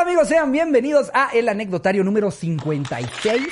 amigos? 0.00 0.28
Sean 0.28 0.50
bienvenidos 0.50 1.10
a 1.12 1.28
el 1.34 1.46
anecdotario 1.48 2.02
número 2.02 2.30
56. 2.30 3.42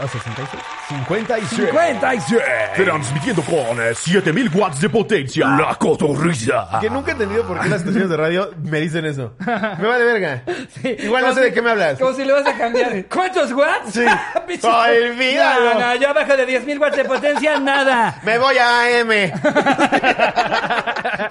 ¿O 0.00 0.06
66? 0.06 0.62
56. 0.88 1.48
56. 1.66 2.42
Transmitiendo 2.76 3.42
con 3.42 3.80
eh, 3.82 3.94
7000 3.94 4.50
watts 4.54 4.80
de 4.80 4.90
potencia. 4.90 5.48
La 5.48 5.74
cotorriza. 5.74 6.78
Que 6.80 6.88
nunca 6.88 7.10
he 7.10 7.12
entendido 7.14 7.44
por 7.44 7.58
qué 7.60 7.68
las 7.68 7.80
estaciones 7.80 8.08
de 8.08 8.16
radio 8.16 8.50
me 8.62 8.78
dicen 8.78 9.06
eso. 9.06 9.34
Me 9.40 9.88
vale 9.88 10.04
verga. 10.04 10.42
Sí. 10.68 10.96
Igual 11.00 11.24
no 11.24 11.34
sé 11.34 11.40
de 11.40 11.52
qué 11.52 11.62
me 11.62 11.70
hablas. 11.70 11.98
Como 11.98 12.12
si 12.12 12.24
le 12.24 12.32
vas 12.32 12.46
a 12.46 12.56
cambiar. 12.56 13.06
¿Cuántos 13.12 13.50
watts? 13.52 13.94
Sí. 13.94 14.04
Ay, 14.62 14.98
olvídalo. 15.10 15.74
No, 15.74 15.80
no, 15.80 15.94
yo 15.96 16.10
abajo 16.10 16.36
de 16.36 16.46
10.000 16.46 16.80
watts 16.80 16.96
de 16.96 17.04
potencia, 17.04 17.58
nada. 17.58 18.20
Me 18.22 18.38
voy 18.38 18.56
a 18.58 19.00
AM. 19.00 19.32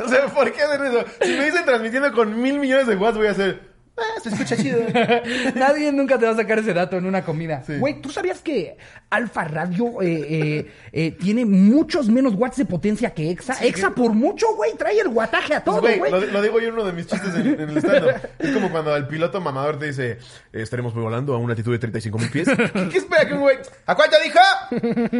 o 0.03 0.09
sea, 0.09 0.27
¿por 0.33 0.51
qué 0.51 0.63
hacen 0.63 0.85
eso? 0.85 1.05
Si 1.21 1.31
me 1.37 1.45
dicen 1.45 1.63
transmitiendo 1.63 2.11
con 2.11 2.41
mil 2.41 2.59
millones 2.59 2.87
de 2.87 2.95
watts, 2.95 3.17
voy 3.17 3.27
a 3.27 3.31
hacer. 3.31 3.76
Ah, 3.97 4.19
se 4.21 4.29
escucha 4.29 4.55
chido. 4.55 4.79
Nadie 5.55 5.91
nunca 5.91 6.19
te 6.19 6.25
va 6.25 6.33
a 6.33 6.35
sacar 6.35 6.59
ese 6.59 6.73
dato 6.73 6.97
en 6.97 7.05
una 7.05 7.23
comida. 7.23 7.63
Sí. 7.65 7.77
Güey, 7.79 7.99
¿tú 7.99 8.11
sabías 8.11 8.41
que 8.41 8.77
Alfa 9.09 9.45
Radio 9.45 10.01
eh, 10.03 10.25
eh, 10.29 10.71
eh, 10.91 11.11
tiene 11.11 11.45
muchos 11.45 12.07
menos 12.09 12.35
watts 12.35 12.57
de 12.57 12.65
potencia 12.65 13.09
que 13.11 13.31
Exa? 13.31 13.55
Exa 13.63 13.89
por 13.91 14.13
mucho, 14.13 14.45
güey, 14.55 14.73
trae 14.77 14.99
el 14.99 15.09
guataje 15.09 15.55
a 15.55 15.63
todo, 15.63 15.81
Güey, 15.81 15.99
lo, 16.11 16.19
lo 16.19 16.41
digo 16.41 16.59
yo 16.59 16.67
en 16.67 16.73
uno 16.75 16.85
de 16.85 16.93
mis 16.93 17.07
chistes 17.07 17.33
en, 17.33 17.59
en 17.59 17.69
el 17.69 17.77
stand 17.77 18.21
Es 18.37 18.51
como 18.51 18.69
cuando 18.69 18.95
el 18.95 19.07
piloto 19.07 19.41
mamador 19.41 19.79
te 19.79 19.87
dice, 19.87 20.19
estaremos 20.53 20.93
volando 20.93 21.33
a 21.33 21.39
una 21.39 21.53
altitud 21.53 21.71
de 21.71 21.79
35 21.79 22.17
mil 22.19 22.29
pies. 22.29 22.47
¿Qué, 22.47 22.89
qué 22.91 22.97
espera 22.99 23.27
que 23.27 23.33
un 23.33 23.39
güey? 23.41 23.57
¿A 23.87 23.95
cuánto 23.95 24.17
dijo? 24.23 24.39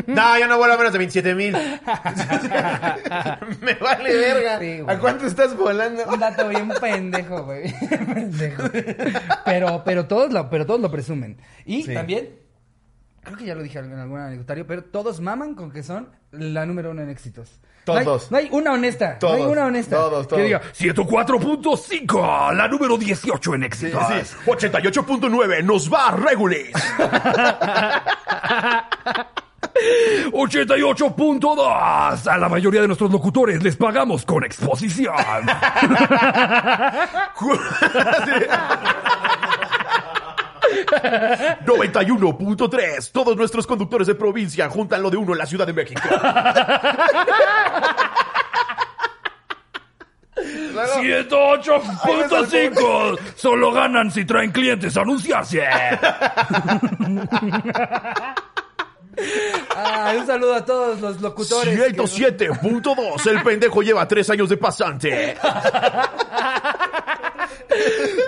No, 0.08 0.38
yo 0.38 0.48
no 0.48 0.58
vuelo 0.58 0.76
a 0.76 0.78
menos 0.78 0.94
de 0.94 1.00
27 1.00 1.36
mil. 1.36 1.54
Me 3.62 3.74
vale 3.76 4.16
verga. 4.16 4.60
Sí. 4.60 4.82
¿A 4.88 4.98
cuánto 5.00 5.26
estás 5.26 5.56
volando? 5.56 6.04
Un 6.08 6.20
dato 6.20 6.48
bien 6.50 6.70
pendejo, 6.80 7.44
güey. 7.44 7.74
pendejo. 8.14 8.67
Pero, 9.46 9.82
pero 9.86 10.06
todos 10.08 10.32
lo, 10.34 10.50
pero 10.50 10.66
todos 10.66 10.82
lo 10.82 10.92
presumen. 10.92 11.38
Y 11.66 11.84
Sí. 11.84 11.94
también, 11.94 12.30
creo 13.24 13.38
que 13.38 13.46
ya 13.46 13.56
lo 13.56 13.64
dije 13.64 13.80
en 13.80 13.94
algún 13.98 14.20
anecdotario, 14.20 14.68
pero 14.68 14.84
todos 14.84 15.22
maman 15.22 15.56
con 15.56 15.72
que 15.72 15.84
son 15.84 16.10
la 16.32 16.66
número 16.66 16.92
uno 16.92 17.02
en 17.02 17.10
éxitos. 17.10 17.62
No 17.86 17.94
hay- 17.94 18.04
Todos. 18.04 18.30
No 18.32 18.38
hay, 18.38 18.50
una 18.52 18.74
honesta. 18.74 19.14
no 19.14 19.20
Todos. 19.20 19.36
hay 19.38 19.44
una 19.46 19.66
honesta. 19.66 19.96
Todos, 19.96 20.28
Que 20.28 20.30
todos. 20.30 20.44
diga, 20.44 20.62
104.5, 20.74 22.52
la 22.54 22.68
número 22.68 22.98
18 22.98 23.56
en 23.56 23.64
éxitos. 23.64 24.04
Sí, 24.10 24.14
sí. 24.26 24.36
88.9, 24.46 25.64
nos 25.64 25.90
va 25.92 26.12
Regulis. 26.12 26.74
88.2, 30.32 32.28
a 32.28 32.38
la 32.38 32.50
mayoría 32.50 32.82
de 32.82 32.88
nuestros 32.88 33.12
locutores 33.12 33.64
les 33.64 33.76
pagamos 33.76 34.26
con 34.26 34.44
exposición. 34.44 35.16
91.3, 41.66 43.12
todos 43.12 43.38
nuestros 43.38 43.68
conductores 43.68 44.08
de 44.08 44.16
provincia 44.16 44.70
juntan 44.70 45.02
lo 45.02 45.10
de 45.10 45.18
uno 45.18 45.34
en 45.34 45.40
la 45.40 45.46
Ciudad 45.46 45.68
de 45.68 45.74
México. 45.74 46.08
108.5, 50.78 53.18
solo 53.36 53.72
ganan 53.72 54.12
si 54.12 54.26
traen 54.26 54.52
clientes 54.52 54.96
a 54.98 55.02
anunciarse. 55.02 55.64
ah, 59.78 60.14
un 60.18 60.26
saludo 60.28 60.56
a 60.56 60.66
todos 60.66 61.00
los 61.00 61.22
locutores. 61.22 61.74
que- 61.94 61.98
107.2, 62.02 63.28
el 63.28 63.42
pendejo 63.44 63.82
lleva 63.82 64.08
tres 64.08 64.30
años 64.30 64.50
de 64.50 64.58
pasante. 64.58 65.38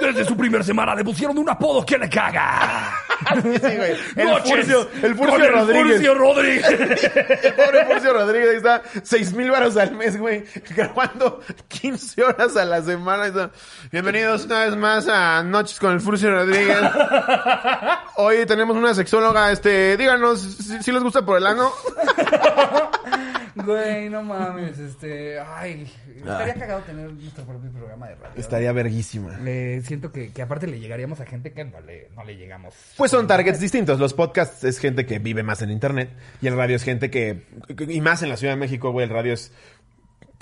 Desde 0.02 0.26
su 0.26 0.36
primer 0.38 0.64
semana 0.64 0.96
le 0.96 1.04
pusieron 1.04 1.38
un 1.38 1.50
apodo 1.50 1.86
que 1.86 1.98
le 1.98 2.10
caga. 2.10 2.94
Sí, 3.36 3.78
güey. 3.78 3.98
El 4.16 4.28
Noches 4.28 4.50
Furcio, 4.50 4.90
el 5.04 5.16
Furcio 5.16 5.46
el 5.46 5.54
Rodríguez. 5.54 5.92
Furcio 5.92 6.16
Rodríguez. 6.16 6.70
El 7.44 7.54
pobre 7.54 7.86
Furcio 7.86 8.14
Rodríguez 8.14 8.50
ahí 8.50 8.58
está 8.58 8.82
seis 9.04 9.34
mil 9.34 9.52
varos 9.52 9.78
al 9.78 9.92
mes, 9.92 10.18
güey, 10.18 10.44
grabando 10.76 11.42
15 11.68 12.24
horas 12.24 12.56
a 12.58 12.66
la 12.66 12.82
semana. 12.82 13.28
Está. 13.28 13.52
Bienvenidos 13.92 14.46
una 14.46 14.66
vez 14.66 14.76
más 14.76 15.08
a 15.08 15.44
Noches 15.44 15.80
con 15.80 15.94
el 15.94 16.02
Furcio 16.02 16.32
Rodríguez. 16.32 16.78
Hoy 18.16 18.46
tenemos 18.46 18.76
una 18.76 18.94
sexóloga, 18.94 19.52
este, 19.52 19.96
díganos 19.98 20.42
si, 20.42 20.84
si 20.84 20.92
les 20.92 21.04
gusta 21.04 21.26
por 21.26 21.38
el 21.38 21.48
ano. 21.48 21.72
Güey, 23.66 24.10
no 24.10 24.24
mames, 24.24 24.78
este, 24.80 25.40
ay, 25.40 25.92
estaría 26.16 26.54
cagado 26.56 26.82
tener 26.82 27.12
nuestro 27.12 27.44
propio 27.46 27.72
programa 27.72 28.08
de 28.08 28.16
radio. 28.16 28.34
Estaría 28.38 28.72
verguísima. 28.72 29.38
Le 29.40 29.82
siento 29.82 30.12
que, 30.12 30.32
que 30.32 30.42
aparte 30.42 30.68
le 30.68 30.80
llegaríamos 30.80 31.20
a 31.20 31.26
gente 31.26 31.52
que 31.52 31.66
no 31.66 31.80
le, 31.82 32.10
no 32.16 32.24
le 32.24 32.38
llegamos. 32.38 32.74
Pues 32.98 33.12
son 33.12 33.28
targets 33.28 33.60
distintos. 33.60 34.00
Los 34.00 34.14
podcasts 34.14 34.64
es 34.64 34.80
gente 34.80 35.06
que 35.06 35.20
vive 35.20 35.44
más 35.44 35.62
en 35.62 35.72
internet 35.72 36.12
y 36.42 36.48
el 36.48 36.56
radio 36.56 36.76
es 36.76 36.84
gente 36.84 37.10
que, 37.10 37.46
y 37.88 38.02
más 38.02 38.24
en 38.24 38.30
la 38.30 38.38
Ciudad 38.38 38.54
de 38.54 38.60
México, 38.60 38.92
güey, 38.92 39.06
el 39.06 39.14
radio 39.14 39.34
es 39.34 39.52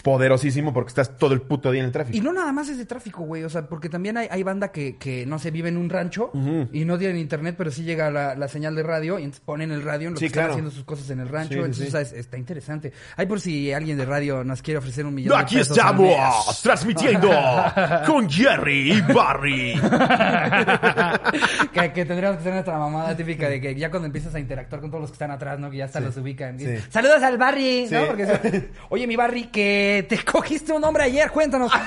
poderosísimo 0.08 0.74
porque 0.74 0.88
estás 0.88 1.18
todo 1.18 1.34
el 1.34 1.42
puto 1.42 1.70
día 1.70 1.82
en 1.82 1.88
el 1.88 1.92
tráfico. 1.92 2.18
Y 2.18 2.22
no 2.22 2.32
nada 2.32 2.54
más 2.54 2.70
es 2.70 2.78
de 2.78 2.86
tráfico, 2.86 3.24
güey. 3.24 3.44
O 3.44 3.50
sea, 3.50 3.68
porque 3.68 3.90
también 3.90 4.16
hay, 4.16 4.28
hay 4.32 4.42
banda 4.42 4.72
que, 4.72 4.96
que, 4.96 5.26
no 5.26 5.38
sé, 5.38 5.52
vive 5.52 5.68
en 5.68 5.76
un 5.76 5.90
rancho 5.90 6.32
y 6.72 6.86
no 6.86 6.98
tienen 6.98 7.18
internet, 7.18 7.56
pero 7.58 7.72
sí 7.72 7.84
llega 7.84 8.10
la, 8.10 8.34
la 8.36 8.48
señal 8.48 8.74
de 8.74 8.84
radio 8.84 9.20
y 9.20 9.24
entonces 9.24 9.44
ponen 9.46 9.70
el 9.72 9.84
radio 9.84 10.08
en 10.08 10.14
lo 10.14 10.18
Sí, 10.20 10.24
que 10.24 10.28
están 10.28 10.40
claro. 10.44 10.54
haciendo 10.54 10.72
sus 10.72 10.86
cosas 10.86 11.10
en 11.10 11.20
el 11.20 11.28
rancho. 11.28 11.56
Sí, 11.56 11.60
entonces, 11.60 11.84
sí. 11.84 11.88
o 11.90 11.92
sea, 11.92 12.02
es- 12.02 12.14
está 12.14 12.38
interesante. 12.38 12.94
Hay 13.18 13.26
por 13.26 13.42
si 13.42 13.74
alguien 13.74 13.98
de 13.98 14.06
radio 14.06 14.46
nos 14.46 14.62
quiere 14.62 14.78
ofrecer 14.78 15.06
un 15.06 15.14
millón 15.14 15.38
Aquí 15.38 15.56
de 15.56 15.62
pesos. 15.62 15.78
al 15.80 15.98
mes. 15.98 16.12
estamos, 16.12 16.62
transmitiendo 16.64 17.30
con 18.08 18.30
Jerry 18.30 18.94
y 18.94 19.02
Barry. 19.14 19.74
que, 21.74 21.94
que 21.94 22.06
tendríamos 22.06 22.38
que 22.38 22.44
ser 22.44 22.54
nuestra 22.54 22.78
mamada 22.78 23.16
típica 23.16 23.50
de 23.50 23.60
que 23.60 23.76
ya 23.76 23.90
cuando 23.90 24.08
empiezas 24.08 24.34
a 24.36 24.40
interactuar 24.40 24.82
con 24.82 24.90
todos 24.90 25.02
los 25.02 25.12
que 25.12 25.16
están 25.16 25.32
atrás, 25.32 25.60
¿no? 25.60 25.70
Que 25.70 25.78
ya 25.78 25.86
hasta 25.86 26.00
los 26.00 26.16
ubican. 26.18 26.58
Saludos 26.90 27.22
al 27.24 27.38
Barry, 27.38 27.88
¿no? 27.92 28.06
Porque, 28.08 28.70
oye, 28.90 29.08
mi 29.08 29.16
Barry, 29.16 29.46
que 29.48 29.97
te 30.04 30.24
cogiste 30.24 30.72
un 30.74 30.84
hombre 30.84 31.04
ayer, 31.04 31.30
cuéntanos. 31.32 31.72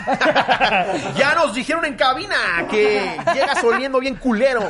Ya 1.17 1.35
nos 1.35 1.55
dijeron 1.55 1.85
en 1.85 1.95
cabina 1.95 2.37
que 2.71 3.17
llegas 3.35 3.63
oliendo 3.65 3.99
bien 4.01 4.15
culero. 4.17 4.63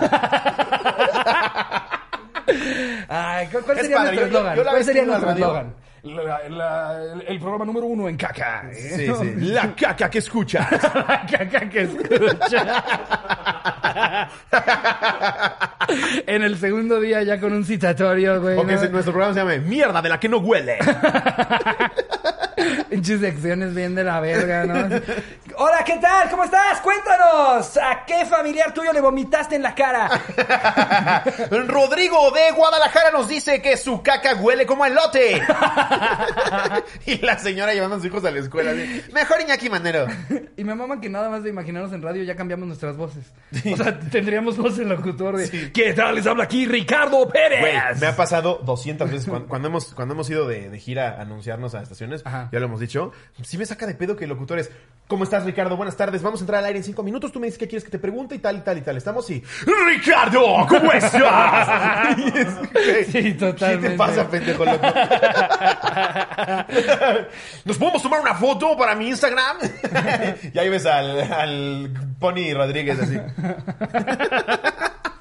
Ay, 3.09 3.47
¿cu- 3.49 3.61
¿cuál 3.65 3.77
Es 3.79 3.83
sería 3.83 3.97
padre, 3.99 4.17
nuestro 4.17 4.27
eslogan? 4.39 4.59
¿Cuál 4.65 4.85
sería 4.85 5.05
nuestro 5.05 5.31
eslogan? 5.31 5.75
La- 6.03 6.49
la- 6.49 7.03
el, 7.13 7.25
el 7.29 7.39
programa 7.39 7.65
número 7.67 7.85
uno 7.87 8.09
en 8.09 8.17
caca. 8.17 8.65
¿eh? 8.73 8.75
Sí, 8.97 9.13
sí. 9.21 9.35
La 9.53 9.75
caca 9.75 10.09
que 10.09 10.19
escuchas. 10.19 10.67
La 10.95 11.27
caca 11.31 11.69
que 11.69 11.83
escucha. 11.83 12.81
en 16.27 16.43
el 16.43 16.57
segundo 16.59 17.01
día 17.01 17.23
ya 17.23 17.39
con 17.39 17.53
un 17.53 17.65
citatorio, 17.65 18.41
güey. 18.41 18.57
O 18.57 18.67
que 18.67 18.75
¿no? 18.77 18.89
nuestro 18.89 19.13
programa 19.13 19.35
se 19.35 19.41
llame 19.41 19.59
Mierda 19.59 20.01
de 20.01 20.09
la 20.09 20.19
que 20.19 20.29
no 20.29 20.39
huele. 20.39 20.79
Pinches 22.91 23.21
secciones 23.21 23.75
bien 23.75 23.95
de 23.95 24.05
la 24.05 24.21
verga, 24.21 24.67
¿no? 24.67 25.01
Hola, 25.63 25.85
¿qué 25.85 25.99
tal? 25.99 26.31
¿Cómo 26.31 26.45
estás? 26.45 26.81
Cuéntanos. 26.81 27.77
¿A 27.77 28.07
qué 28.07 28.25
familiar 28.25 28.73
tuyo 28.73 28.95
le 28.95 29.01
vomitaste 29.03 29.57
en 29.57 29.63
la 29.63 29.75
cara? 29.75 30.09
Rodrigo 31.51 32.31
de 32.31 32.51
Guadalajara 32.57 33.11
nos 33.11 33.29
dice 33.29 33.61
que 33.61 33.77
su 33.77 34.03
caca 34.03 34.37
huele 34.37 34.65
como 34.65 34.85
a 34.85 34.89
elote. 34.89 35.35
y 37.05 37.19
la 37.19 37.37
señora 37.37 37.75
llevando 37.75 37.97
a 37.97 37.99
sus 37.99 38.07
hijos 38.07 38.25
a 38.25 38.31
la 38.31 38.39
escuela. 38.39 38.71
así, 38.71 39.03
Mejor 39.13 39.43
Iñaki 39.43 39.69
Manero. 39.69 40.07
Y 40.57 40.65
me 40.65 40.75
maman 40.75 40.99
que 40.99 41.11
nada 41.11 41.29
más 41.29 41.43
de 41.43 41.51
imaginarnos 41.51 41.93
en 41.93 42.01
radio 42.01 42.23
ya 42.23 42.37
cambiamos 42.37 42.67
nuestras 42.67 42.97
voces. 42.97 43.31
O 43.71 43.77
sea, 43.77 44.01
tendríamos 44.01 44.57
voz 44.57 44.79
en 44.79 44.89
locutor 44.89 45.37
de... 45.37 45.73
¿Qué 45.73 45.93
tal? 45.93 46.15
Les 46.15 46.27
habla 46.27 46.45
aquí 46.45 46.65
Ricardo 46.65 47.29
Pérez. 47.29 47.61
Güey, 47.61 48.01
me 48.01 48.07
ha 48.07 48.17
pasado 48.17 48.63
200 48.65 49.11
veces 49.11 49.27
cuando, 49.29 49.47
cuando 49.47 49.69
hemos, 49.69 49.93
cuando 49.93 50.15
hemos 50.15 50.31
ido 50.31 50.49
de, 50.49 50.71
de 50.71 50.79
gira 50.79 51.19
a 51.19 51.21
anunciarnos 51.21 51.75
a 51.75 51.83
estaciones. 51.83 52.23
Ajá. 52.25 52.49
Ya 52.51 52.61
lo 52.61 52.65
hemos 52.65 52.81
dicho. 52.81 53.13
Sí 53.43 53.59
me 53.59 53.67
saca 53.67 53.87
de 53.87 53.95
pedo 53.95 54.17
que 54.17 54.25
el 54.25 54.31
locutor 54.31 54.59
es, 54.59 54.71
¿cómo 55.07 55.25
estás 55.25 55.45
Ricardo? 55.51 55.77
Buenas 55.77 55.97
tardes. 55.97 56.23
Vamos 56.23 56.41
a 56.41 56.45
entrar 56.45 56.61
al 56.61 56.67
aire 56.67 56.79
en 56.79 56.85
cinco 56.85 57.03
minutos. 57.03 57.33
Tú 57.33 57.41
me 57.41 57.47
dices 57.47 57.59
qué 57.59 57.67
quieres 57.67 57.85
que 57.85 57.91
te 57.91 57.99
pregunte 57.99 58.37
y 58.37 58.39
tal 58.39 58.59
y 58.59 58.61
tal 58.61 58.79
y 58.79 58.83
tal. 58.83 58.97
Estamos 58.97 59.29
y... 59.31 59.43
Ricardo, 59.87 60.67
¿cómo 60.69 60.93
estás? 60.93 62.09
Sí, 63.11 63.35
totalmente. 63.35 63.83
¿Qué 63.83 63.91
te 63.91 63.97
pasa, 63.97 64.29
pendejo 64.29 64.65
loco? 64.65 64.87
¿Nos 67.65 67.77
podemos 67.79 68.03
tomar 68.03 68.21
una 68.21 68.35
foto 68.35 68.77
para 68.77 68.95
mi 68.95 69.09
Instagram? 69.09 69.57
y 70.55 70.59
ahí 70.59 70.69
ves 70.69 70.87
al, 70.87 71.21
al 71.33 71.91
Pony 72.19 72.55
Rodríguez 72.55 73.01
así. 73.01 73.19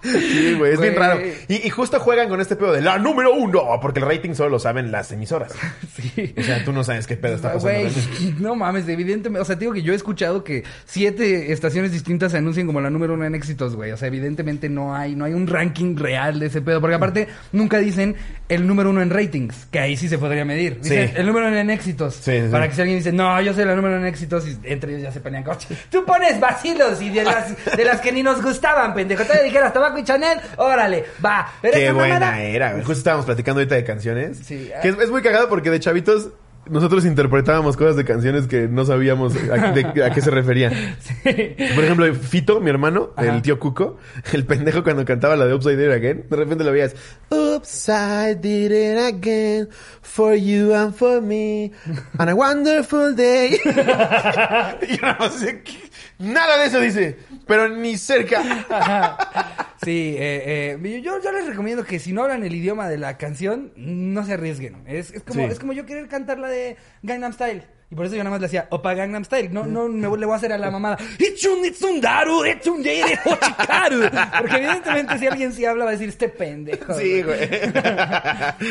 Sí, 0.01 0.55
güey, 0.57 0.73
es 0.73 0.79
bien 0.81 0.95
raro. 0.95 1.19
Y, 1.47 1.55
y 1.67 1.69
justo 1.69 1.99
juegan 1.99 2.29
con 2.29 2.39
este 2.41 2.55
pedo 2.55 2.71
de 2.71 2.81
la 2.81 2.97
número 2.97 3.33
uno, 3.33 3.63
porque 3.81 3.99
el 3.99 4.05
rating 4.05 4.33
solo 4.33 4.49
lo 4.49 4.59
saben 4.59 4.91
las 4.91 5.11
emisoras. 5.11 5.53
Sí. 5.99 6.33
O 6.37 6.43
sea, 6.43 6.63
tú 6.63 6.71
no 6.71 6.83
sabes 6.83 7.07
qué 7.07 7.17
pedo 7.17 7.35
está 7.35 7.53
pasando. 7.53 7.77
Güey, 7.79 8.35
no 8.39 8.55
mames, 8.55 8.87
evidentemente, 8.87 9.41
o 9.41 9.45
sea, 9.45 9.55
te 9.55 9.61
digo 9.61 9.73
que 9.73 9.81
yo 9.81 9.91
he 9.91 9.95
escuchado 9.95 10.43
que 10.45 10.63
siete 10.85 11.51
estaciones 11.51 11.91
distintas 11.91 12.31
se 12.31 12.37
anuncian 12.37 12.67
como 12.67 12.79
la 12.79 12.89
número 12.89 13.15
uno 13.15 13.25
en 13.25 13.35
éxitos, 13.35 13.75
güey. 13.75 13.91
O 13.91 13.97
sea, 13.97 14.07
evidentemente 14.07 14.69
no 14.69 14.95
hay, 14.95 15.15
no 15.15 15.25
hay 15.25 15.33
un 15.33 15.47
ranking 15.47 15.97
real 15.97 16.39
de 16.39 16.45
ese 16.45 16.61
pedo, 16.61 16.79
porque 16.79 16.95
aparte 16.95 17.27
nunca 17.51 17.79
dicen 17.79 18.15
el 18.47 18.65
número 18.65 18.89
uno 18.91 19.01
en 19.01 19.09
ratings, 19.09 19.67
que 19.71 19.79
ahí 19.79 19.97
sí 19.97 20.07
se 20.07 20.17
podría 20.17 20.45
medir. 20.45 20.79
Dicen 20.81 21.09
Sí. 21.09 21.13
el 21.17 21.25
número 21.25 21.47
uno 21.47 21.57
en 21.57 21.69
éxitos. 21.69 22.15
Sí, 22.15 22.31
sí, 22.31 22.41
sí. 22.45 22.47
Para 22.51 22.67
que 22.69 22.75
si 22.75 22.81
alguien 22.81 22.99
dice, 22.99 23.11
no, 23.11 23.41
yo 23.41 23.53
soy 23.53 23.65
la 23.65 23.75
número 23.75 23.95
uno 23.97 24.05
en 24.05 24.13
éxitos, 24.13 24.47
y 24.47 24.57
entre 24.63 24.91
ellos 24.91 25.03
ya 25.03 25.11
se 25.11 25.19
pelean 25.19 25.43
coche. 25.43 25.67
Tú 25.91 26.05
pones 26.05 26.39
vacilos 26.39 27.01
y 27.01 27.09
de 27.09 27.23
las, 27.25 27.53
de 27.75 27.85
las 27.85 27.99
que 28.01 28.11
ni 28.11 28.23
nos 28.23 28.41
gustaban, 28.41 28.93
pendejo. 28.93 29.23
Te 29.25 29.43
dijeras 29.43 29.73
y 29.97 30.03
Chanel, 30.03 30.39
órale, 30.57 31.05
va. 31.25 31.51
Pero 31.61 31.73
Qué 31.75 31.91
buena 31.91 32.19
mamada- 32.19 32.41
era, 32.41 32.71
güey. 32.71 32.83
Justo 32.83 32.99
estábamos 32.99 33.25
platicando 33.25 33.61
ahorita 33.61 33.75
de 33.75 33.83
canciones. 33.83 34.37
Sí. 34.45 34.69
Que 34.81 34.89
es, 34.89 34.97
es 34.99 35.09
muy 35.09 35.21
cagado 35.21 35.49
porque 35.49 35.69
de 35.71 35.79
chavitos 35.79 36.29
nosotros 36.69 37.03
interpretábamos 37.05 37.75
cosas 37.77 37.95
de 37.95 38.05
canciones 38.05 38.45
que 38.45 38.67
no 38.67 38.85
sabíamos 38.85 39.33
a, 39.35 39.71
de- 39.71 40.03
a 40.03 40.11
qué 40.11 40.21
se 40.21 40.29
referían. 40.29 40.71
Por 41.23 41.83
ejemplo, 41.83 42.13
Fito, 42.13 42.59
mi 42.59 42.69
hermano, 42.69 43.09
Ajá. 43.15 43.33
el 43.33 43.41
tío 43.41 43.57
Cuco, 43.59 43.97
el 44.33 44.45
pendejo 44.45 44.83
cuando 44.83 45.03
cantaba 45.03 45.35
la 45.35 45.45
de 45.47 45.53
Upside 45.55 45.77
Down 45.83 45.93
Again, 45.95 46.25
de 46.29 46.35
repente 46.35 46.63
lo 46.63 46.71
veías. 46.71 46.93
Upside 47.31 48.45
it 48.45 48.99
again, 48.99 49.67
for 50.03 50.35
you 50.35 50.73
and 50.75 50.93
for 50.93 51.21
me, 51.21 51.71
on 52.19 52.29
a 52.29 52.35
wonderful 52.35 53.15
day. 53.15 53.59
y 54.87 54.97
yo 54.97 55.07
más 55.19 55.39
decía, 55.39 55.63
"¿Qué? 55.63 55.88
Nada 56.19 56.57
de 56.59 56.67
eso 56.67 56.79
dice, 56.79 57.17
pero 57.47 57.67
ni 57.69 57.97
cerca. 57.97 58.41
Sí, 59.81 60.15
eh, 60.17 60.77
eh, 60.83 61.01
yo, 61.01 61.21
yo 61.23 61.31
les 61.31 61.45
recomiendo 61.47 61.85
que 61.85 61.99
si 61.99 62.11
no 62.11 62.23
hablan 62.23 62.43
el 62.43 62.53
idioma 62.53 62.89
de 62.89 62.97
la 62.97 63.17
canción, 63.17 63.71
no 63.77 64.25
se 64.25 64.33
arriesguen. 64.33 64.83
Es, 64.85 65.11
es 65.13 65.23
como, 65.23 65.45
Sí. 65.45 65.51
es 65.53 65.57
como 65.57 65.71
yo 65.71 65.85
querer 65.85 66.09
cantar 66.09 66.37
la 66.37 66.49
de 66.49 66.75
Gangnam 67.01 67.31
Style. 67.31 67.63
Y 67.91 67.95
por 67.95 68.05
eso 68.05 68.15
yo 68.15 68.23
nada 68.23 68.35
más 68.35 68.39
le 68.39 68.45
hacía 68.45 68.67
Opa 68.69 68.93
Gangnam 68.93 69.25
Style. 69.25 69.49
No, 69.51 69.65
no 69.65 69.89
me 69.89 70.15
le 70.15 70.25
voy 70.27 70.33
a 70.33 70.37
hacer 70.37 70.53
a 70.53 70.59
la 70.59 70.69
mamada. 70.69 70.95
Ichun 71.17 71.65
itsun 71.65 71.99
daru, 71.99 72.45
ichun 72.45 72.83
yeire 72.83 73.17
hochikaru. 73.25 74.01
Porque 74.39 74.55
evidentemente 74.57 75.17
si 75.17 75.25
alguien 75.25 75.51
sí 75.51 75.65
habla 75.65 75.85
va 75.85 75.89
a 75.89 75.93
decir 75.93 76.09
este 76.09 76.29
pendejo. 76.29 76.93
Sí, 76.93 77.23
güey. 77.23 77.39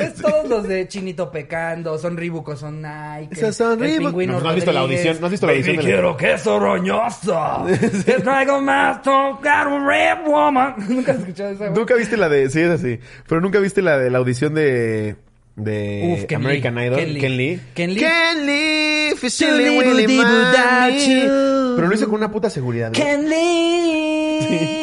Es 0.00 0.15
todos 0.23 0.49
los 0.49 0.69
de 0.69 0.87
Chinito 0.87 1.32
Pecando, 1.32 1.99
son 1.99 2.17
Reebok 2.17 2.49
o 2.50 2.56
son 2.56 2.81
Nike. 2.81 3.35
Esos 3.35 3.56
son. 3.56 3.79
Pingüino 3.81 4.35
No, 4.35 4.41
¿no 4.41 4.49
has 4.50 4.55
visto 4.55 4.70
la 4.73 4.81
audición? 4.81 5.17
¿No 5.21 5.26
has 5.26 5.32
visto 5.32 5.47
la 5.47 5.53
audición 5.53 5.76
Baby, 5.76 5.87
de 5.87 5.91
la- 5.91 5.97
quiero 5.97 6.17
queso 6.17 6.59
roñoso. 6.61 7.67
Te 8.06 8.21
traigo 8.21 8.61
más 8.61 9.03
tocar 9.03 9.67
un 9.67 9.85
red 9.85 10.19
woman. 10.26 10.75
Nunca 10.88 11.11
has 11.12 11.19
escuchado 11.19 11.50
esa, 11.50 11.64
güey? 11.67 11.76
Nunca 11.79 11.94
viste 11.97 12.17
la 12.17 12.29
de, 12.29 12.49
sí 12.50 12.61
es 12.61 12.71
así, 12.71 13.00
pero 13.26 13.41
nunca 13.41 13.59
viste 13.59 13.82
la 13.82 13.99
de 13.99 14.11
la 14.11 14.19
audición 14.19 14.55
de 14.55 15.17
de 15.59 16.15
Uf, 16.15 16.25
Ken 16.27 16.37
American 16.41 16.75
Lee. 16.77 16.87
Idol, 16.87 16.97
Ken 16.99 17.15
Lee. 17.15 17.21
Ken 17.21 17.37
Lee. 17.37 17.61
Ken 17.75 18.47
Lee. 18.47 19.15
Ken 19.39 19.57
Lee, 19.57 20.17
Money. 20.17 20.99
chu. 21.05 21.75
Pero 21.77 21.89
lo 21.89 21.95
hizo 21.95 22.07
con 22.07 22.15
una 22.17 22.31
puta 22.31 22.49
seguridad. 22.51 22.93
güey. 22.93 23.03
Ken 23.03 23.29
Lee, 23.29 24.39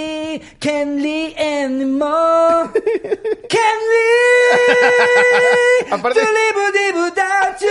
Ken 0.66 1.00
Lee 1.00 1.36
anymore. 1.38 2.72
Ken 3.48 3.78
Lee, 3.92 5.92
Aparte- 5.92 6.22
Tulibu, 6.22 6.64
dibu, 6.74 7.06
da, 7.16 7.56
chu. 7.60 7.68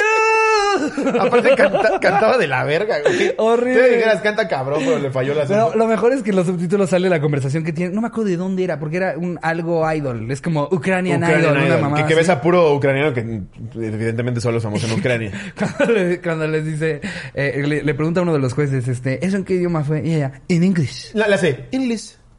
Aparte 1.19 1.56
canta- 1.56 1.99
cantaba 1.99 2.38
de 2.38 2.46
la 2.46 2.62
verga, 2.62 3.00
güey. 3.00 3.35
Horrible. 3.37 3.82
Tú 3.82 3.88
dijeras 3.94 4.20
canta 4.20 4.46
cabrón, 4.46 4.81
pero 4.85 5.00
le 5.00 5.11
falló 5.11 5.35
la 5.35 5.44
Pero 5.44 5.75
lo 5.75 5.88
mejor 5.88 6.12
es 6.12 6.23
que 6.23 6.31
en 6.31 6.37
los 6.37 6.46
subtítulos 6.46 6.91
sale 6.91 7.08
la 7.08 7.20
conversación 7.20 7.64
que 7.64 7.73
tiene. 7.73 7.93
No 7.93 8.00
me 8.00 8.06
acuerdo 8.06 8.31
de 8.31 8.37
dónde 8.37 8.62
era, 8.62 8.79
porque 8.79 8.99
era 8.99 9.19
un 9.19 9.41
algo 9.43 9.85
idol. 9.93 10.31
Es 10.31 10.41
como 10.41 10.69
Ucranian, 10.70 11.20
Ucranian 11.23 11.41
Idol, 11.43 11.56
una 11.56 11.67
Idol, 11.67 11.81
mamá. 11.81 11.96
que, 11.96 12.05
que 12.06 12.14
ves 12.14 12.29
a 12.29 12.41
puro 12.41 12.73
ucraniano 12.75 13.12
que 13.12 13.41
evidentemente 13.75 14.41
solo 14.41 14.58
es 14.58 14.62
famoso 14.62 14.87
en 14.87 14.93
Ucrania. 14.93 15.32
cuando, 15.58 15.93
le- 15.94 16.20
cuando 16.20 16.46
les 16.46 16.64
dice, 16.64 17.00
eh, 17.35 17.61
le, 17.67 17.82
le 17.82 17.94
pregunta 17.94 18.20
a 18.20 18.23
uno 18.23 18.35
de 18.35 18.38
los 18.38 18.55
jueces, 18.55 18.87
este, 18.87 19.25
¿eso 19.26 19.37
en 19.37 19.43
qué 19.44 19.55
idioma 19.55 19.82
fue? 19.82 20.00
Y 20.06 20.14
ella, 20.14 20.43
en 20.49 20.62
inglés. 20.62 21.11
La, 21.14 21.26
la 21.26 21.38
sé, 21.38 21.64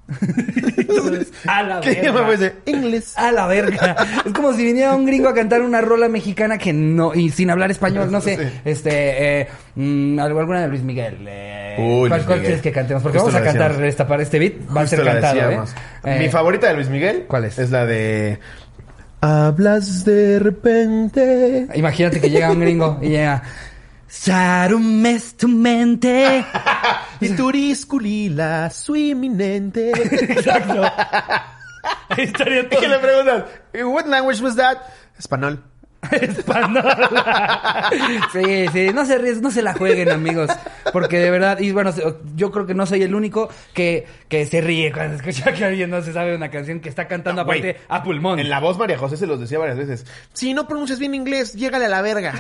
A 1.48 1.64
la 1.64 1.82
¿Qué 1.82 2.10
verga. 2.12 2.54
English. 2.66 3.14
A 3.16 3.32
la 3.32 3.48
verga. 3.48 3.96
Es 4.26 4.32
como 4.34 4.54
si 4.54 4.64
viniera 4.64 4.96
un 4.96 5.06
gringo 5.06 5.30
a 5.30 5.34
cantar 5.34 5.62
una 5.62 5.82
rola 5.82 6.08
mexicana 6.10 6.58
que 6.58 6.74
no, 6.74 7.14
y 7.14 7.30
sin 7.30 7.50
hablar 7.50 7.72
español, 7.72 8.12
no 8.12 8.22
sé, 8.22 8.38
Sí. 8.38 8.44
este, 8.66 9.42
eh, 9.42 9.48
mm, 9.76 10.20
alguna 10.20 10.62
de 10.62 10.68
Luis 10.68 10.84
Miguel. 10.84 11.18
Eh, 11.28 11.76
Uy, 11.80 12.08
¿Cuál, 12.08 12.10
Luis 12.10 12.10
cuál 12.10 12.26
Miguel. 12.26 12.42
quieres 12.42 12.62
que 12.62 12.72
cantemos? 12.72 13.04
Porque 13.04 13.18
Justo 13.20 13.34
vamos 13.34 13.48
a 13.48 13.52
cantar 13.52 13.84
esta 13.84 14.08
para 14.08 14.24
este 14.24 14.40
beat, 14.40 14.54
va 14.76 14.82
a 14.82 14.88
ser 14.88 15.04
cantado, 15.04 15.38
¿eh? 15.40 15.44
decíamos. 15.44 15.76
Eh, 16.04 16.18
Mi 16.20 16.30
favorita 16.30 16.68
de 16.68 16.74
Luis 16.76 16.90
Miguel. 16.90 17.26
¿Cuál 17.28 17.46
es? 17.46 17.58
Es 17.58 17.72
la 17.72 17.86
de... 17.86 18.40
Hablas 19.22 20.06
de 20.06 20.38
repente. 20.40 21.66
Imagínate 21.74 22.22
que 22.22 22.30
llega 22.30 22.52
un 22.52 22.60
gringo 22.60 23.00
y 23.02 23.10
llega, 23.10 23.42
Sarumes 24.08 25.36
tu 25.36 25.48
mente. 25.48 26.46
Turisculila, 27.38 28.70
su 28.70 28.96
inminente. 28.96 29.92
Exacto. 30.32 30.84
Ahí 32.10 32.24
estaría 32.26 32.68
todo. 32.70 32.80
que 32.80 32.88
le 32.88 33.00
preguntas, 33.00 33.44
what 33.84 34.06
language 34.06 34.42
was 34.42 34.56
that? 34.56 34.78
Español. 35.18 35.64
Sí, 38.32 38.66
sí, 38.72 38.90
no 38.94 39.06
se 39.06 39.20
ries- 39.22 39.42
no 39.42 39.52
se 39.52 39.62
la 39.62 39.74
jueguen, 39.74 40.12
amigos. 40.12 40.50
Porque 40.92 41.20
de 41.20 41.32
verdad, 41.32 41.60
y 41.60 41.72
bueno, 41.72 41.92
yo 42.36 42.52
creo 42.52 42.66
que 42.66 42.74
no 42.74 42.86
soy 42.86 43.04
el 43.04 43.14
único 43.16 43.50
que, 43.74 44.06
que 44.28 44.46
se 44.46 44.62
ríe 44.62 44.92
cuando 44.92 45.16
escucha 45.16 45.54
que 45.54 45.66
alguien 45.66 45.90
no 45.90 46.02
se 46.02 46.14
sabe 46.14 46.36
una 46.36 46.50
canción 46.50 46.80
que 46.80 46.90
está 46.90 47.08
cantando 47.08 47.44
No, 47.44 47.52
aparte 47.52 47.78
a 47.90 48.04
pulmón. 48.04 48.40
En 48.40 48.50
la 48.50 48.60
voz 48.60 48.78
María 48.78 48.98
José 48.98 49.18
se 49.18 49.28
los 49.28 49.40
decía 49.40 49.60
varias 49.60 49.78
veces. 49.78 50.06
Si 50.34 50.54
no 50.54 50.68
pronuncias 50.68 51.00
bien 51.00 51.16
inglés, 51.16 51.54
llégale 51.54 51.86
a 51.86 51.90
la 51.90 52.02
verga. 52.02 52.34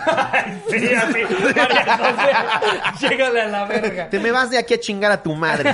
Sí, 0.69 0.87
así. 0.93 1.19
María 1.55 1.97
José, 1.97 3.07
llégale 3.09 3.41
a 3.41 3.47
la 3.47 3.65
verga. 3.65 4.09
Te 4.09 4.19
me 4.19 4.31
vas 4.31 4.49
de 4.49 4.57
aquí 4.57 4.73
a 4.73 4.79
chingar 4.79 5.11
a 5.11 5.21
tu 5.23 5.35
madre. 5.35 5.73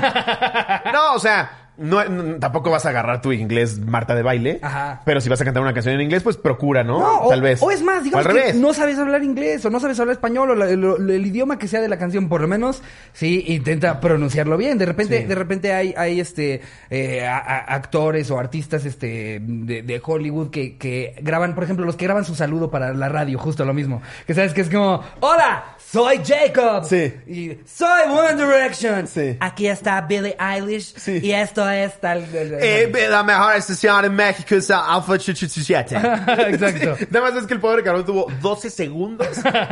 No, 0.93 1.13
o 1.15 1.19
sea, 1.19 1.60
no, 1.77 2.03
no- 2.05 2.37
tampoco 2.39 2.69
vas 2.69 2.85
a 2.85 2.89
agarrar 2.89 3.21
tu 3.21 3.31
inglés 3.31 3.79
Marta 3.79 4.13
de 4.13 4.21
baile. 4.23 4.59
Ajá. 4.61 5.01
Pero 5.05 5.19
si 5.21 5.29
vas 5.29 5.41
a 5.41 5.45
cantar 5.45 5.63
una 5.63 5.73
canción 5.73 5.95
en 5.95 6.01
inglés, 6.01 6.21
pues 6.23 6.37
procura, 6.37 6.83
¿no? 6.83 6.99
No, 6.99 7.19
o, 7.21 7.29
Tal 7.29 7.41
vez. 7.41 7.61
o 7.63 7.71
es 7.71 7.81
más, 7.81 8.01
O 8.01 8.03
digamos 8.03 8.25
al 8.25 8.33
que 8.33 8.39
revés. 8.39 8.55
no 8.55 8.73
sabes 8.73 8.99
hablar 8.99 9.23
inglés 9.23 9.65
o 9.65 9.69
no 9.69 9.79
sabes 9.79 9.99
hablar 9.99 10.13
español 10.13 10.51
o 10.51 10.55
la- 10.55 10.69
el, 10.69 10.83
el 10.83 11.25
idioma 11.25 11.57
que 11.57 11.67
sea 11.67 11.81
de 11.81 11.87
la 11.87 11.97
canción, 11.97 12.29
por 12.29 12.41
lo 12.41 12.47
menos, 12.47 12.83
sí, 13.13 13.43
intenta 13.47 13.99
pronunciarlo 13.99 14.57
bien. 14.57 14.77
De 14.77 14.85
repente, 14.85 15.21
Sí. 15.21 15.25
de 15.25 15.35
repente 15.35 15.73
hay, 15.73 15.93
hay 15.97 16.19
este 16.19 16.61
eh, 16.89 17.25
a- 17.25 17.37
a- 17.37 17.73
actores 17.75 18.29
o 18.31 18.37
artistas 18.37 18.85
este 18.85 19.39
de, 19.41 19.81
de 19.81 20.01
Hollywood 20.03 20.49
que, 20.51 20.77
que 20.77 21.15
graban, 21.21 21.55
por 21.55 21.63
ejemplo, 21.63 21.85
los 21.85 21.95
que 21.95 22.05
graban 22.05 22.25
su 22.25 22.35
saludo 22.35 22.69
para 22.69 22.93
la 22.93 23.09
radio, 23.09 23.39
justo 23.39 23.65
lo 23.65 23.73
mismo. 23.73 24.01
Que 24.27 24.33
sabes 24.33 24.53
que 24.53 24.61
es 24.61 24.69
como, 24.69 25.01
hola, 25.21 25.63
soy 25.91 26.21
Jacob. 26.23 26.85
Sí. 26.85 27.13
Y 27.27 27.57
soy 27.65 28.03
One 28.09 28.35
Direction. 28.35 29.07
Sí. 29.07 29.35
Aquí 29.39 29.67
está 29.67 29.99
Billie 30.01 30.35
Eilish. 30.39 30.93
Sí. 30.95 31.19
Y 31.21 31.31
esto 31.31 31.69
es 31.69 31.99
tal. 31.99 32.25
Eh, 32.33 32.91
la 33.09 33.23
mejor 33.23 33.55
estación 33.55 34.05
en 34.05 34.15
México 34.15 34.55
es 34.55 34.71
Alfa 34.71 35.13
887. 35.13 35.95
Exacto. 36.49 36.97
Nada 37.11 37.31
más 37.31 37.41
es 37.41 37.47
que 37.47 37.53
el 37.53 37.59
pobre 37.59 37.83
cabrón 37.83 38.05
tuvo 38.05 38.27
12 38.41 38.69
segundos 38.69 39.27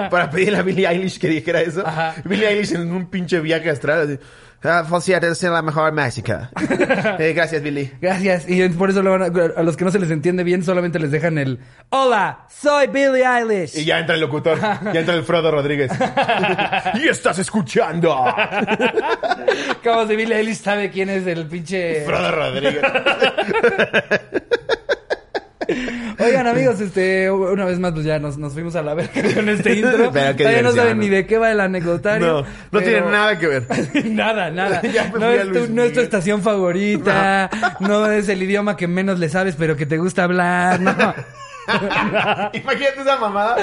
para 0.10 0.30
pedirle 0.30 0.57
a 0.57 0.62
Billie 0.62 0.88
Eilish 0.88 1.19
que 1.19 1.30
dijera 1.30 1.62
eso. 1.62 1.86
Ajá. 1.86 2.16
Billie 2.25 2.48
Eilish 2.48 2.74
en 2.74 2.92
un 2.92 3.10
pinche 3.10 3.39
viaje 3.39 3.69
astral. 3.69 4.01
Así, 4.01 4.19
Alfa 4.61 4.97
887 4.97 5.27
es 5.31 5.44
la 5.44 5.61
mejor 5.61 5.91
México. 5.94 6.33
Eh, 7.19 7.33
gracias, 7.33 7.61
Billie. 7.61 7.92
Gracias. 8.01 8.45
Y 8.47 8.68
por 8.69 8.89
eso 8.89 9.01
lo 9.01 9.11
van 9.11 9.23
a, 9.23 9.59
a 9.59 9.63
los 9.63 9.75
que 9.75 9.83
no 9.85 9.92
se 9.92 9.99
les 9.99 10.09
entiende 10.11 10.44
bien 10.44 10.63
solamente 10.63 10.99
les 10.99 11.11
dejan 11.11 11.37
el 11.37 11.59
Hola, 11.89 12.45
soy 12.49 12.87
Billie 12.87 13.25
Eilish. 13.25 13.78
Y 13.78 13.85
ya 13.85 13.99
entra 13.99 14.16
el 14.16 14.21
locutor. 14.21 14.59
Ya 14.59 14.99
entra 14.99 15.16
el 15.16 15.23
Frodo 15.23 15.51
Rodríguez. 15.51 15.92
y 16.95 17.07
estás 17.07 17.39
escuchando. 17.39 18.16
Como 19.83 20.07
si 20.07 20.16
Billie 20.16 20.37
Eilish 20.37 20.61
sabe 20.61 20.89
quién 20.89 21.09
es 21.09 21.25
el 21.28 21.47
pinche. 21.47 22.06
Frodo 22.06 22.31
Rodríguez. 22.31 22.81
Oigan, 26.19 26.47
amigos, 26.47 26.80
este, 26.81 27.30
una 27.31 27.66
vez 27.66 27.80
más, 27.80 27.94
pues 27.94 28.06
ya 28.06 28.19
nos, 28.19 28.38
nos 28.38 28.54
fuimos 28.54 28.76
a 28.76 28.81
la 28.81 28.94
verga 28.94 29.11
con 29.35 29.49
este 29.49 29.73
intro. 29.76 30.11
Pero 30.14 30.35
Todavía 30.35 30.61
no 30.61 30.71
saben 30.71 30.99
ni 30.99 31.09
de 31.09 31.26
qué 31.26 31.38
va 31.38 31.52
el 31.52 31.59
anecdotario. 31.59 32.28
No, 32.28 32.42
no 32.42 32.47
pero- 32.71 32.83
tiene 32.85 33.02
nada 33.11 33.38
que 33.40 33.47
ver. 33.47 33.66
nada, 34.06 34.49
nada. 34.49 34.81
Ya 34.81 35.09
no, 35.09 35.31
es 35.31 35.52
tu, 35.52 35.73
no 35.73 35.83
es 35.83 35.94
tu 35.94 35.99
estación 36.02 36.42
favorita. 36.42 37.49
No. 37.80 38.09
es 38.11 38.30
el 38.30 38.42
idioma 38.44 38.76
que 38.76 38.88
menos 38.88 39.19
le 39.19 39.30
sabes, 39.30 39.56
pero 39.57 39.76
que 39.76 39.85
te 39.85 39.97
gusta 39.97 40.23
hablar. 40.23 40.80
No. 40.80 41.14
Imagínate 42.54 43.02
esa 43.02 43.18
mamada. 43.18 43.56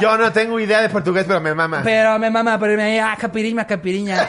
Yo 0.00 0.16
no 0.16 0.32
tengo 0.32 0.58
idea 0.60 0.80
de 0.82 0.88
portugués, 0.88 1.24
pero 1.26 1.40
me 1.40 1.54
mama. 1.54 1.80
Pero 1.84 2.18
me 2.18 2.30
mama, 2.30 2.58
pero 2.58 2.76
me 2.76 3.00
ah, 3.00 3.16
capiriña, 3.18 3.66
capiriña. 3.66 4.22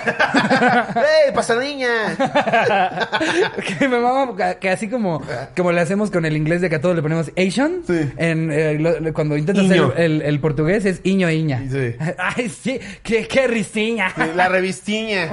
¡Ey, 0.95 1.33
pasadiña! 1.33 1.89
que 3.79 3.87
me 3.87 3.99
mama 3.99 4.35
que- 4.59 4.69
así 4.69 4.89
como, 4.89 5.21
como 5.55 5.71
le 5.71 5.81
hacemos 5.81 6.11
con 6.11 6.25
el 6.25 6.35
inglés 6.37 6.61
de 6.61 6.69
que 6.69 6.75
a 6.75 6.81
todos 6.81 6.95
le 6.95 7.01
ponemos 7.01 7.31
Asian. 7.37 7.81
Sí. 7.85 8.11
En, 8.17 8.51
eh, 8.51 8.77
lo- 8.79 9.13
cuando 9.13 9.37
intentas 9.37 9.65
hacer 9.65 9.93
el, 9.97 10.21
el 10.21 10.39
portugués 10.39 10.85
es 10.85 11.01
iño 11.03 11.29
iña. 11.29 11.63
Sí. 11.69 11.95
Ay, 12.17 12.49
sí, 12.49 12.79
qué, 13.03 13.27
qué 13.27 13.47
ristiña. 13.47 14.13
La 14.35 14.49
revistiña. 14.49 15.29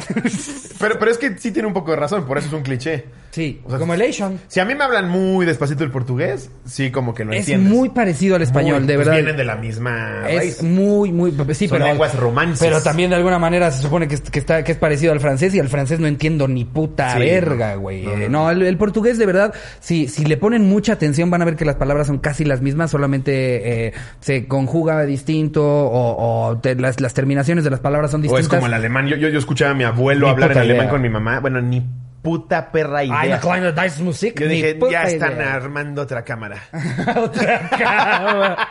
Pero, 0.78 0.98
pero 0.98 1.10
es 1.10 1.18
que 1.18 1.36
sí 1.38 1.50
tiene 1.52 1.68
un 1.68 1.74
poco 1.74 1.90
de 1.92 1.96
razón, 1.98 2.26
por 2.26 2.38
eso 2.38 2.48
es 2.48 2.52
un 2.52 2.62
cliché. 2.62 3.04
Sí, 3.32 3.62
O 3.64 3.70
sea, 3.70 3.78
como 3.78 3.94
el 3.94 4.02
Asian. 4.02 4.38
Si 4.46 4.60
a 4.60 4.66
mí 4.66 4.74
me 4.74 4.84
hablan 4.84 5.08
muy 5.08 5.46
despacito 5.46 5.84
el 5.84 5.90
portugués, 5.90 6.50
sí, 6.66 6.90
como 6.90 7.14
que 7.14 7.24
lo 7.24 7.32
Es 7.32 7.40
entiendes. 7.40 7.72
muy 7.72 7.88
parecido 7.88 8.36
al 8.36 8.42
español, 8.42 8.80
Muy, 8.80 8.86
de 8.88 8.94
pues 8.94 9.06
verdad. 9.06 9.14
vienen 9.20 9.36
de 9.38 9.44
la 9.44 9.56
misma 9.56 10.24
Es 10.28 10.36
raíz. 10.36 10.62
muy, 10.62 11.12
muy... 11.12 11.32
Sí, 11.54 11.66
Son 11.66 11.78
pero... 11.78 11.90
lenguas 11.90 12.14
romances. 12.14 12.60
Pero 12.60 12.82
también 12.82 13.08
de 13.08 13.16
alguna 13.16 13.38
manera 13.38 13.70
se 13.70 13.80
supone 13.80 14.06
que, 14.06 14.16
es- 14.16 14.20
que 14.20 14.38
está, 14.38 14.62
que 14.64 14.72
es 14.72 14.76
parecido 14.78 15.14
al 15.14 15.20
francés 15.20 15.54
y 15.54 15.60
al 15.60 15.68
francés 15.68 15.98
no 15.98 16.06
entiendo 16.08 16.46
ni 16.46 16.66
puta 16.66 17.14
Sí, 17.14 17.20
verga, 17.20 17.74
no. 17.76 17.80
güey. 17.80 18.02
No, 18.04 18.12
Eh, 18.12 18.28
no. 18.28 18.42
No, 18.44 18.50
el, 18.50 18.62
el 18.62 18.76
portugués 18.76 19.16
de 19.16 19.24
verdad, 19.24 19.54
si, 19.80 20.08
si 20.08 20.26
le 20.26 20.36
ponen 20.36 20.68
mucha 20.68 20.92
atención 20.92 21.30
van 21.30 21.40
a 21.40 21.46
ver 21.46 21.56
que 21.56 21.64
las 21.64 21.76
palabras 21.76 22.08
son 22.08 22.18
casi 22.18 22.44
las 22.44 22.60
mismas, 22.60 22.90
solamente 22.90 23.86
eh, 23.86 23.92
se 24.20 24.46
conjuga 24.46 25.04
distinto 25.06 25.64
o, 25.64 26.48
o 26.50 26.58
te- 26.58 26.74
las, 26.74 27.00
las 27.00 27.14
terminaciones 27.14 27.64
de 27.64 27.70
las 27.70 27.80
palabras 27.80 28.10
son 28.10 28.20
O 28.20 28.24
distintas. 28.24 28.44
es 28.44 28.48
como 28.50 28.66
el 28.66 28.74
alemán. 28.74 29.06
Yo, 29.08 29.16
yo, 29.16 29.30
yo 29.30 29.38
escuchaba 29.38 29.70
a 29.70 29.74
mi 29.74 29.84
abuelo 29.84 30.26
Ni 30.26 30.32
hablar 30.32 30.52
en 30.52 30.58
alemán 30.58 30.76
idea. 30.82 30.90
con 30.90 31.00
mi 31.00 31.08
mamá. 31.08 31.40
Bueno, 31.40 31.62
ni 31.62 31.82
puta 32.22 32.70
perra 32.70 33.04
idea. 33.04 33.40
Ay, 33.42 33.72
Dice 33.84 34.02
Musik. 34.02 34.40
Yo 34.40 34.48
dije, 34.48 34.78
ya 34.90 35.02
están 35.04 35.34
idea. 35.34 35.54
armando 35.54 36.02
otra 36.02 36.24
cámara. 36.24 36.62
Otra 37.16 37.68
cama. 37.68 38.68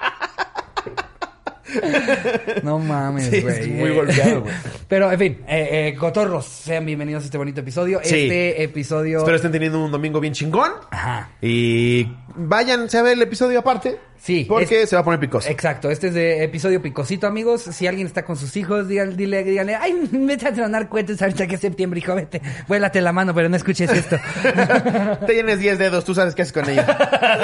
No 2.63 2.79
mames, 2.79 3.27
Sí, 3.27 3.41
güey. 3.41 3.60
es 3.60 3.67
muy 3.70 3.91
golpeado, 3.91 4.41
güey. 4.41 4.53
Pero, 4.88 5.12
en 5.12 5.20
fin, 5.20 5.41
eh, 5.48 5.88
eh, 5.89 5.96
cotorros, 5.98 6.46
sean 6.46 6.86
bienvenidos 6.86 7.24
a 7.24 7.25
este 7.25 7.38
bonito 7.38 7.62
episodio. 7.62 8.01
Sí. 8.03 8.24
Este 8.24 8.63
episodio... 8.63 9.20
Espero 9.20 9.36
estén 9.38 9.51
teniendo 9.53 9.84
un 9.84 9.91
domingo 9.91 10.20
bien 10.20 10.34
chingón. 10.34 10.72
Ajá. 10.89 11.29
Y 11.41 12.12
váyanse 12.36 12.98
a 12.98 13.03
ver 13.03 13.13
el 13.13 13.22
episodio 13.22 13.60
aparte. 13.60 13.98
Sí, 14.24 14.46
Porque 14.48 14.84
es- 14.84 14.90
se 14.90 14.96
va 14.96 15.01
a 15.01 15.04
poner 15.04 15.20
picoso. 15.20 15.50
Exacto, 15.50 15.90
este 15.90 16.10
es 16.10 16.13
de 16.13 16.44
episodio 16.44 16.80
picosito, 16.80 17.25
amigos. 17.25 17.63
Si 17.63 17.88
alguien 17.88 18.06
está 18.06 18.24
con 18.24 18.36
sus 18.38 18.56
hijos, 18.56 18.88
díganle, 18.88 19.16
dile, 19.16 19.44
díganle, 19.44 19.75
ay, 19.75 19.96
vete 20.12 20.48
a 20.48 20.54
tronar 20.54 20.90
cohetes 20.90 21.20
ahorita 21.22 21.48
que 21.48 21.56
es 21.56 21.62
septiembre, 21.62 22.00
hijo, 22.00 22.13
vete. 22.13 22.40
Vuélate 22.68 23.01
la 23.01 23.13
mano, 23.13 23.34
pero 23.34 23.50
no 23.50 23.56
escuches 23.56 23.90
esto. 23.92 24.18
Te 25.25 25.34
tienes 25.34 25.58
10 25.60 25.80
dedos, 25.80 26.06
tú 26.06 26.13
sabes 26.13 26.36
qué 26.36 26.44
haces 26.44 26.54
con 26.54 26.70
ellos. 26.70 26.86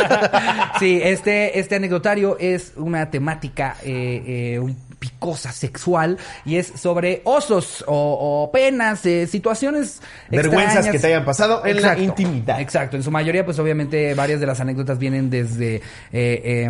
sí, 0.79 0.99
este, 1.03 1.57
este 1.59 1.75
anecdotario 1.75 2.37
es 2.39 2.73
una 2.75 3.09
temática 3.09 3.75
eh, 3.83 4.53
eh, 4.55 4.59
un- 4.59 4.77
picosa 4.99 5.51
sexual 5.51 6.17
y 6.45 6.55
es 6.57 6.67
sobre 6.75 7.21
osos 7.23 7.83
o, 7.87 8.43
o 8.45 8.51
penas, 8.51 9.05
eh, 9.05 9.27
situaciones 9.27 10.01
Vergüenzas 10.29 10.67
extrañas. 10.77 10.91
que 10.91 10.99
te 10.99 11.07
hayan 11.07 11.25
pasado 11.25 11.65
en 11.65 11.81
la 11.81 11.97
intimidad. 11.99 12.59
Exacto, 12.59 12.97
en 12.97 13.03
su 13.03 13.11
mayoría, 13.11 13.45
pues 13.45 13.59
obviamente 13.59 14.13
varias 14.15 14.39
de 14.39 14.45
las 14.47 14.59
anécdotas 14.59 14.97
vienen 14.97 15.29
desde 15.29 15.81
eh, 16.11 16.69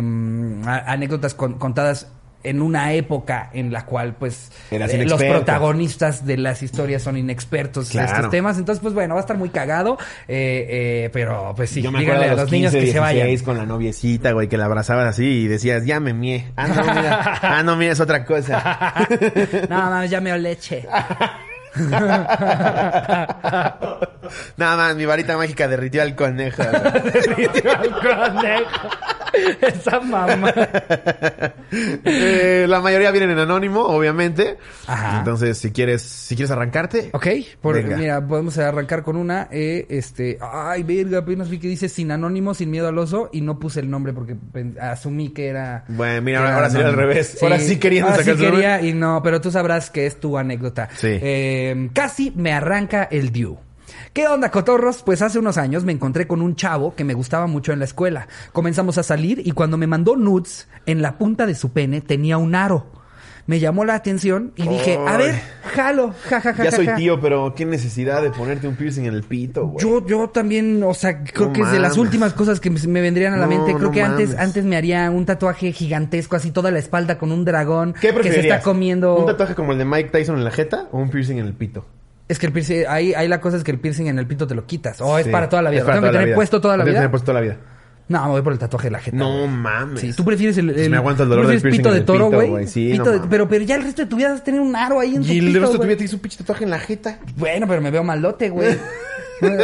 a- 0.66 0.92
anécdotas 0.92 1.34
con- 1.34 1.58
contadas 1.58 2.08
en 2.48 2.62
una 2.62 2.92
época 2.92 3.50
en 3.52 3.72
la 3.72 3.84
cual 3.84 4.14
pues 4.14 4.50
eh, 4.70 5.04
los 5.06 5.22
protagonistas 5.22 6.24
de 6.26 6.36
las 6.36 6.62
historias 6.62 7.02
son 7.02 7.16
inexpertos 7.16 7.86
en 7.86 7.92
Claro. 8.00 8.14
estos 8.16 8.30
temas 8.30 8.58
entonces 8.58 8.80
pues 8.82 8.94
bueno 8.94 9.14
va 9.14 9.20
a 9.20 9.22
estar 9.22 9.36
muy 9.36 9.50
cagado 9.50 9.98
eh, 10.26 10.66
eh, 10.68 11.10
pero 11.12 11.52
pues 11.56 11.70
sí 11.70 11.82
Yo 11.82 11.90
me 11.92 12.00
díganle 12.00 12.30
a 12.30 12.34
los, 12.34 12.50
niños 12.50 12.72
que 12.72 12.90
se 12.92 12.98
vayan 13.00 13.26
16 13.26 13.42
con 13.42 13.56
la 13.58 13.66
noviecita, 13.66 14.32
güey, 14.32 14.48
que 14.48 14.56
la 14.56 14.64
abrazabas 14.66 15.06
así 15.08 15.24
y 15.24 15.48
decías, 15.48 15.84
ya 15.84 16.00
me 16.00 16.12
mié. 16.14 16.52
Ah, 16.56 16.68
no, 16.68 16.74
mira. 16.82 17.38
Ah, 17.42 17.62
no, 17.62 17.76
mira, 17.76 17.92
es 17.92 18.00
otra 18.00 18.24
cosa. 18.24 18.94
no 19.68 19.76
mames 19.76 20.10
ya 20.10 20.20
me 20.20 20.30
dio 20.30 20.38
leche 20.38 20.86
Nada 24.56 24.76
más, 24.76 24.96
mi 24.96 25.06
varita 25.06 25.36
mágica 25.36 25.68
derritió 25.68 26.02
al 26.02 26.14
conejo. 26.14 26.62
güey. 26.62 27.48
esa 29.60 30.00
mamá 30.00 30.52
Eh, 32.04 32.66
la 32.68 32.80
mayoría 32.80 33.10
vienen 33.10 33.30
en 33.30 33.38
anónimo, 33.40 33.80
obviamente. 33.82 34.56
Ajá. 34.86 35.18
Entonces, 35.18 35.58
si 35.58 35.70
quieres, 35.72 36.02
si 36.02 36.34
quieres 36.36 36.50
arrancarte. 36.50 37.10
Ok, 37.12 37.26
por- 37.60 37.74
Venga. 37.76 37.96
mira, 37.96 38.26
podemos 38.26 38.56
arrancar 38.58 39.02
con 39.02 39.16
una. 39.16 39.48
eh, 39.50 39.86
este, 39.90 40.38
ay, 40.40 40.82
verga, 40.82 41.18
apenas 41.18 41.48
vi 41.50 41.58
que 41.58 41.68
dice 41.68 41.88
sin 41.88 42.10
anónimo, 42.10 42.54
sin 42.54 42.70
miedo 42.70 42.88
al 42.88 42.98
oso, 42.98 43.28
y 43.32 43.40
no 43.42 43.58
puse 43.58 43.80
el 43.80 43.90
nombre 43.90 44.12
porque 44.12 44.36
asumí 44.80 45.30
que 45.30 45.48
era. 45.48 45.84
Bueno, 45.88 46.22
mira, 46.22 46.38
ahora, 46.38 46.48
era 46.50 46.56
ahora 46.58 46.70
sería 46.70 46.86
al 46.88 46.94
revés. 46.94 47.38
ahora 47.42 47.58
sí 47.58 47.78
queriendo 47.78 48.10
ahora 48.10 48.22
sacar 48.24 48.38
sí 48.38 48.44
quería 48.44 48.80
y 48.82 48.92
no, 48.94 49.22
pero 49.22 49.40
tú 49.40 49.50
sabrás 49.50 49.90
que 49.90 50.06
es 50.06 50.18
tu 50.20 50.38
anécdota. 50.38 50.88
Sí. 50.96 51.08
Eh, 51.10 51.90
casi 51.92 52.32
me 52.34 52.52
arranca 52.52 53.04
el 53.10 53.30
Dew. 53.32 53.58
¿Qué 54.18 54.26
onda, 54.26 54.50
cotorros? 54.50 55.04
Pues 55.04 55.22
hace 55.22 55.38
unos 55.38 55.58
años 55.58 55.84
me 55.84 55.92
encontré 55.92 56.26
con 56.26 56.42
un 56.42 56.56
chavo 56.56 56.92
que 56.96 57.04
me 57.04 57.14
gustaba 57.14 57.46
mucho 57.46 57.72
en 57.72 57.78
la 57.78 57.84
escuela. 57.84 58.26
Comenzamos 58.52 58.98
a 58.98 59.04
salir 59.04 59.40
y 59.46 59.52
cuando 59.52 59.76
me 59.76 59.86
mandó 59.86 60.16
nudes, 60.16 60.66
en 60.86 61.02
la 61.02 61.18
punta 61.18 61.46
de 61.46 61.54
su 61.54 61.70
pene 61.70 62.00
tenía 62.00 62.36
un 62.36 62.56
aro. 62.56 62.90
Me 63.46 63.60
llamó 63.60 63.84
la 63.84 63.94
atención 63.94 64.50
y 64.56 64.66
dije, 64.66 64.98
a 65.06 65.16
ver, 65.18 65.40
jalo, 65.72 66.12
ja, 66.24 66.40
ja, 66.40 66.52
ja, 66.52 66.64
Ya 66.64 66.70
ja, 66.72 66.76
soy 66.76 66.86
ja". 66.86 66.96
tío, 66.96 67.20
pero 67.20 67.54
qué 67.54 67.64
necesidad 67.64 68.20
de 68.20 68.30
ponerte 68.32 68.66
un 68.66 68.74
piercing 68.74 69.04
en 69.04 69.14
el 69.14 69.22
pito, 69.22 69.68
güey. 69.68 69.86
Yo, 69.86 70.04
yo 70.04 70.28
también, 70.30 70.82
o 70.82 70.94
sea, 70.94 71.22
creo 71.22 71.46
No 71.46 71.52
que 71.52 71.60
es 71.60 71.70
de 71.70 71.78
las 71.78 71.96
últimas 71.96 72.32
cosas 72.32 72.58
que 72.58 72.70
me, 72.70 73.00
vendrían 73.00 73.34
a 73.34 73.36
la 73.36 73.46
No, 73.46 73.50
mente. 73.50 73.72
Creo 73.74 73.86
no 73.86 73.90
que 73.92 74.02
antes, 74.02 74.30
mames. 74.30 74.42
antes 74.42 74.64
me 74.64 74.76
haría 74.76 75.12
un 75.12 75.26
tatuaje 75.26 75.70
gigantesco, 75.70 76.34
así 76.34 76.50
toda 76.50 76.72
la 76.72 76.80
espalda 76.80 77.18
con 77.18 77.30
un 77.30 77.44
dragón 77.44 77.94
¿Qué 78.00 78.12
que 78.12 78.32
se 78.32 78.40
está 78.40 78.62
comiendo. 78.62 79.14
¿Un 79.14 79.26
tatuaje 79.26 79.54
como 79.54 79.70
el 79.70 79.78
de 79.78 79.84
Mike 79.84 80.08
Tyson 80.08 80.38
en 80.38 80.42
la 80.42 80.50
jeta 80.50 80.88
o 80.90 80.98
un 80.98 81.08
piercing 81.08 81.38
en 81.38 81.46
el 81.46 81.54
pito? 81.54 81.86
Es 82.28 82.38
que 82.38 82.46
el 82.46 82.52
piercing, 82.52 82.84
ahí, 82.88 83.14
ahí 83.14 83.26
la 83.26 83.40
cosa 83.40 83.56
es 83.56 83.64
que 83.64 83.70
el 83.70 83.78
piercing 83.80 84.06
en 84.06 84.18
el 84.18 84.26
pito 84.26 84.46
te 84.46 84.54
lo 84.54 84.66
quitas. 84.66 85.00
O 85.00 85.18
es 85.18 85.24
Sí, 85.26 85.30
para 85.32 85.48
toda 85.48 85.62
la 85.62 85.70
vida. 85.70 85.78
es 85.80 85.84
¿Lo 85.84 85.86
para 85.86 85.96
tengo 85.96 86.06
que 86.06 86.08
toda 86.08 86.12
la 86.12 86.18
tener 86.18 86.26
vida. 86.28 86.34
puesto 86.36 86.60
toda 86.60 86.76
la 86.76 86.84
vida? 86.84 86.94
tener 86.94 87.10
puesto 87.10 87.26
toda 87.26 87.40
la 87.40 87.46
vida. 87.46 87.56
No, 88.08 88.24
me 88.24 88.30
voy 88.30 88.42
por 88.42 88.52
el 88.54 88.58
tatuaje 88.58 88.86
de 88.86 88.90
la 88.92 89.00
jeta. 89.00 89.16
No 89.18 89.30
güey. 89.40 89.48
mames. 89.48 90.00
Sí, 90.00 90.12
tú 90.14 90.24
prefieres 90.24 90.56
el, 90.58 90.70
Pues 90.72 90.80
el- 90.82 90.90
me 90.90 90.96
aguanta 90.96 91.24
el 91.24 91.28
dolor 91.28 91.46
del 91.46 91.60
piercing 91.60 91.78
pito 91.82 91.92
de 91.92 92.00
toro, 92.00 92.30
güey. 92.30 92.66
Sí, 92.66 92.90
Pito 92.92 93.04
no 93.04 93.10
de- 93.10 93.16
mames. 93.18 93.30
pero, 93.30 93.48
pero 93.48 93.64
ya 93.64 93.76
el 93.76 93.82
resto 93.82 94.02
de 94.02 94.08
tu 94.08 94.16
vida 94.16 94.30
vas 94.30 94.40
a 94.40 94.44
tener 94.44 94.60
un 94.60 94.74
aro 94.76 94.98
ahí 95.00 95.14
en 95.16 95.22
tu 95.22 95.28
Y 95.28 95.38
el 95.38 95.46
pito, 95.48 95.60
resto 95.60 95.72
de 95.74 95.78
tu 95.80 95.84
vida 95.84 95.96
tienes 95.96 96.14
un 96.14 96.20
pinche 96.20 96.38
tatuaje 96.38 96.64
en 96.64 96.70
la 96.70 96.78
jeta. 96.78 97.18
Bueno, 97.36 97.66
pero 97.68 97.80
me 97.82 97.90
veo 97.90 98.02
malote, 98.04 98.48
güey. 98.50 98.76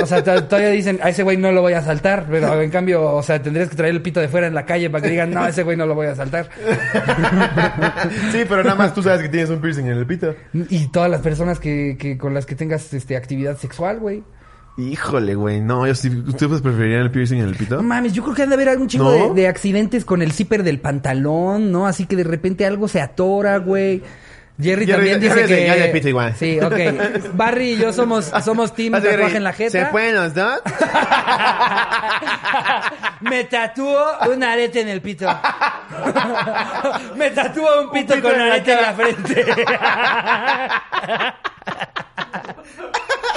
O 0.02 0.06
sea, 0.06 0.22
to- 0.22 0.44
todavía 0.44 0.70
dicen, 0.70 1.00
a 1.02 1.08
ese 1.08 1.22
güey 1.22 1.36
no 1.36 1.50
lo 1.52 1.60
voy 1.62 1.72
a 1.72 1.82
saltar, 1.82 2.26
pero 2.30 2.60
en 2.60 2.70
cambio, 2.70 3.02
o 3.02 3.22
sea, 3.22 3.42
tendrías 3.42 3.68
que 3.68 3.76
traer 3.76 3.94
el 3.94 4.02
pito 4.02 4.20
de 4.20 4.28
fuera 4.28 4.46
en 4.46 4.54
la 4.54 4.64
calle 4.66 4.88
para 4.90 5.02
que 5.02 5.10
digan, 5.10 5.30
no, 5.32 5.46
ese 5.46 5.62
güey 5.64 5.76
no 5.76 5.86
lo 5.86 5.94
voy 5.94 6.06
a 6.06 6.14
saltar. 6.14 6.48
sí, 8.32 8.42
pero 8.48 8.62
nada 8.62 8.74
más 8.76 8.94
tú 8.94 9.02
sabes 9.02 9.22
que 9.22 9.28
tienes 9.28 9.50
un 9.50 9.60
piercing 9.60 9.86
en 9.86 9.98
el 9.98 10.06
pito. 10.06 10.34
Y 10.68 10.88
todas 10.88 11.10
las 11.10 11.20
personas 11.20 11.58
que, 11.58 11.96
que 11.98 12.16
con 12.18 12.34
las 12.34 12.46
que 12.46 12.54
tengas 12.54 12.92
este 12.94 13.16
actividad 13.16 13.56
sexual, 13.58 13.98
güey. 13.98 14.22
Híjole, 14.76 15.36
güey. 15.36 15.60
No, 15.60 15.86
yo 15.86 15.94
sí. 15.94 16.08
¿Ustedes 16.26 16.60
preferirían 16.60 17.02
el 17.02 17.10
piercing 17.10 17.38
en 17.38 17.46
el 17.48 17.54
pito? 17.54 17.80
Mames, 17.82 18.12
yo 18.12 18.22
creo 18.24 18.34
que 18.34 18.42
han 18.42 18.48
de 18.48 18.56
haber 18.56 18.68
algún 18.68 18.88
chingo 18.88 19.04
¿No? 19.16 19.32
de, 19.34 19.42
de 19.42 19.48
accidentes 19.48 20.04
con 20.04 20.20
el 20.20 20.32
zipper 20.32 20.64
del 20.64 20.80
pantalón, 20.80 21.70
¿no? 21.70 21.86
Así 21.86 22.06
que 22.06 22.16
de 22.16 22.24
repente 22.24 22.66
algo 22.66 22.88
se 22.88 23.00
atora, 23.00 23.58
güey. 23.58 24.02
Jerry, 24.61 24.87
Jerry- 24.87 24.92
también 24.92 25.20
dice 25.20 25.49
Jerry 25.49 25.82
que... 25.82 25.88
pito 25.92 26.08
igual. 26.08 26.34
Sí, 26.37 26.61
ok. 26.61 26.75
Barry 27.32 27.73
y 27.73 27.76
yo 27.78 27.92
somos, 27.92 28.26
somos 28.44 28.73
team 28.75 28.94
que, 28.94 29.00
tatuaje 29.08 29.37
en 29.37 29.44
la 29.44 29.52
jeta. 29.52 29.70
¿Se 29.70 29.87
pueden 29.87 30.14
los 30.14 30.32
dos? 30.32 30.61
Me 33.20 33.44
tatúo 33.44 34.04
un 34.32 34.44
arete 34.44 34.80
en 34.82 34.88
el 34.88 35.00
pito. 35.00 35.26
Me 37.16 37.30
tatúo 37.30 37.82
un 37.82 37.90
pito, 37.90 38.14
pito 38.14 38.28
con 38.28 38.40
en 38.40 38.49
la 38.49 38.54
arete 38.54 38.73
en 38.73 38.82
la 38.82 38.92
frente. 38.92 39.44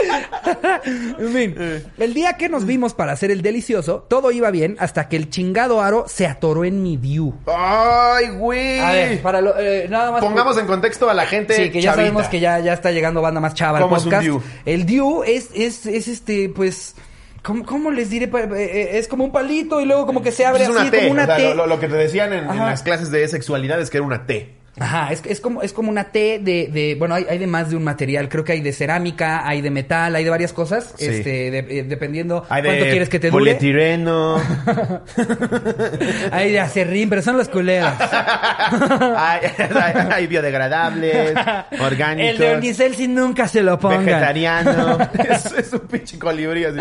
en 1.19 1.33
fin, 1.33 1.55
el 1.97 2.13
día 2.13 2.33
que 2.33 2.49
nos 2.49 2.65
vimos 2.65 2.93
para 2.93 3.11
hacer 3.11 3.31
el 3.31 3.41
delicioso, 3.41 4.05
todo 4.07 4.31
iba 4.31 4.51
bien 4.51 4.75
hasta 4.79 5.09
que 5.09 5.15
el 5.15 5.29
chingado 5.29 5.81
aro 5.81 6.05
se 6.07 6.27
atoró 6.27 6.65
en 6.65 6.81
mi 6.83 6.97
view. 6.97 7.33
¡Ay, 7.47 8.29
güey! 8.29 8.79
A 8.79 8.91
ver, 8.91 9.21
para 9.21 9.41
lo, 9.41 9.57
eh, 9.57 9.87
nada 9.89 10.11
más. 10.11 10.21
Pongamos 10.21 10.57
en 10.57 10.67
contexto 10.67 11.09
a 11.09 11.13
la 11.13 11.25
gente. 11.25 11.55
Sí, 11.55 11.69
que 11.69 11.81
ya 11.81 11.91
chavita. 11.91 12.07
sabemos 12.07 12.27
que 12.29 12.39
ya, 12.39 12.59
ya 12.59 12.73
está 12.73 12.91
llegando 12.91 13.21
banda 13.21 13.39
más 13.39 13.53
chava 13.53 13.77
al 13.77 13.83
¿Cómo 13.83 13.97
es 13.97 14.03
un 14.05 14.11
podcast. 14.11 14.25
Dew? 14.27 14.41
El 14.65 14.85
Dew 14.85 15.23
es, 15.23 15.49
es, 15.53 15.85
es 15.85 16.07
este, 16.07 16.49
pues. 16.49 16.95
¿Cómo, 17.43 17.65
cómo 17.65 17.91
les 17.91 18.09
diré? 18.09 18.25
Eh, 18.25 18.49
eh, 18.55 18.89
Es 18.97 19.07
como 19.07 19.23
un 19.23 19.31
palito 19.31 19.79
y 19.79 19.85
luego 19.85 20.05
como 20.05 20.21
que 20.21 20.33
se 20.33 20.45
abre 20.45 20.63
Es 20.63 20.69
así, 20.69 20.77
una 20.77 20.91
T. 20.91 20.97
como 20.97 21.11
una 21.11 21.23
o 21.23 21.25
sea, 21.27 21.37
T. 21.37 21.55
Lo, 21.55 21.79
que 21.79 21.87
te 21.87 21.95
decían 21.95 22.33
en, 22.33 22.49
en 22.49 22.57
las 22.57 22.83
clases 22.83 23.09
de 23.09 23.25
sexualidad 23.27 23.79
es 23.79 23.89
que 23.89 23.97
era 23.97 24.05
una 24.05 24.25
T. 24.25 24.56
Ajá, 24.79 25.11
es, 25.11 25.21
es 25.25 25.41
como, 25.41 25.61
es 25.63 25.73
como 25.73 25.89
una 25.89 26.05
T 26.11 26.39
de, 26.39 26.67
de 26.71 26.95
bueno, 26.99 27.15
hay, 27.15 27.25
hay 27.29 27.37
de 27.39 27.47
más 27.47 27.69
de 27.69 27.75
un 27.75 27.83
material, 27.83 28.29
creo 28.29 28.43
que 28.43 28.51
hay 28.53 28.61
de 28.61 28.71
cerámica, 28.73 29.47
hay 29.47 29.61
de 29.61 29.71
metal, 29.71 30.15
hay 30.15 30.23
de 30.23 30.29
varias 30.29 30.53
cosas, 30.53 30.93
Sí. 30.97 31.05
este, 31.05 31.51
de- 31.51 31.79
eh, 31.79 31.83
dependiendo 31.83 32.45
Hay 32.49 32.61
cuánto 32.63 32.83
de 32.83 32.89
quieres 32.91 33.09
que 33.09 33.19
te 33.19 33.29
dure. 33.31 33.39
polietileno. 33.39 34.37
Hay 36.31 36.51
de 36.51 36.59
acerrín, 36.59 37.09
pero 37.09 37.21
son 37.21 37.37
los 37.37 37.49
culeros. 37.49 37.91
hay, 39.17 39.39
hay- 39.57 40.07
hay 40.11 40.27
biodegradables, 40.27 41.33
orgánicos. 41.79 42.31
El 42.31 42.37
de 42.37 42.55
Unicel 42.57 42.95
si 42.95 43.07
nunca 43.07 43.47
se 43.47 43.61
lo 43.63 43.79
pongan. 43.79 44.05
Vegetariano. 44.05 44.97
es, 45.29 45.45
es 45.53 45.73
un 45.73 45.79
pinche 45.81 46.19
colibrí 46.19 46.65
así. 46.65 46.79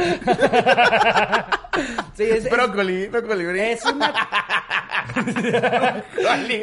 Sí, 2.17 2.23
es, 2.25 2.49
Brócoli, 2.51 3.09
colibrí. 3.27 3.61
Es 3.61 3.85
una, 3.85 4.13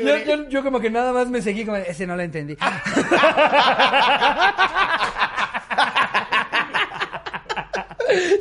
Yo, 0.04 0.18
yo, 0.25 0.50
yo 0.50 0.63
como 0.63 0.80
que 0.80 0.90
nada 0.90 1.13
más 1.13 1.23
me 1.30 1.42
seguí 1.42 1.65
como, 1.65 1.77
ese 1.77 2.08
no 2.08 2.15
lo 2.15 2.24
entendí. 2.24 2.58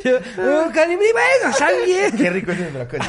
Yo, 0.03 0.17
"Oh, 0.39 0.71
Calibri, 0.73 1.07
bueno, 1.11 1.85
bien. 1.85 2.17
Qué 2.17 2.29
rico 2.29 2.51
es 2.51 2.59
el 2.59 2.67
brócoli. 2.73 3.03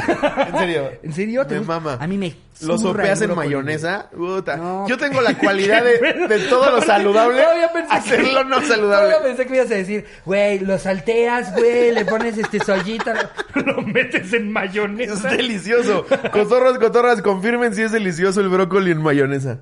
En 0.52 0.58
serio. 0.58 0.90
¿En 1.02 1.12
serio? 1.12 1.46
¿Te 1.46 1.54
Me 1.54 1.58
gusta? 1.60 1.80
mama. 1.80 1.98
A 2.00 2.06
mí 2.06 2.16
me 2.18 2.34
Lo 2.62 2.78
zurra 2.78 3.02
sopeas 3.02 3.22
en 3.22 3.34
mayonesa. 3.34 4.08
Puta. 4.16 4.56
No. 4.56 4.86
Yo 4.88 4.96
tengo 4.96 5.20
la 5.20 5.34
cualidad 5.38 5.82
de, 5.84 6.26
de 6.28 6.38
todo 6.48 6.70
lo 6.70 6.82
saludable 6.86 7.42
Todavía 7.42 7.72
pensé 7.72 7.88
que- 7.88 7.96
hacerlo 7.96 8.44
no 8.44 8.62
saludable. 8.62 9.08
Todavía 9.10 9.22
pensé 9.28 9.44
que 9.44 9.50
me 9.50 9.56
ibas 9.56 9.70
a 9.70 9.74
decir, 9.74 10.04
güey, 10.24 10.58
lo 10.60 10.78
salteas, 10.78 11.52
güey, 11.54 11.90
le 11.92 12.04
pones 12.04 12.38
este 12.38 12.60
soyita, 12.60 13.30
lo, 13.54 13.62
lo 13.72 13.82
metes 13.82 14.32
en 14.32 14.44
Es 14.46 14.50
mayonesa. 14.52 15.28
delicioso. 15.30 16.06
Cotorras, 16.32 16.78
cotorras, 16.78 17.22
confirmen 17.22 17.74
si 17.74 17.82
es 17.82 17.92
delicioso 17.92 18.40
el 18.40 18.48
brócoli 18.48 18.92
en 18.92 19.02
mayonesa. 19.02 19.58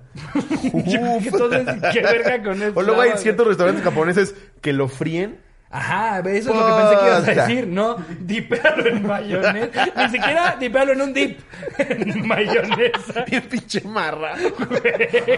Entonces, 0.75 1.67
qué 1.93 2.01
verga 2.03 2.43
con 2.43 2.63
eso. 2.63 2.73
O 2.75 2.83
luego 2.83 3.01
hay 3.01 3.13
ciertos 3.17 3.47
restaurantes 3.47 3.83
japoneses 3.85 4.35
que 4.61 4.73
lo 4.73 4.89
fríen. 4.89 5.39
Ajá, 5.75 6.19
eso 6.19 6.51
es 6.51 6.57
lo 6.57 6.67
que 6.67 6.73
pensé 6.83 6.97
que 6.99 7.07
ibas 7.07 7.29
a 7.29 7.33
decir, 7.47 7.67
¿no? 7.67 7.97
Dipealo 8.21 8.87
en 8.89 9.07
mayonesa. 9.07 9.87
Ni 9.97 10.09
siquiera 10.11 10.57
dipealo 10.61 10.93
en 10.93 11.01
un 11.01 11.15
dip. 11.15 11.41
En 11.79 12.27
mayonesa. 12.27 13.25
Bien 13.27 13.43
pinche 13.49 13.81
marra. 13.81 14.35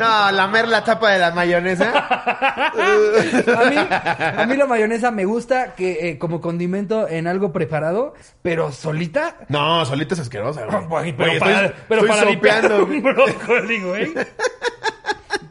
No, 0.01 0.33
lamer 0.33 0.67
la 0.67 0.83
tapa 0.83 1.13
de 1.13 1.19
la 1.21 1.31
mayonesa. 1.31 1.93
A 1.95 3.71
mí, 3.71 3.77
a 3.79 4.47
mí 4.47 4.57
la 4.57 4.67
mayonesa 4.67 5.11
me 5.13 5.25
gusta 5.25 5.75
que 5.75 6.09
eh, 6.11 6.19
como 6.19 6.41
condimento 6.41 7.09
en 7.09 7.27
algo 7.29 7.53
preparado, 7.53 8.15
pero 8.43 8.73
solita. 8.73 9.37
No, 9.49 9.85
solita 9.87 10.15
es 10.15 10.21
asquerosa, 10.21 10.67
güey. 10.89 11.13
Pero 11.13 11.39
para, 11.39 11.67
estoy- 11.67 11.75
pero 11.89 12.01
estoy 12.01 12.17
para 12.19 12.31
dipear 12.31 12.63
sopeando, 12.63 12.85
un 12.93 13.01
güey. 13.01 13.15
brócoli, 13.15 13.81
güey. 13.83 14.15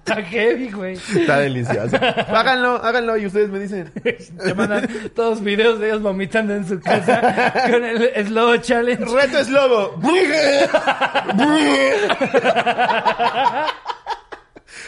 Está 0.05 0.21
heavy, 0.21 0.69
güey. 0.69 0.95
Está 0.95 1.39
delicioso. 1.39 1.95
Háganlo, 1.95 2.75
háganlo 2.83 3.15
y 3.15 3.25
ustedes 3.25 3.49
me 3.49 3.57
dicen. 3.57 3.89
Te 4.43 4.53
mandan 4.53 4.85
todos 5.15 5.41
videos 5.41 5.79
de 5.79 5.87
ellos 5.87 6.01
vomitando 6.01 6.53
en 6.53 6.67
su 6.67 6.77
casa 6.81 7.53
con 7.71 7.85
el 7.85 8.27
Slow 8.27 8.57
Challenge. 8.57 9.05
Reto 9.05 9.39
es 9.39 9.49
lobo. 9.49 9.97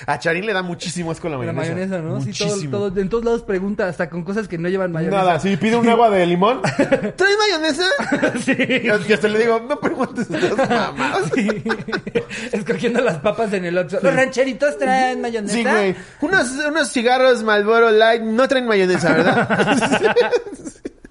A 0.06 0.20
Charín 0.20 0.46
le 0.46 0.54
da 0.54 0.62
muchísimo 0.62 1.12
asco 1.12 1.30
la 1.30 1.38
La 1.38 1.54
mayonesa. 1.54 1.74
mayonesa, 1.74 2.02
¿no? 2.02 2.22
Sí, 2.22 2.32
todo, 2.38 2.48
Muchísimo. 2.50 2.78
todo- 2.78 3.02
en 3.02 3.10
todos 3.10 3.26
lados 3.26 3.44
pregunta, 3.44 3.88
hasta 3.88 4.10
con 4.10 4.24
cosas 4.24 4.48
que 4.48 4.58
no 4.58 4.70
llevan 4.70 4.92
mayonesa. 4.92 5.18
Nada, 5.24 5.40
si 5.40 5.56
pide 5.58 5.76
un 5.76 5.88
agua 5.90 6.10
de 6.10 6.26
limón. 6.26 6.62
¿Trae 7.16 7.36
mayonesa? 7.38 7.84
Sí. 8.46 8.56
Y 9.08 9.14
hasta 9.14 9.28
le 9.28 9.40
digo, 9.40 9.60
no 9.68 9.80
preguntes 9.80 10.30
esas 10.30 10.70
mamadas. 10.70 11.24
Sí. 11.36 11.48
Escogiendo 12.52 13.02
las 13.02 13.18
papas 13.18 13.52
en 13.54 13.66
el 13.66 13.78
Oxxo. 13.78 14.00
Los 14.02 14.14
rancheritos 14.14 14.78
traen 14.78 15.22
mayonesa. 15.22 15.54
Sí, 15.54 15.64
güey. 15.64 15.96
Unos, 16.22 16.50
unos 16.68 16.92
cigarros 16.92 17.44
Malboro 17.44 17.92
Light 17.92 18.22
no 18.22 18.48
traen 18.48 18.68
mayonesa, 18.68 19.14
¿verdad? 19.14 20.32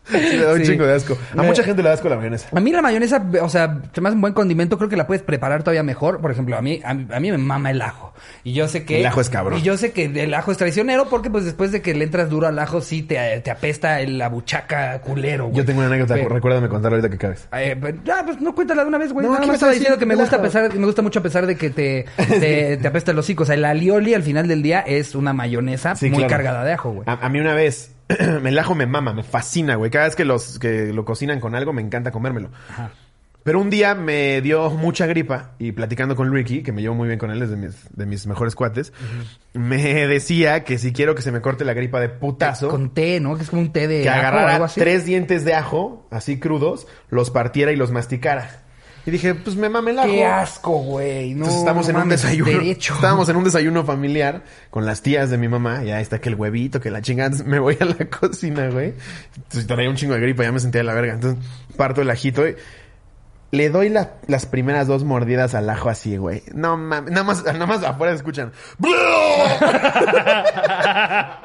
Sí, 0.24 0.36
da 0.38 0.52
un 0.52 0.58
Sí. 0.58 0.66
chingo 0.72 0.84
de 0.86 0.94
asco. 0.94 1.16
A 1.32 1.36
Me- 1.36 1.48
mucha 1.48 1.62
gente 1.62 1.82
le 1.82 1.88
da 1.88 1.94
asco 1.94 2.08
la 2.08 2.16
mayonesa. 2.16 2.48
A 2.54 2.60
mí 2.60 2.72
la 2.72 2.82
mayonesa, 2.82 3.24
o 3.42 3.48
sea, 3.48 3.80
se 3.92 4.00
me 4.00 4.08
hace 4.08 4.14
un 4.16 4.20
buen 4.20 4.32
condimento, 4.34 4.76
creo 4.76 4.88
que 4.90 4.96
la 4.96 5.06
puedes 5.06 5.22
preparar 5.22 5.62
todavía 5.62 5.82
mejor. 5.82 6.20
Por 6.20 6.30
ejemplo, 6.30 6.56
a 6.56 6.62
mí, 6.62 6.80
a, 6.84 6.94
mí- 6.94 7.06
a 7.12 7.20
mí 7.20 7.30
me 7.30 7.38
mama 7.38 7.70
el 7.70 7.80
ajo. 7.82 8.12
Y 8.44 8.52
yo 8.52 8.68
sé 8.68 8.84
que... 8.84 9.00
El 9.00 9.06
ajo 9.06 9.20
es 9.20 9.30
cabrón. 9.30 9.58
Y 9.58 9.62
yo 9.62 9.76
sé 9.76 9.92
que 9.92 10.04
el 10.04 10.34
ajo 10.34 10.52
es 10.52 10.58
traicionero 10.58 11.08
porque 11.08 11.30
pues 11.30 11.44
después 11.44 11.72
de 11.72 11.82
que 11.82 11.94
le 11.94 12.04
entras 12.04 12.28
duro 12.30 12.46
al 12.46 12.58
ajo, 12.58 12.80
sí 12.80 13.02
te, 13.02 13.40
te 13.40 13.50
apesta 13.50 14.00
el, 14.00 14.18
la 14.18 14.28
buchaca 14.28 15.00
culero, 15.00 15.44
güey. 15.46 15.56
Yo 15.58 15.64
tengo 15.64 15.78
una 15.80 15.88
anécdota, 15.88 16.14
Pero- 16.14 16.28
recuérdame 16.28 16.68
contarla 16.68 16.98
ahorita 16.98 17.10
que 17.10 17.18
cabes. 17.18 17.48
Eh, 17.56 17.76
pero- 17.80 17.98
ya, 18.04 18.22
pues 18.24 18.40
no 18.40 18.54
cuéntala 18.54 18.82
de 18.82 18.88
una 18.88 18.98
vez, 18.98 19.12
güey. 19.12 19.24
No, 19.26 19.32
Nada 19.32 19.40
¿qué 19.42 19.46
más 19.46 19.52
me 19.52 19.54
estaba 19.54 19.72
estás 19.72 19.80
diciendo 19.80 19.98
que 19.98 20.06
me 20.06 20.14
gusta, 20.16 20.36
a 20.36 20.42
pesar, 20.42 20.74
me 20.74 20.86
gusta 20.86 21.02
mucho 21.02 21.18
a 21.20 21.22
pesar 21.22 21.46
de 21.46 21.56
que 21.56 21.70
te, 21.70 22.04
te, 22.16 22.76
te 22.76 22.88
apesta 22.88 23.10
el 23.12 23.18
hocico. 23.18 23.42
O 23.44 23.46
sea, 23.46 23.54
el 23.54 23.64
alioli 23.64 24.14
al 24.14 24.22
final 24.22 24.46
del 24.48 24.62
día 24.62 24.80
es 24.80 25.14
una 25.14 25.32
mayonesa 25.32 25.96
Sí, 25.96 26.06
muy 26.10 26.18
claro. 26.18 26.30
cargada 26.30 26.64
de 26.64 26.72
ajo, 26.72 26.90
güey. 26.92 27.04
A, 27.08 27.24
a 27.24 27.28
mí 27.28 27.40
una 27.40 27.54
vez, 27.54 27.93
el 28.18 28.58
ajo 28.58 28.74
me 28.74 28.86
mama, 28.86 29.12
me 29.12 29.22
fascina, 29.22 29.76
güey. 29.76 29.90
Cada 29.90 30.06
vez 30.06 30.16
que, 30.16 30.24
los, 30.24 30.58
que 30.58 30.92
lo 30.92 31.04
cocinan 31.04 31.40
con 31.40 31.54
algo, 31.54 31.72
me 31.72 31.82
encanta 31.82 32.10
comérmelo. 32.10 32.50
Pero 33.44 33.60
un 33.60 33.68
día 33.68 33.94
me 33.94 34.40
dio 34.40 34.70
mucha 34.70 35.04
gripa 35.04 35.52
y 35.58 35.72
platicando 35.72 36.16
con 36.16 36.32
Ricky, 36.32 36.62
que 36.62 36.72
me 36.72 36.80
llevo 36.80 36.94
muy 36.94 37.08
bien 37.08 37.18
con 37.18 37.30
él, 37.30 37.42
es 37.42 37.50
de 37.50 37.56
mis, 37.56 37.74
de 37.94 38.06
mis 38.06 38.26
mejores 38.26 38.54
cuates, 38.54 38.94
me 39.52 40.06
decía 40.06 40.64
que 40.64 40.78
si 40.78 40.94
quiero 40.94 41.14
que 41.14 41.20
se 41.20 41.30
me 41.30 41.42
corte 41.42 41.66
la 41.66 41.74
gripa 41.74 42.00
de 42.00 42.08
putazo, 42.08 42.70
Con 42.70 42.94
té, 42.94 43.20
¿no? 43.20 43.36
Que 43.36 43.42
es 43.42 43.50
como 43.50 43.60
un 43.60 43.70
té 43.70 43.86
de 43.86 44.02
que 44.02 44.08
ajo 44.08 44.18
agarrara 44.18 44.54
algo 44.54 44.64
así. 44.64 44.80
tres 44.80 45.04
dientes 45.04 45.44
de 45.44 45.52
ajo, 45.52 46.06
así 46.10 46.40
crudos, 46.40 46.86
los 47.10 47.30
partiera 47.30 47.70
y 47.70 47.76
los 47.76 47.90
masticara. 47.90 48.63
Y 49.06 49.10
dije, 49.10 49.34
pues 49.34 49.54
me 49.56 49.68
mame 49.68 49.92
ajo. 49.98 50.08
Qué 50.08 50.24
asco, 50.24 50.70
güey. 50.78 51.34
No, 51.34 51.44
Entonces 51.44 51.58
estamos 51.58 51.88
en 51.90 51.96
un 51.96 52.08
desayuno. 52.08 52.50
Derecho. 52.50 52.94
Estábamos 52.96 53.28
en 53.28 53.36
un 53.36 53.44
desayuno 53.44 53.84
familiar 53.84 54.42
con 54.70 54.86
las 54.86 55.02
tías 55.02 55.28
de 55.30 55.36
mi 55.38 55.46
mamá. 55.48 55.84
Y 55.84 55.90
ahí 55.90 56.00
está 56.02 56.20
que 56.20 56.30
el 56.30 56.36
huevito, 56.36 56.80
que 56.80 56.90
la 56.90 57.02
chingada. 57.02 57.26
Entonces 57.26 57.46
me 57.46 57.58
voy 57.58 57.76
a 57.80 57.84
la 57.84 57.96
cocina, 58.20 58.68
güey. 58.70 58.94
Entonces 59.36 59.66
traía 59.66 59.90
un 59.90 59.96
chingo 59.96 60.14
de 60.14 60.20
gripa, 60.20 60.42
ya 60.44 60.52
me 60.52 60.60
sentía 60.60 60.80
de 60.80 60.84
la 60.84 60.94
verga. 60.94 61.12
Entonces 61.14 61.44
parto 61.76 62.00
el 62.00 62.08
ajito 62.10 62.48
y 62.48 62.56
le 63.50 63.68
doy 63.70 63.88
la- 63.90 64.12
las 64.26 64.46
primeras 64.46 64.86
dos 64.86 65.04
mordidas 65.04 65.54
al 65.54 65.68
ajo 65.68 65.90
así, 65.90 66.16
güey. 66.16 66.42
No 66.54 66.76
mames, 66.78 67.10
nada 67.12 67.24
más, 67.24 67.44
nada 67.44 67.66
más 67.66 67.84
afuera 67.84 68.12
escuchan. 68.14 68.52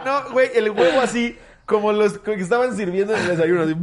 no, 0.05 0.31
güey, 0.31 0.49
el 0.55 0.71
huevo 0.71 1.01
así, 1.01 1.37
como 1.65 1.91
los 1.91 2.17
que 2.19 2.33
estaban 2.35 2.75
sirviendo 2.75 3.13
en 3.15 3.21
el 3.21 3.27
desayuno. 3.27 3.63
Así. 3.63 3.75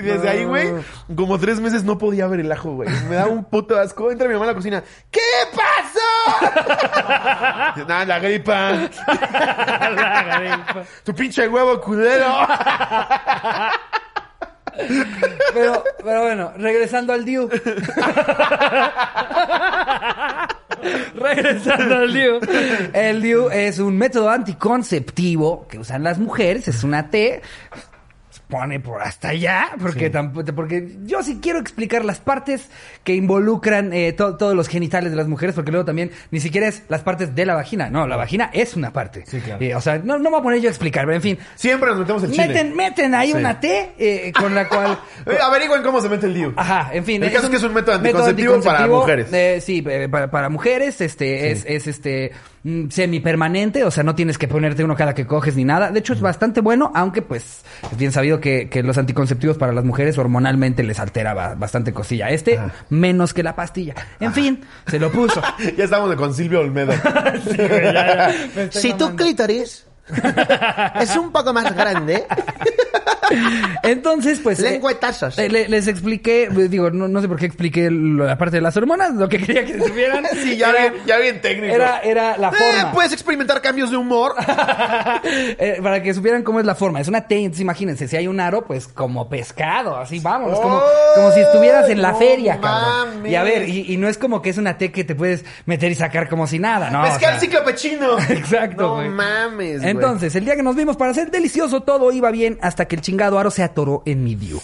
Y 0.00 0.02
desde 0.02 0.28
ahí, 0.28 0.44
güey, 0.44 0.72
como 1.14 1.38
tres 1.38 1.60
meses 1.60 1.84
no 1.84 1.98
podía 1.98 2.26
ver 2.26 2.40
el 2.40 2.50
ajo, 2.50 2.72
güey. 2.72 2.88
Me 3.08 3.16
da 3.16 3.26
un 3.26 3.44
puto 3.44 3.78
asco. 3.78 4.10
Entra 4.10 4.26
mi 4.26 4.34
mamá 4.34 4.46
a 4.46 4.48
la 4.48 4.54
cocina. 4.54 4.82
¿Qué 5.10 5.20
pasó? 5.54 6.00
Nada, 7.88 8.04
la 8.06 8.18
gripa. 8.18 8.72
La 8.72 10.40
gripa. 10.40 10.84
Tu 11.04 11.14
pinche 11.14 11.46
huevo 11.48 11.80
culero. 11.80 12.26
Pero, 15.52 15.84
pero 16.02 16.22
bueno, 16.22 16.52
regresando 16.56 17.12
al 17.12 17.24
Diu. 17.24 17.48
regresando 21.14 21.96
al 21.96 22.12
Diu. 22.12 22.40
El 22.92 23.22
Diu 23.22 23.50
es 23.50 23.78
un 23.78 23.96
método 23.98 24.30
anticonceptivo 24.30 25.66
que 25.68 25.78
usan 25.78 26.02
las 26.02 26.18
mujeres, 26.18 26.68
es 26.68 26.84
una 26.84 27.10
T. 27.10 27.42
Pone 28.50 28.80
por 28.80 29.00
hasta 29.00 29.28
allá, 29.28 29.70
porque 29.80 30.10
tampoco, 30.10 30.52
porque 30.54 30.96
yo 31.04 31.22
sí 31.22 31.38
quiero 31.40 31.60
explicar 31.60 32.04
las 32.04 32.18
partes 32.18 32.68
que 33.04 33.14
involucran 33.14 33.92
eh, 33.92 34.12
to- 34.12 34.36
todos 34.36 34.54
los 34.56 34.68
genitales 34.68 35.10
de 35.10 35.16
las 35.16 35.28
mujeres, 35.28 35.54
porque 35.54 35.70
luego 35.70 35.84
también 35.84 36.10
ni 36.30 36.40
siquiera 36.40 36.66
es 36.68 36.82
las 36.88 37.02
partes 37.02 37.34
de 37.34 37.46
la 37.46 37.54
vagina. 37.54 37.88
No, 37.90 38.06
la 38.06 38.16
vagina 38.16 38.50
es 38.52 38.74
una 38.76 38.92
parte. 38.92 39.24
Sí, 39.26 39.40
claro. 39.40 39.62
Eh, 39.64 39.74
o 39.74 39.80
sea, 39.80 39.98
no, 39.98 40.18
no 40.18 40.24
me 40.24 40.30
voy 40.30 40.40
a 40.40 40.42
poner 40.42 40.60
yo 40.60 40.68
a 40.68 40.72
explicar, 40.72 41.04
pero 41.04 41.14
en 41.16 41.22
fin. 41.22 41.38
Siempre 41.54 41.88
nos 41.90 41.98
metemos 42.00 42.22
el 42.24 42.32
chile. 42.32 42.48
Meten, 42.48 42.74
meten 42.76 43.14
ahí 43.14 43.30
Sí. 43.30 43.36
una 43.36 43.60
T 43.60 43.92
eh, 43.98 44.32
con 44.38 44.54
la 44.54 44.66
cual 44.68 44.98
Eh, 45.26 45.36
averigüen 45.40 45.82
cómo 45.82 46.00
se 46.00 46.08
mete 46.08 46.26
el 46.26 46.34
DIU. 46.34 46.52
Ajá, 46.56 46.90
en 46.92 47.04
fin. 47.04 47.22
El 47.22 47.30
caso 47.30 47.44
es 47.44 47.50
que 47.50 47.56
es 47.58 47.62
un 47.62 47.74
método 47.74 47.94
anticonceptivo 47.96 48.60
para 48.62 48.86
mujeres. 48.88 49.64
sí, 49.64 49.82
para, 49.82 50.30
para 50.30 50.48
mujeres, 50.48 51.00
este, 51.00 51.50
es, 51.52 51.64
es 51.68 51.86
este 51.86 52.32
mm, 52.64 52.88
semipermanente, 52.88 53.84
o 53.84 53.90
sea, 53.90 54.02
no 54.02 54.14
tienes 54.14 54.38
que 54.38 54.48
ponerte 54.48 54.82
uno 54.82 54.96
cada 54.96 55.14
que 55.14 55.26
coges 55.26 55.56
ni 55.56 55.64
nada. 55.64 55.90
De 55.90 55.98
hecho, 56.00 56.14
es 56.14 56.20
bastante 56.20 56.60
bueno, 56.60 56.90
aunque 56.94 57.22
pues 57.22 57.62
es 57.92 57.98
bien 57.98 58.12
sabido 58.12 58.39
que, 58.40 58.68
que 58.68 58.82
los 58.82 58.98
anticonceptivos 58.98 59.56
para 59.58 59.72
las 59.72 59.84
mujeres 59.84 60.18
hormonalmente 60.18 60.82
les 60.82 60.98
altera 61.00 61.34
ba- 61.34 61.54
bastante 61.54 61.92
cosilla. 61.92 62.30
Este, 62.30 62.58
menos 62.88 63.34
que 63.34 63.42
la 63.42 63.54
pastilla. 63.56 63.94
En 64.20 64.32
fin, 64.32 64.60
se 64.86 64.98
lo 64.98 65.10
puso. 65.10 65.40
Ya 65.76 65.84
estamos 65.84 66.14
con 66.16 66.34
Silvio 66.34 66.60
Olmedo. 66.60 66.92
Sí, 67.44 67.56
ya, 67.56 68.32
ya, 68.54 68.70
Si 68.72 68.92
tu 68.94 69.14
clítoris 69.16 69.86
es 71.00 71.16
un 71.16 71.30
poco 71.32 71.52
más 71.52 71.74
grande, 71.74 72.26
Entonces, 73.82 74.40
pues. 74.42 74.58
eh, 74.60 74.72
lengüetazos. 74.72 75.38
eh, 75.38 75.48
le- 75.48 75.68
les 75.68 75.86
expliqué, 75.86 76.44
eh, 76.44 76.68
digo, 76.68 76.90
no, 76.90 77.06
no 77.08 77.20
sé 77.20 77.28
por 77.28 77.38
qué 77.38 77.46
expliqué 77.46 77.88
lo- 77.90 78.26
la 78.26 78.36
parte 78.36 78.56
de 78.56 78.60
las 78.62 78.76
hormonas, 78.76 79.14
lo 79.14 79.28
que 79.28 79.38
quería 79.42 79.64
que 79.64 79.78
supieran. 79.80 80.24
Sí, 80.42 80.56
ya 80.56 80.70
era- 80.70 80.90
bien, 80.90 81.02
ya 81.06 81.18
bien 81.18 81.40
técnico. 81.40 81.74
Era, 81.74 82.00
era 82.00 82.36
la 82.38 82.48
Eh, 82.48 82.52
forma. 82.52 82.92
puedes 82.92 83.12
experimentar 83.12 83.60
cambios 83.60 83.90
de 83.90 83.96
humor. 83.96 84.34
Eh, 85.24 85.78
para 85.82 86.02
que 86.02 86.12
supieran 86.14 86.42
cómo 86.42 86.60
es 86.60 86.66
la 86.66 86.74
forma. 86.74 87.00
Es 87.00 87.08
una 87.08 87.26
T, 87.26 87.36
entonces 87.36 87.60
imagínense, 87.60 88.08
si 88.08 88.16
hay 88.16 88.26
un 88.26 88.40
aro, 88.40 88.64
pues 88.64 88.88
como 88.88 89.28
pescado, 89.28 89.96
así 89.96 90.18
vámonos, 90.20 90.58
como, 90.60 90.76
¡Oh! 90.76 90.82
como 91.14 91.30
si 91.32 91.40
estuvieras 91.40 91.88
en 91.88 92.02
la 92.02 92.12
No 92.12 92.18
feria, 92.18 92.58
cabrón. 92.60 93.14
mames. 93.16 93.32
Y 93.32 93.34
a 93.36 93.42
ver, 93.42 93.68
y, 93.68 93.92
y 93.92 93.96
no 93.96 94.08
es 94.08 94.18
como 94.18 94.42
que 94.42 94.50
es 94.50 94.58
una 94.58 94.76
T 94.78 94.90
que 94.92 95.04
te 95.04 95.14
puedes 95.14 95.44
meter 95.66 95.90
y 95.92 95.94
sacar 95.94 96.28
como 96.28 96.46
si 96.46 96.58
nada, 96.58 96.90
¿no? 96.90 97.00
O 97.00 97.04
Pescar 97.04 97.32
sea, 97.32 97.40
ciclopechino. 97.40 98.18
Exacto, 98.28 99.02
No 99.02 99.10
mames. 99.10 99.82
Entonces, 100.06 100.34
el 100.36 100.44
día 100.44 100.56
que 100.56 100.62
nos 100.62 100.76
vimos 100.76 100.96
para 100.96 101.10
hacer 101.10 101.30
delicioso, 101.30 101.82
todo 101.82 102.12
iba 102.12 102.30
bien 102.30 102.58
hasta 102.62 102.86
que 102.86 102.96
el 102.96 103.02
chingado 103.02 103.38
aro 103.38 103.50
se 103.50 103.62
atoró 103.62 104.02
en 104.06 104.24
mi 104.24 104.34
view. 104.34 104.60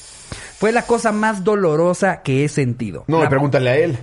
Fue 0.59 0.73
la 0.73 0.83
cosa 0.83 1.13
más 1.13 1.45
dolorosa 1.45 2.23
que 2.23 2.45
he 2.45 2.49
sentido. 2.49 3.05
No, 3.09 3.23
La- 3.23 3.29
pregúntale 3.29 3.71
a 3.71 3.77
él. 3.77 3.99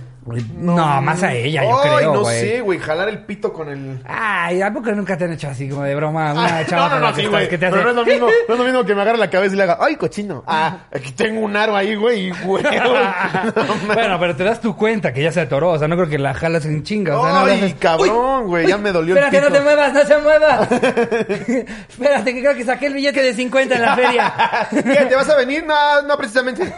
No, 0.56 1.02
más 1.02 1.22
a 1.22 1.34
ella, 1.34 1.64
yo 1.64 1.80
Ay, 1.82 1.90
creo, 1.98 2.14
no 2.14 2.20
güey. 2.22 2.40
sé, 2.40 2.60
güey. 2.60 2.78
Jalar 2.78 3.08
el 3.08 3.18
pito 3.24 3.52
con 3.52 3.68
el... 3.68 4.00
Ay, 4.06 4.62
¿a 4.62 4.72
poco 4.72 4.90
nunca 4.92 5.16
te 5.18 5.24
han 5.24 5.32
hecho 5.32 5.48
así 5.48 5.68
como 5.68 5.82
de 5.82 5.94
broma 5.94 6.32
una 6.32 6.66
chava 6.66 6.88
no, 6.88 6.94
no, 7.00 7.00
no, 7.00 7.08
que 7.08 7.14
sí, 7.20 7.26
estás 7.26 7.30
güey. 7.40 7.48
que 7.48 7.58
te 7.58 7.66
hace... 7.66 7.76
Pero 7.76 7.92
no 7.92 8.00
es, 8.00 8.06
lo 8.06 8.12
mismo, 8.12 8.26
no 8.48 8.54
es 8.54 8.58
lo 8.60 8.64
mismo 8.66 8.84
que 8.84 8.94
me 8.94 9.02
agarre 9.02 9.18
la 9.18 9.30
cabeza 9.30 9.54
y 9.54 9.56
le 9.58 9.62
haga, 9.64 9.78
¡ay, 9.80 9.96
cochino! 9.96 10.42
Ah, 10.46 10.78
aquí 10.94 11.12
tengo 11.12 11.40
un 11.40 11.56
aro 11.56 11.76
ahí, 11.76 11.94
güey, 11.94 12.28
y 12.28 12.30
güey. 12.30 12.64
bueno, 13.86 14.18
pero 14.18 14.34
te 14.36 14.44
das 14.44 14.60
tu 14.60 14.76
cuenta 14.76 15.12
que 15.12 15.22
ya 15.22 15.32
se 15.32 15.40
atoró, 15.42 15.70
o 15.70 15.78
sea, 15.78 15.88
no 15.88 15.96
creo 15.96 16.08
que 16.08 16.18
la 16.18 16.34
jalas 16.34 16.64
en 16.66 16.82
chinga, 16.82 17.18
o 17.18 17.22
sea, 17.24 17.32
no 17.32 17.44
¡Ay, 17.46 17.60
haces- 17.60 17.74
cabrón, 17.78 18.46
güey! 18.46 18.66
Ya 18.66 18.78
me 18.78 18.92
dolió 18.92 19.14
Espérate, 19.16 19.36
el 19.38 19.42
no 19.42 19.48
pito. 19.48 19.58
te 19.58 19.64
muevas, 19.64 19.92
no 19.92 20.04
se 20.04 20.18
muevas. 20.18 20.72
Espérate, 21.88 22.34
que 22.34 22.40
creo 22.40 22.54
que 22.54 22.64
saqué 22.64 22.86
el 22.86 22.94
billete 22.94 23.22
de 23.22 23.34
50 23.34 23.74
en 23.74 23.82
la 23.82 23.94
feria. 23.96 24.32
¿Qué, 24.70 25.06
te 25.06 25.14
vas 25.14 25.28
a 25.28 25.36
venir? 25.36 25.64
No, 25.64 26.02
no 26.02 26.16
precisamente. 26.16 26.72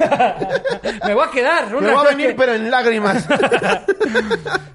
Me 1.07 1.15
voy 1.15 1.27
a 1.27 1.31
quedar. 1.31 1.71
Me 1.71 1.93
voy 1.93 2.07
a 2.07 2.09
venir, 2.11 2.35
pero 2.37 2.55
en 2.55 2.71
lágrimas. 2.71 3.27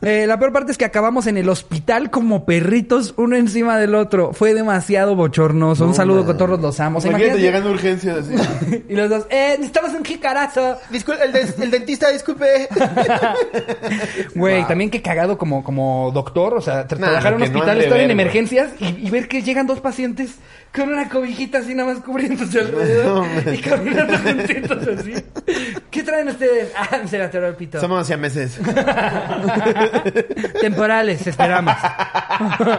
Eh, 0.04 0.26
la 0.26 0.39
peor 0.39 0.52
parte 0.52 0.71
es 0.71 0.80
que 0.80 0.86
acabamos 0.86 1.28
en 1.28 1.38
el 1.38 1.47
hospital 1.47 2.10
como 2.10 2.43
perritos, 2.43 3.13
uno 3.17 3.36
encima 3.36 3.78
del 3.78 3.93
otro. 3.93 4.34
Fue 4.34 4.56
demasiado 4.56 5.15
bochornoso. 5.15 5.86
Un 5.86 5.93
saludo 5.93 6.26
con 6.26 6.38
todos 6.39 6.60
los 6.60 6.80
amos. 6.80 7.06
Imagínate 7.06 7.38
Imagínate. 7.38 7.41
llegando 7.43 7.69
a 7.69 7.71
urgencias 7.74 8.17
así. 8.17 8.84
Y 8.89 8.95
los 8.95 9.10
dos, 9.12 9.28
eh, 9.30 9.52
necesitamos 9.60 9.93
un 9.93 10.04
jicarazo. 10.04 10.76
Disculpe, 10.89 11.21
el, 11.24 11.69
dentista, 11.71 12.10
disculpe. 12.10 12.67
Güey, 14.36 14.65
también 14.67 14.89
que 14.89 15.02
cagado 15.04 15.38
como, 15.38 15.63
como 15.63 16.12
doctor, 16.13 16.56
o 16.56 16.62
sea, 16.62 16.88
tra- 16.88 16.97
Nah, 16.97 17.08
trabajar 17.08 17.34
en 17.34 17.36
un 17.36 17.39
no 17.41 17.45
hospital, 17.60 17.82
estar 17.82 18.00
en 18.00 18.12
emergencias 18.12 18.69
y, 18.80 19.08
y 19.08 19.10
ver 19.12 19.28
que 19.28 19.41
llegan 19.43 19.67
dos 19.67 19.82
pacientes 19.82 20.32
con 20.73 20.89
una 20.89 21.10
cobijita 21.10 21.60
así 21.60 21.75
nada 21.75 21.93
más 21.93 22.03
cubriéndose 22.03 22.60
alrededor 22.62 23.25
y 23.53 23.57
caminando 23.57 24.17
juntitos 24.17 24.88
así. 24.88 25.13
¿Qué 25.89 26.03
traen 26.03 26.29
ustedes? 26.29 26.71
Ah, 26.77 26.99
se 27.05 27.17
la 27.17 27.25
atoró 27.25 27.47
el 27.47 27.55
pito. 27.55 27.81
Somos 27.81 28.07
siameses. 28.07 28.57
Temporales, 30.62 31.27
esperamos. 31.27 31.75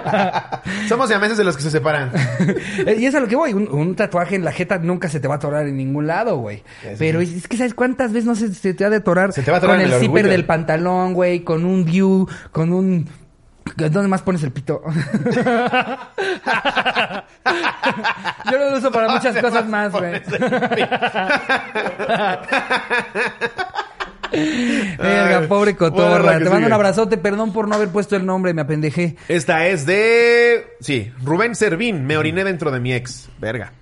Somos 0.88 1.09
siameses 1.09 1.37
de 1.37 1.44
los 1.44 1.57
que 1.57 1.62
se 1.62 1.70
separan. 1.70 2.12
Y 2.96 3.05
es 3.05 3.14
a 3.14 3.20
lo 3.20 3.28
que 3.28 3.37
voy. 3.37 3.52
Un, 3.52 3.68
un 3.68 3.94
tatuaje 3.94 4.37
en 4.37 4.44
la 4.44 4.52
jeta 4.52 4.78
nunca 4.78 5.09
se 5.09 5.20
te 5.20 5.28
va 5.28 5.35
a 5.35 5.37
atorar 5.37 5.66
en 5.66 5.76
ningún 5.76 6.07
lado, 6.07 6.38
güey. 6.38 6.62
Pero 6.98 7.20
es, 7.20 7.33
es 7.33 7.48
que 7.48 7.57
¿sabes 7.57 7.74
cuántas 7.74 8.12
veces 8.12 8.26
no 8.26 8.35
se, 8.35 8.55
se 8.55 8.72
te 8.72 8.85
ha 8.85 8.90
de 8.90 8.96
atorar? 8.96 9.33
Se 9.33 9.42
te 9.42 9.50
va 9.50 9.57
a 9.57 9.59
atorar 9.59 9.76
con 9.76 9.85
en 9.85 9.88
el, 9.88 9.94
el 9.94 10.00
zipper 10.00 10.28
del 10.28 10.46
pantalón, 10.46 11.12
güey. 11.12 11.40
Con 11.40 11.64
un 11.64 11.85
view, 11.85 12.26
con 12.50 12.72
un... 12.72 13.09
¿Dónde 13.77 14.09
más 14.09 14.22
pones 14.22 14.42
el 14.42 14.53
pito? 14.53 14.83
Yo 18.51 18.59
lo 18.59 18.77
uso 18.77 18.90
para 18.90 19.09
muchas 19.09 19.37
cosas 19.38 19.68
más, 19.68 19.92
güey. 19.92 20.20
Verga, 24.98 25.46
pobre 25.48 25.77
cotorra. 25.77 26.38
Te 26.38 26.48
mando 26.48 26.66
un 26.66 26.72
abrazote. 26.72 27.18
Perdón 27.18 27.53
por 27.53 27.68
no 27.68 27.75
haber 27.75 27.88
puesto 27.88 28.16
el 28.16 28.25
nombre, 28.25 28.55
me 28.55 28.62
apendejé. 28.62 29.16
Esta 29.29 29.66
es 29.66 29.87
de... 29.87 30.77
Sí, 30.81 31.12
Rubén 31.22 31.55
Servín. 31.55 32.07
Me 32.07 32.16
oriné 32.16 32.44
dentro 32.44 32.70
de 32.70 32.81
mi 32.81 32.92
ex. 32.94 33.29
Verga. 33.38 33.72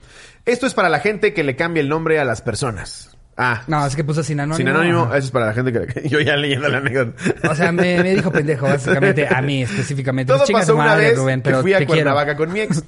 Esto 0.45 0.67
es 0.67 0.75
para 0.75 0.89
la 0.89 1.01
gente 1.01 1.33
que 1.35 1.45
le 1.45 1.55
cambia 1.57 1.81
el 1.81 1.89
nombre 1.89 2.19
a 2.19 2.25
las 2.25 2.43
personas. 2.43 3.10
Ah, 3.37 3.63
No, 3.69 3.87
es 3.87 3.97
que 3.97 4.05
puso 4.05 4.23
sin 4.23 4.39
anónimo. 4.41 4.57
sin 4.59 4.69
anónimo. 4.69 5.05
Ajá. 5.05 5.17
Eso 5.17 5.27
es 5.27 5.31
para 5.31 5.47
la 5.47 5.55
gente 5.55 5.73
que... 5.73 6.09
Yo 6.09 6.21
ya 6.21 6.37
leyendo 6.37 6.69
la 6.69 6.79
anécdota. 6.79 7.13
O 7.51 7.55
sea, 7.55 7.73
me, 7.73 8.03
me 8.03 8.15
dijo 8.15 8.31
pendejo, 8.31 8.67
básicamente, 8.67 9.27
a 9.27 9.41
mí 9.41 9.63
específicamente. 9.63 10.33
Todo 10.33 10.45
pasó 10.53 10.75
una 10.75 10.85
madre, 10.85 11.09
vez 11.11 11.19
Rubén, 11.19 11.41
que 11.41 11.45
pero 11.51 11.63
fui 11.63 11.73
a. 11.73 11.87
Cuernavaca 11.87 12.37
con 12.37 12.53
mi 12.53 12.61
ex. 12.61 12.85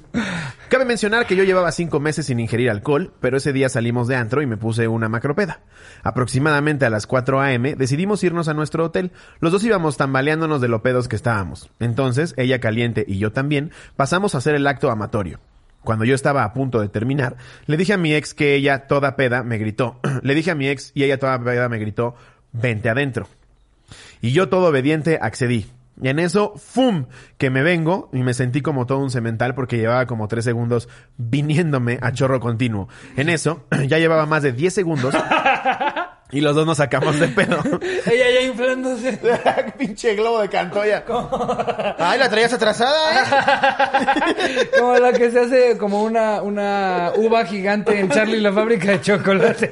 Cabe 0.69 0.85
mencionar 0.85 1.25
que 1.25 1.35
yo 1.35 1.43
llevaba 1.43 1.71
cinco 1.71 1.99
meses 1.99 2.25
sin 2.27 2.39
ingerir 2.39 2.69
alcohol, 2.69 3.13
pero 3.19 3.37
ese 3.37 3.53
día 3.53 3.69
salimos 3.69 4.07
de 4.07 4.15
antro 4.15 4.41
y 4.41 4.47
me 4.47 4.57
puse 4.57 4.87
una 4.87 5.09
macropeda. 5.09 5.61
Aproximadamente 6.03 6.85
a 6.85 6.89
las 6.89 7.07
4 7.07 7.41
a.m. 7.41 7.75
decidimos 7.75 8.23
irnos 8.23 8.47
a 8.47 8.53
nuestro 8.53 8.85
hotel. 8.85 9.11
Los 9.39 9.51
dos 9.51 9.63
íbamos 9.63 9.97
tambaleándonos 9.97 10.61
de 10.61 10.67
lo 10.67 10.81
pedos 10.83 11.07
que 11.07 11.15
estábamos. 11.15 11.69
Entonces, 11.79 12.33
ella 12.37 12.59
caliente 12.59 13.05
y 13.07 13.17
yo 13.17 13.31
también, 13.31 13.71
pasamos 13.95 14.35
a 14.35 14.39
hacer 14.39 14.55
el 14.55 14.67
acto 14.67 14.91
amatorio. 14.91 15.39
Cuando 15.83 16.05
yo 16.05 16.15
estaba 16.15 16.43
a 16.43 16.53
punto 16.53 16.79
de 16.79 16.89
terminar, 16.89 17.35
le 17.65 17.77
dije 17.77 17.93
a 17.93 17.97
mi 17.97 18.13
ex 18.13 18.33
que 18.33 18.55
ella 18.55 18.87
toda 18.87 19.15
peda 19.15 19.43
me 19.43 19.57
gritó. 19.57 19.99
le 20.21 20.35
dije 20.35 20.51
a 20.51 20.55
mi 20.55 20.67
ex 20.67 20.91
y 20.93 21.03
ella 21.03 21.19
toda 21.19 21.41
peda 21.43 21.69
me 21.69 21.77
gritó, 21.77 22.15
vente 22.51 22.89
adentro. 22.89 23.27
Y 24.21 24.31
yo 24.31 24.49
todo 24.49 24.67
obediente 24.67 25.19
accedí. 25.21 25.67
Y 26.01 26.07
en 26.07 26.17
eso, 26.17 26.53
¡fum! 26.57 27.05
Que 27.37 27.49
me 27.49 27.61
vengo 27.61 28.09
y 28.13 28.23
me 28.23 28.33
sentí 28.33 28.61
como 28.61 28.87
todo 28.87 28.97
un 28.97 29.11
cemental 29.11 29.53
porque 29.53 29.77
llevaba 29.77 30.07
como 30.07 30.27
tres 30.27 30.43
segundos 30.43 30.89
viniéndome 31.17 31.99
a 32.01 32.11
chorro 32.11 32.39
continuo. 32.39 32.89
En 33.15 33.29
eso, 33.29 33.65
ya 33.87 33.99
llevaba 33.99 34.25
más 34.25 34.43
de 34.43 34.53
10 34.53 34.73
segundos 34.73 35.13
y 36.33 36.41
los 36.41 36.55
dos 36.55 36.65
nos 36.65 36.77
sacamos 36.77 37.19
de 37.19 37.27
pedo. 37.27 37.61
Ella 38.11 38.25
ya 38.33 38.41
inflándose. 38.41 39.19
Pinche 39.77 40.15
globo 40.15 40.41
de 40.41 40.49
cantoya. 40.49 41.03
Ay, 41.99 42.17
la 42.17 42.29
traías 42.29 42.51
atrasada, 42.53 43.21
¿eh? 43.21 44.69
Como 44.79 44.97
la 44.97 45.13
que 45.13 45.29
se 45.31 45.39
hace 45.39 45.77
como 45.77 46.03
una, 46.03 46.41
una 46.41 47.11
uva 47.15 47.45
gigante 47.45 47.99
en 47.99 48.09
Charlie 48.09 48.39
la 48.41 48.51
fábrica 48.51 48.91
de 48.91 49.01
chocolate. 49.01 49.69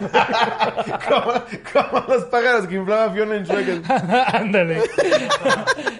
como, 1.07 1.33
como 1.73 2.05
los 2.07 2.25
pájaros 2.25 2.67
que 2.67 2.75
inflaba 2.75 3.11
Fiona 3.11 3.37
en 3.37 3.43
Shrek. 3.43 3.89
Ándale. 4.33 4.83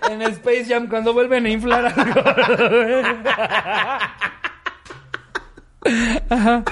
En 0.09 0.21
Space 0.21 0.65
Jam 0.67 0.87
cuando 0.87 1.13
vuelven 1.13 1.45
a 1.45 1.49
inflar 1.49 1.85
algo. 1.95 2.21
Ajá. 6.29 6.63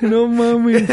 No 0.00 0.26
mames. 0.28 0.84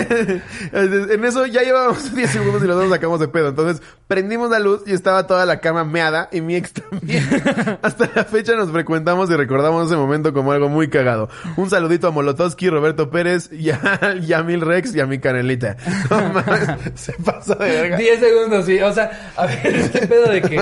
En 0.72 1.26
eso 1.26 1.46
ya 1.46 1.62
llevábamos 1.64 2.14
10 2.16 2.30
segundos 2.30 2.64
y 2.64 2.68
los 2.68 2.76
dos 2.78 2.90
sacamos 2.90 3.20
de 3.20 3.28
pedo. 3.28 3.50
Entonces 3.50 3.82
prendimos 4.08 4.50
la 4.52 4.60
luz 4.60 4.82
y 4.86 4.94
estaba 4.94 5.26
toda 5.28 5.46
la 5.46 5.60
cama 5.60 5.84
meada 5.84 6.30
y 6.32 6.42
mi 6.42 6.56
ex 6.56 6.74
también. 6.74 7.28
Hasta 7.82 8.10
la 8.16 8.24
fecha 8.24 8.56
nos 8.56 8.72
frecuentamos 8.72 9.30
y 9.32 9.36
recordamos 9.36 9.88
ese 9.88 9.96
momento 9.98 10.34
como 10.34 10.52
algo 10.52 10.70
muy 10.70 10.90
cagado. 10.90 11.30
Un 11.58 11.70
saludito 11.70 12.08
a 12.08 12.12
Molotowski, 12.12 12.70
Roberto 12.70 13.10
Pérez, 13.10 13.50
y 13.52 13.72
a 13.72 14.16
Yamil 14.22 14.62
Rex 14.62 14.96
y 14.96 15.00
a 15.00 15.06
mi 15.08 15.20
canelita. 15.20 15.76
No 16.10 16.18
mames, 16.34 16.70
se 16.96 17.14
pasa 17.14 17.56
de 17.56 17.66
verga. 17.70 17.98
10 17.98 18.20
segundos, 18.20 18.66
sí. 18.66 18.80
O 18.80 18.94
sea, 18.94 19.32
a 19.36 19.46
ver, 19.48 19.66
este 19.76 20.08
pedo 20.08 20.32
de 20.32 20.42
que 20.42 20.62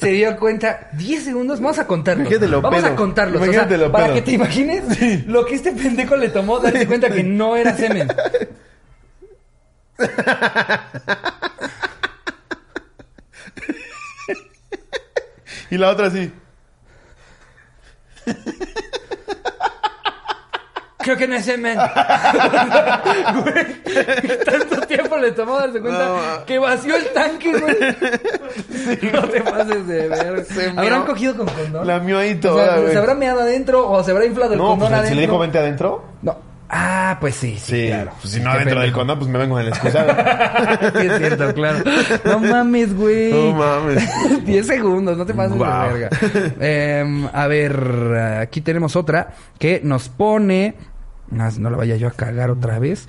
se 0.00 0.10
dio 0.10 0.36
cuenta. 0.36 0.88
10 0.92 1.24
segundos, 1.24 1.60
vamos 1.60 1.78
a 1.78 1.86
contarlos. 1.86 2.26
Imagínate 2.26 2.48
lo 2.50 2.60
vamos 2.60 2.82
pedo. 2.82 2.92
a 2.92 2.96
contarlos. 2.96 3.36
o 3.36 3.44
sea, 3.44 3.52
Imagínate 3.54 3.78
lo 3.78 3.92
para 3.92 4.04
pedo. 4.06 4.14
que 4.16 4.22
te 4.22 4.32
imagines 4.32 5.26
lo 5.26 5.44
que 5.46 5.54
este 5.54 5.72
pendejo 5.72 6.16
le 6.16 6.25
tomó 6.28 6.60
darse 6.60 6.86
cuenta 6.86 7.10
que 7.10 7.22
no 7.22 7.56
era 7.56 7.76
semen. 7.76 8.08
Y 15.70 15.78
la 15.78 15.90
otra 15.90 16.10
sí. 16.10 16.32
Creo 21.06 21.16
que 21.16 21.28
no 21.28 21.36
es 21.36 21.44
semen. 21.44 21.78
Güey, 23.42 24.36
tanto 24.44 24.80
tiempo 24.86 25.16
le 25.18 25.30
tomó 25.32 25.56
darse 25.58 25.80
cuenta 25.80 26.06
No. 26.06 26.44
que 26.44 26.58
vació 26.58 26.96
el 26.96 27.06
tanque, 27.12 27.52
güey. 27.52 29.12
No 29.12 29.22
te 29.28 29.40
pases 29.40 29.86
de 29.86 30.08
ver. 30.08 30.44
Se 30.44 30.70
¿Habrán 30.70 31.04
cogido 31.04 31.36
con 31.36 31.46
condón? 31.46 31.86
La 31.86 32.00
mío 32.00 32.18
ahí 32.18 32.30
O 32.30 32.32
sea, 32.32 32.40
toda. 32.40 32.90
¿Se 32.90 32.98
habrá 32.98 33.14
meado 33.14 33.40
adentro 33.40 33.88
o 33.88 34.02
se 34.02 34.10
habrá 34.10 34.26
inflado 34.26 34.52
el 34.52 34.58
No, 34.58 34.64
condón 34.70 34.88
pues 34.88 34.92
adentro? 34.92 35.08
si 35.10 35.14
le 35.14 35.20
dijo 35.22 35.38
vente 35.38 35.58
adentro. 35.58 36.04
No. 36.22 36.38
Ah, 36.68 37.16
pues 37.20 37.36
sí, 37.36 37.56
sí, 37.60 37.82
Sí, 37.82 37.86
claro. 37.86 38.10
pues 38.20 38.34
si 38.34 38.40
no 38.40 38.50
Qué 38.50 38.58
dentro 38.58 38.80
del 38.80 38.92
condón, 38.92 39.18
pues 39.20 39.30
me 39.30 39.38
vengo 39.38 39.60
en 39.60 39.66
el 39.66 39.72
excusado. 39.72 40.08
Sí, 41.00 41.06
es 41.06 41.18
cierto, 41.18 41.54
claro. 41.54 41.78
No 42.24 42.40
mames, 42.40 42.92
güey. 42.96 43.32
No 43.32 43.52
mames. 43.52 44.44
10 44.44 44.66
segundos, 44.66 45.16
no 45.16 45.24
te 45.24 45.32
pases 45.32 45.52
de 45.56 45.64
verga. 45.64 46.08
Em, 46.58 47.28
a 47.32 47.46
ver, 47.46 48.16
aquí 48.40 48.60
tenemos 48.62 48.96
otra 48.96 49.28
que 49.60 49.80
nos 49.84 50.08
pone. 50.08 50.74
No, 51.30 51.48
no 51.58 51.70
la 51.70 51.76
vaya 51.76 51.96
yo 51.96 52.08
a 52.08 52.12
cagar 52.12 52.50
otra 52.50 52.78
vez. 52.78 53.06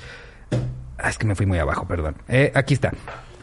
Ah, 0.97 1.09
es 1.09 1.17
que 1.17 1.25
me 1.27 1.35
fui 1.35 1.45
muy 1.45 1.59
abajo, 1.59 1.87
perdón. 1.87 2.15
Eh, 2.27 2.51
aquí 2.55 2.73
está. 2.73 2.91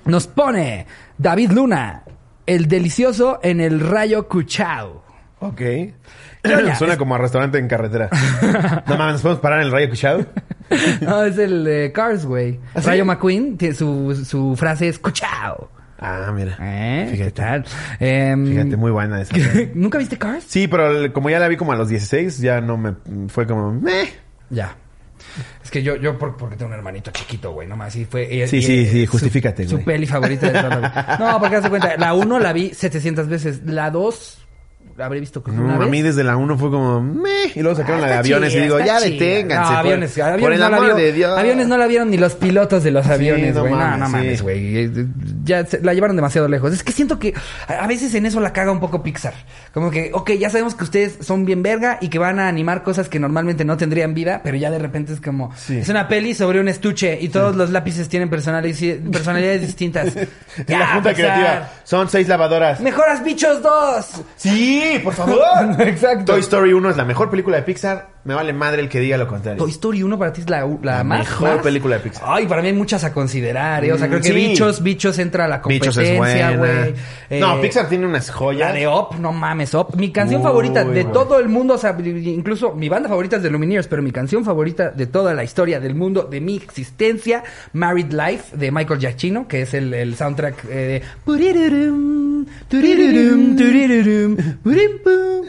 Nos 0.05 0.27
pone 0.27 0.87
David 1.19 1.53
Luna, 1.53 2.03
el 2.47 2.67
delicioso 2.69 3.39
en 3.43 3.61
el 3.61 3.81
rayo 3.81 4.29
Cuchao. 4.29 5.05
Ok. 5.41 5.61
Suena 6.77 6.93
es- 6.95 6.99
como 6.99 7.15
a 7.15 7.19
restaurante 7.19 7.59
en 7.59 7.69
carretera. 7.69 8.09
no 8.87 8.97
mames, 8.97 9.15
¿nos 9.15 9.23
podemos 9.23 9.41
parar 9.41 9.61
en 9.61 9.67
el 9.67 9.73
rayo 9.73 9.89
cuchado? 9.91 10.27
No, 11.03 11.23
es 11.25 11.37
el 11.39 11.63
de 11.63 11.93
Cars, 11.93 12.25
güey. 12.25 12.59
¿Ah, 12.75 12.81
sí? 12.81 12.87
Rayo 12.89 13.05
McQueen, 13.05 13.59
su, 13.75 14.25
su 14.25 14.57
frase 14.57 14.89
es 14.89 14.99
Cuchao. 14.99 15.71
Ah, 16.01 16.33
mira. 16.35 16.57
¿Eh? 16.59 17.07
¿Qué 17.11 17.17
Fíjate. 17.17 17.31
tal? 17.33 17.65
Em, 18.01 18.47
Fíjate, 18.47 18.77
muy 18.77 18.91
buena 18.91 19.21
esa. 19.21 19.35
¿Nunca 19.75 19.99
viste 19.99 20.17
Cars? 20.19 20.45
Sí, 20.49 20.67
pero 20.67 20.91
el- 20.91 21.13
como 21.13 21.29
ya 21.31 21.39
la 21.39 21.49
vi 21.49 21.57
como 21.59 21.73
a 21.73 21.77
los 21.77 21.89
16, 21.91 22.39
ya 22.39 22.61
no 22.63 22.79
me... 22.79 22.95
Fue 23.29 23.47
como... 23.47 23.73
meh. 23.73 24.09
Ya. 24.55 24.77
Es 25.63 25.71
que 25.71 25.83
yo, 25.83 25.97
yo 25.97 26.19
por- 26.19 26.37
porque 26.37 26.55
tengo 26.57 26.69
un 26.71 26.75
hermanito 26.77 27.11
chiquito, 27.11 27.53
güey, 27.53 27.67
nomás. 27.67 27.95
Y 27.97 28.05
fue. 28.05 28.23
y- 28.33 28.47
Sí, 28.47 28.59
y- 28.59 28.63
sí, 28.63 28.87
sí, 28.87 29.07
su- 29.07 29.13
justifícate, 29.13 29.65
Su, 29.67 29.77
güey. 29.77 29.85
peli 29.85 30.07
favorita 30.07 30.47
de 30.47 30.53
toda 30.53 30.69
la 30.69 30.77
vida. 30.77 31.17
No, 31.19 31.41
porque 31.41 31.57
haz 31.57 31.63
de 31.65 31.71
cuenta, 31.71 31.97
la 31.97 32.15
uno 32.15 32.39
la 32.39 32.53
vi 32.53 32.73
700 32.75 33.27
veces. 33.29 33.61
La 33.65 33.91
dos, 34.97 35.05
habré 35.07 35.21
visto 35.21 35.43
creo 35.43 35.57
que 35.57 35.63
No, 35.63 35.75
una 35.77 35.85
a 35.85 35.89
mí 35.89 36.03
desde 36.03 36.25
la 36.25 36.37
1 36.37 36.57
fue 36.59 36.71
como, 36.71 37.01
meh, 37.01 37.53
y 37.55 37.61
luego 37.61 37.77
sacaron 37.77 37.99
Ah, 37.99 38.03
la 38.03 38.07
de 38.07 38.13
está 38.15 38.21
aviones 38.21 38.51
chida, 38.53 38.61
y 38.61 38.65
digo, 38.65 38.79
ya 38.81 39.01
deténganse. 39.01 39.55
No, 39.57 39.69
por- 39.69 39.77
aviones, 39.77 40.19
aviones 40.19 40.41
por 40.43 40.53
el 40.53 40.61
no 40.61 40.69
la 40.71 40.77
amor 40.77 40.87
vio- 40.89 40.97
de 40.97 41.13
Dios. 41.13 41.39
Aviones 41.39 41.69
no 41.69 41.79
la 41.79 41.87
vieron 41.87 42.11
ni 42.11 42.17
los 42.17 42.35
pilotos 42.35 42.83
de 42.85 42.91
los 42.91 43.07
aviones, 43.07 43.57
güey. 43.59 43.73
No, 43.73 43.79
no, 43.79 43.87
mames, 43.99 44.11
mames, 44.11 44.37
sí. 44.39 44.43
güey. 44.43 44.91
Ya 45.45 45.65
se- 45.67 45.81
la 45.83 45.95
llevaron 45.95 46.17
demasiado 46.17 46.49
lejos. 46.49 46.73
Es 46.73 46.83
que 46.83 46.93
siento 46.93 47.19
que 47.19 47.35
a 47.69 47.87
veces 47.87 48.15
en 48.15 48.27
eso 48.27 48.41
la 48.41 48.53
caga 48.53 48.71
un 48.73 48.81
poco 48.81 49.03
Pixar. 49.03 49.35
Como 49.73 49.91
que, 49.91 50.11
ok, 50.13 50.33
ya 50.33 50.51
sabemos 50.51 50.75
que 50.75 50.85
ustedes 50.85 51.19
son 51.21 51.45
bien 51.45 51.63
verga 51.63 51.99
y 52.01 52.09
que 52.09 52.19
van 52.19 52.39
a 52.39 52.49
animar 52.49 52.83
cosas 52.83 53.09
que 53.09 53.19
normalmente 53.19 53.65
no 53.65 53.77
tendrían 53.77 54.15
vida, 54.15 54.41
pero 54.45 54.57
ya 54.57 54.71
de 54.71 54.79
repente 54.79 55.13
es 55.13 55.21
como, 55.21 55.53
Sí. 55.57 55.79
es 55.79 55.89
una 55.89 56.09
peli 56.09 56.35
sobre 56.35 56.61
un 56.61 56.69
estuche 56.69 57.19
y 57.21 57.29
todos 57.29 57.57
los 57.57 57.71
lápices 57.71 58.09
tienen 58.09 58.31
personali- 58.31 59.11
personalidades 59.11 59.63
distintas. 59.63 60.15
En 60.57 60.67
Ya, 60.69 60.79
la 60.79 60.87
junta 60.95 61.15
creativa. 61.15 61.69
Son 61.83 62.09
seis 62.09 62.29
lavadoras. 62.29 62.79
Mejoras 62.81 63.25
bichos 63.25 63.61
2. 63.61 64.23
Sí, 64.37 64.84
por 65.03 65.15
favor. 65.15 65.39
Exacto. 65.81 66.33
Toy 66.33 66.41
Story 66.41 66.73
1 66.73 66.91
es 66.91 66.97
la 66.97 67.05
mejor 67.05 67.31
película 67.31 67.57
de 67.57 67.63
Pixar. 67.63 68.14
Me 68.25 68.33
vale 68.33 68.55
madre 68.55 68.81
el 68.81 68.89
que 68.89 69.01
diga 69.01 69.19
lo 69.19 69.29
contrario. 69.29 69.63
Toy 69.63 69.71
Story 69.71 70.03
1 70.03 70.19
para 70.19 70.33
ti 70.33 70.41
es 70.41 70.49
la, 70.49 70.61
la, 70.61 70.79
La 70.99 71.05
más 71.05 71.19
mejor 71.21 71.57
más? 71.57 71.63
película 71.63 71.97
de 71.97 72.03
Pixar. 72.03 72.25
Ay, 72.27 72.47
para 72.47 72.63
mí 72.63 72.69
hay 72.69 72.75
muchas 72.75 73.05
a 73.05 73.13
considerar, 73.13 73.85
¿eh? 73.85 73.93
O 73.93 73.99
sea, 73.99 74.09
creo 74.09 74.21
que 74.21 74.29
sí. 74.29 74.35
Bichos, 74.35 74.83
Bichos 74.83 75.19
entra 75.19 75.45
a 75.45 75.49
la 75.49 75.61
competencia, 75.61 76.57
güey. 76.57 76.95
no, 77.39 77.59
Eh, 77.59 77.61
Pixar 77.61 77.89
tiene 77.89 78.07
unas 78.07 78.31
joyas. 78.31 78.71
La 78.73 78.79
de 78.79 78.87
Op, 78.87 79.17
no 79.17 79.33
mames, 79.33 79.75
Op. 79.75 79.95
Mi 79.97 80.11
canción 80.11 80.41
Uy, 80.41 80.47
favorita 80.47 80.85
de 80.85 81.05
todo 81.05 81.39
el 81.39 81.49
mundo, 81.51 81.75
o 81.75 81.79
sea, 81.79 81.95
incluso 82.01 82.75
mi 82.75 82.89
banda 82.89 83.11
favorita 83.11 83.37
es 83.37 83.43
de 83.43 83.51
Lumineers, 83.51 83.89
pero 83.89 84.01
mi 84.03 84.11
canción 84.11 84.43
favorita 84.45 84.91
de 84.91 85.07
toda 85.07 85.35
la 85.35 85.45
historia 85.45 85.79
del 85.79 85.95
mundo, 85.95 86.23
de 86.23 86.41
mi 86.41 86.57
existencia, 86.57 87.45
Married 87.75 88.11
Life, 88.13 88.57
de 88.57 88.71
Michael 88.71 89.01
Giacchino, 89.01 89.47
que 89.47 89.63
es 89.63 89.75
el, 89.75 89.93
el 89.93 90.17
soundtrack 90.17 90.65
eh, 90.71 90.75
de... 90.75 91.03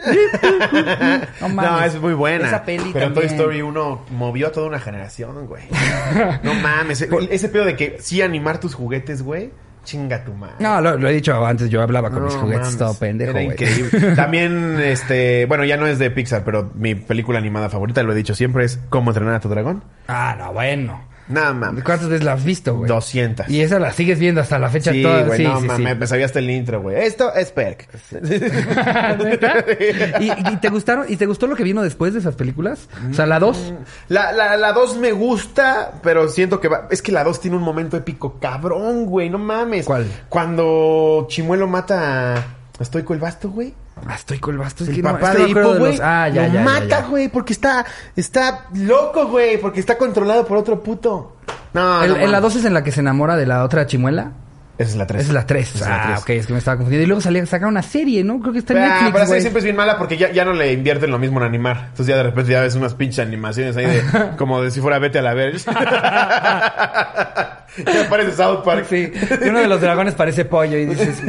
No 1.48 1.80
es 1.82 2.00
muy 2.00 2.14
buena. 2.14 2.46
Esa 2.46 2.64
peli 2.66 2.90
Pero 2.92 3.06
también. 3.06 3.28
Toy 3.28 3.36
Story 3.36 3.62
1 3.62 4.00
movió 4.10 4.48
a 4.48 4.52
toda 4.52 4.66
una 4.66 4.78
generación, 4.80 5.46
güey. 5.46 5.62
no 6.42 6.52
mames. 6.54 7.00
e- 7.02 7.08
Ese 7.30 7.48
pedo 7.48 7.64
de 7.64 7.76
que 7.76 7.96
sí 8.00 8.20
animar 8.20 8.60
tus 8.60 8.74
juguetes, 8.74 9.22
güey. 9.22 9.50
Chinga 9.84 10.24
tu 10.24 10.34
madre. 10.34 10.56
No, 10.58 10.80
lo, 10.80 10.98
lo 10.98 11.08
he 11.08 11.12
dicho 11.12 11.46
antes, 11.46 11.70
yo 11.70 11.80
hablaba 11.80 12.10
con 12.10 12.18
No 12.18 12.24
mis 12.26 12.34
juguetes 12.34 12.64
mames, 12.64 12.76
todo 12.78 12.98
pendejo, 12.98 13.30
Era 13.30 13.42
increíble. 13.44 14.00
También, 14.16 14.80
este, 14.80 15.46
bueno, 15.46 15.64
ya 15.64 15.76
no 15.76 15.86
es 15.86 16.00
de 16.00 16.10
Pixar, 16.10 16.42
pero 16.44 16.72
mi 16.74 16.96
película 16.96 17.38
animada 17.38 17.68
favorita, 17.70 18.02
lo 18.02 18.10
he 18.12 18.16
dicho 18.16 18.34
siempre, 18.34 18.64
es 18.64 18.80
Cómo 18.90 19.12
entrenar 19.12 19.34
a 19.36 19.40
tu 19.40 19.48
dragón. 19.48 19.84
Ah, 20.08 20.34
no, 20.36 20.52
bueno. 20.52 21.00
Nada 21.28 21.52
mames. 21.52 21.84
¿Cuántas 21.84 22.08
veces 22.08 22.24
la 22.24 22.34
has 22.34 22.44
visto, 22.44 22.76
güey? 22.76 22.88
200. 22.88 23.48
Y 23.48 23.60
esa 23.60 23.78
la 23.78 23.92
sigues 23.92 24.18
viendo 24.18 24.40
hasta 24.40 24.58
la 24.58 24.68
fecha 24.68 24.92
Sí, 24.92 25.02
toda. 25.02 25.22
güey, 25.24 25.38
sí, 25.38 25.44
no 25.44 25.60
sí, 25.60 25.66
mames, 25.66 25.92
sí. 25.92 25.98
me 25.98 26.06
sabía 26.06 26.26
hasta 26.26 26.38
el 26.38 26.50
intro, 26.50 26.82
güey. 26.82 26.96
Esto 27.04 27.32
es 27.34 27.50
Perk. 27.50 27.88
¿Y, 30.20 30.30
y 30.52 30.56
te 30.60 30.68
gustaron? 30.68 31.06
¿Y 31.08 31.16
te 31.16 31.26
gustó 31.26 31.46
lo 31.46 31.56
que 31.56 31.64
vino 31.64 31.82
después 31.82 32.12
de 32.12 32.20
esas 32.20 32.34
películas? 32.34 32.88
O 33.10 33.14
sea, 33.14 33.26
la 33.26 33.38
2. 33.38 33.74
La, 34.08 34.32
la, 34.32 34.56
la 34.56 34.72
2 34.72 34.98
me 34.98 35.12
gusta, 35.12 35.92
pero 36.02 36.28
siento 36.28 36.60
que 36.60 36.68
va... 36.68 36.88
Es 36.90 37.02
que 37.02 37.12
la 37.12 37.24
2 37.24 37.40
tiene 37.40 37.56
un 37.56 37.62
momento 37.62 37.96
épico 37.96 38.38
cabrón, 38.40 39.06
güey. 39.06 39.30
No 39.30 39.38
mames. 39.38 39.86
¿Cuál? 39.86 40.06
Cuando 40.28 41.26
Chimuelo 41.28 41.66
mata 41.66 42.36
a 42.78 42.84
Stoico 42.84 43.14
el 43.14 43.20
Basto, 43.20 43.50
güey. 43.50 43.74
Estoy 44.14 44.38
con 44.38 44.54
el 44.54 44.58
basto. 44.60 44.84
Es 44.84 44.90
El 44.90 44.96
que 44.96 45.02
papá 45.02 45.32
no 45.32 45.38
de 45.40 45.48
Hippo, 45.48 45.74
güey. 45.78 45.92
los- 45.92 46.00
Ah, 46.02 46.28
ya, 46.28 46.46
lo 46.48 46.54
ya, 46.54 46.60
mata, 46.62 47.02
güey, 47.08 47.28
porque 47.28 47.52
está, 47.52 47.84
está 48.14 48.66
loco, 48.74 49.26
güey, 49.28 49.58
porque 49.58 49.80
está 49.80 49.96
controlado 49.98 50.46
por 50.46 50.58
otro 50.58 50.82
puto. 50.82 51.36
No, 51.72 52.02
El- 52.04 52.10
no, 52.10 52.16
en 52.16 52.22
la 52.32 52.40
mames. 52.40 52.54
2 52.54 52.56
es 52.56 52.64
en 52.66 52.74
la 52.74 52.84
que 52.84 52.92
se 52.92 53.00
enamora 53.00 53.36
de 53.36 53.46
la 53.46 53.64
otra 53.64 53.86
chimuela. 53.86 54.32
Esa 54.78 54.90
es 54.90 54.96
la 54.96 55.06
3. 55.06 55.22
Esa 55.22 55.30
es 55.30 55.34
la 55.34 55.46
3. 55.46 55.82
Ah, 55.86 56.16
ok, 56.20 56.28
es 56.30 56.46
que 56.46 56.52
me 56.52 56.58
estaba 56.58 56.76
confundiendo. 56.76 57.04
Y 57.04 57.06
luego 57.06 57.22
salía, 57.22 57.46
sacaron 57.46 57.72
una 57.72 57.82
serie, 57.82 58.22
¿no? 58.22 58.38
Creo 58.40 58.52
que 58.52 58.58
está 58.58 58.74
en 58.74 58.80
Ah, 58.80 58.82
pero 58.84 58.94
Netflix, 59.04 59.20
así 59.22 59.28
güey. 59.30 59.40
siempre 59.40 59.58
es 59.60 59.64
bien 59.64 59.76
mala 59.76 59.96
porque 59.96 60.18
ya, 60.18 60.30
ya 60.30 60.44
no 60.44 60.52
le 60.52 60.70
invierten 60.74 61.10
lo 61.10 61.18
mismo 61.18 61.40
en 61.40 61.46
animar. 61.46 61.76
Entonces 61.88 62.08
ya 62.08 62.16
de 62.18 62.22
repente 62.24 62.52
ya 62.52 62.60
ves 62.60 62.74
unas 62.74 62.92
pinches 62.94 63.20
animaciones 63.20 63.74
ahí 63.78 63.86
de 63.86 64.02
como 64.36 64.60
de 64.60 64.70
si 64.70 64.82
fuera 64.82 64.98
vete 64.98 65.20
a 65.20 65.22
la 65.22 65.32
ver. 65.32 65.56
ya 65.60 67.64
parece 68.10 68.32
South 68.32 68.62
Park. 68.64 68.84
Sí, 68.90 69.10
y 69.44 69.48
uno 69.48 69.60
de 69.60 69.66
los 69.68 69.80
dragones 69.80 70.12
parece 70.14 70.44
pollo 70.44 70.76
y 70.76 70.84
dices... 70.86 71.22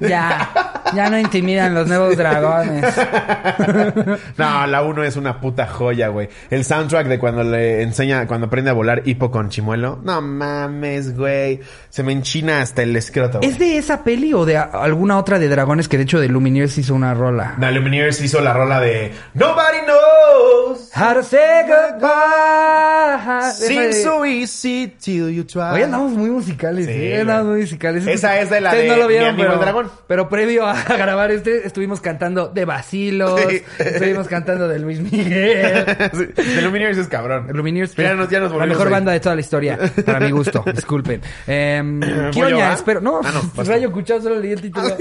Ya, 0.00 0.50
ya 0.94 1.10
no 1.10 1.18
intimidan 1.18 1.74
los 1.74 1.86
nuevos 1.88 2.16
dragones. 2.16 2.84
No, 4.36 4.66
la 4.66 4.82
1 4.82 5.04
es 5.04 5.16
una 5.16 5.40
puta 5.40 5.66
joya, 5.66 6.08
güey. 6.08 6.28
El 6.50 6.64
soundtrack 6.64 7.06
de 7.06 7.18
cuando 7.18 7.42
le 7.44 7.82
enseña, 7.82 8.26
cuando 8.26 8.46
aprende 8.46 8.70
a 8.70 8.74
volar 8.74 9.02
hipo 9.04 9.30
con 9.30 9.48
chimuelo. 9.50 9.98
No 10.02 10.20
mames, 10.22 11.16
güey. 11.16 11.60
Se 11.88 12.02
me 12.02 12.12
enchina 12.12 12.60
hasta 12.60 12.82
el 12.82 12.94
escroto. 12.96 13.38
güey. 13.38 13.50
¿Es 13.50 13.58
de 13.58 13.76
esa 13.78 14.02
peli 14.04 14.32
o 14.34 14.44
de 14.44 14.56
alguna 14.56 15.18
otra 15.18 15.38
de 15.38 15.48
dragones 15.48 15.88
que 15.88 15.96
de 15.96 16.04
hecho 16.04 16.20
de 16.20 16.28
Lumineers 16.28 16.76
hizo 16.78 16.94
una 16.94 17.14
rola? 17.14 17.56
The 17.60 17.70
Lumineers 17.72 18.20
hizo 18.20 18.40
la 18.40 18.52
rola 18.52 18.80
de 18.80 19.12
Nobody 19.34 19.78
Knows. 19.84 20.90
How 20.96 21.14
to 21.14 21.22
say 21.22 21.64
goodbye. 21.68 23.52
Seems 23.52 24.02
so 24.02 24.24
easy 24.24 24.88
till 25.02 25.30
you 25.30 25.44
try. 25.44 25.72
Hoy 25.74 25.82
andamos 25.82 26.12
muy 26.12 26.30
musicales, 26.30 26.86
Sí, 26.86 26.92
sí, 26.92 26.98
güey. 26.98 27.20
andamos 27.20 27.46
muy 27.46 27.60
musicales. 27.60 28.06
Esa 28.06 28.40
es 28.40 28.50
de 28.50 28.60
la 28.60 28.70
Ustedes 28.70 28.88
de 28.90 28.96
no 28.96 29.02
lo 29.02 29.08
vieron, 29.08 29.36
Mi 29.36 29.42
amigo 29.42 29.48
pero, 29.48 29.54
el 29.54 29.60
dragón. 29.60 29.90
pero 30.06 30.28
previo 30.28 30.66
a 30.66 30.74
grabar 30.88 31.30
este, 31.30 31.66
estuvimos 31.66 32.00
cantando 32.00 32.48
de 32.48 32.64
Basilos, 32.64 33.40
Sí. 33.48 33.62
estuvimos 33.78 34.28
cantando 34.28 34.68
de 34.68 34.78
Luis 34.78 35.00
Miguel. 35.00 35.84
Sí, 36.12 36.60
Lumineers 36.62 36.98
es 36.98 37.08
cabrón. 37.08 37.46
Lumineers, 37.52 37.94
Ya 37.96 38.14
nos, 38.14 38.28
ya 38.28 38.40
nos 38.40 38.52
la 38.54 38.66
mejor 38.66 38.86
ahí. 38.88 38.92
banda 38.92 39.12
de 39.12 39.20
toda 39.20 39.34
la 39.34 39.40
historia, 39.40 39.78
para 40.04 40.20
mi 40.20 40.30
gusto, 40.30 40.62
disculpen. 40.74 41.20
Eh, 41.46 41.80
¿Voy 41.84 42.30
Kioña, 42.30 42.70
ah? 42.70 42.74
espero, 42.74 43.00
no, 43.00 43.20
Ah, 43.24 43.30
no, 43.32 43.40
tú. 43.64 43.68
Rayo 43.70 43.90
Cuchao 43.92 44.20
solo 44.20 44.38
leí 44.38 44.52
el 44.52 44.60
título. 44.60 44.96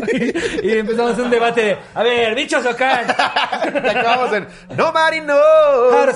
y 0.64 0.72
empezamos 0.72 1.18
un 1.18 1.30
debate 1.30 1.62
de, 1.62 1.78
a 1.94 2.04
ver, 2.04 2.36
bichos 2.36 2.66
o 2.66 2.76
can. 2.76 3.08
Te 3.08 3.90
acabamos 3.90 4.34
en 4.36 4.48
How 4.80 4.92
Knows. 5.24 6.16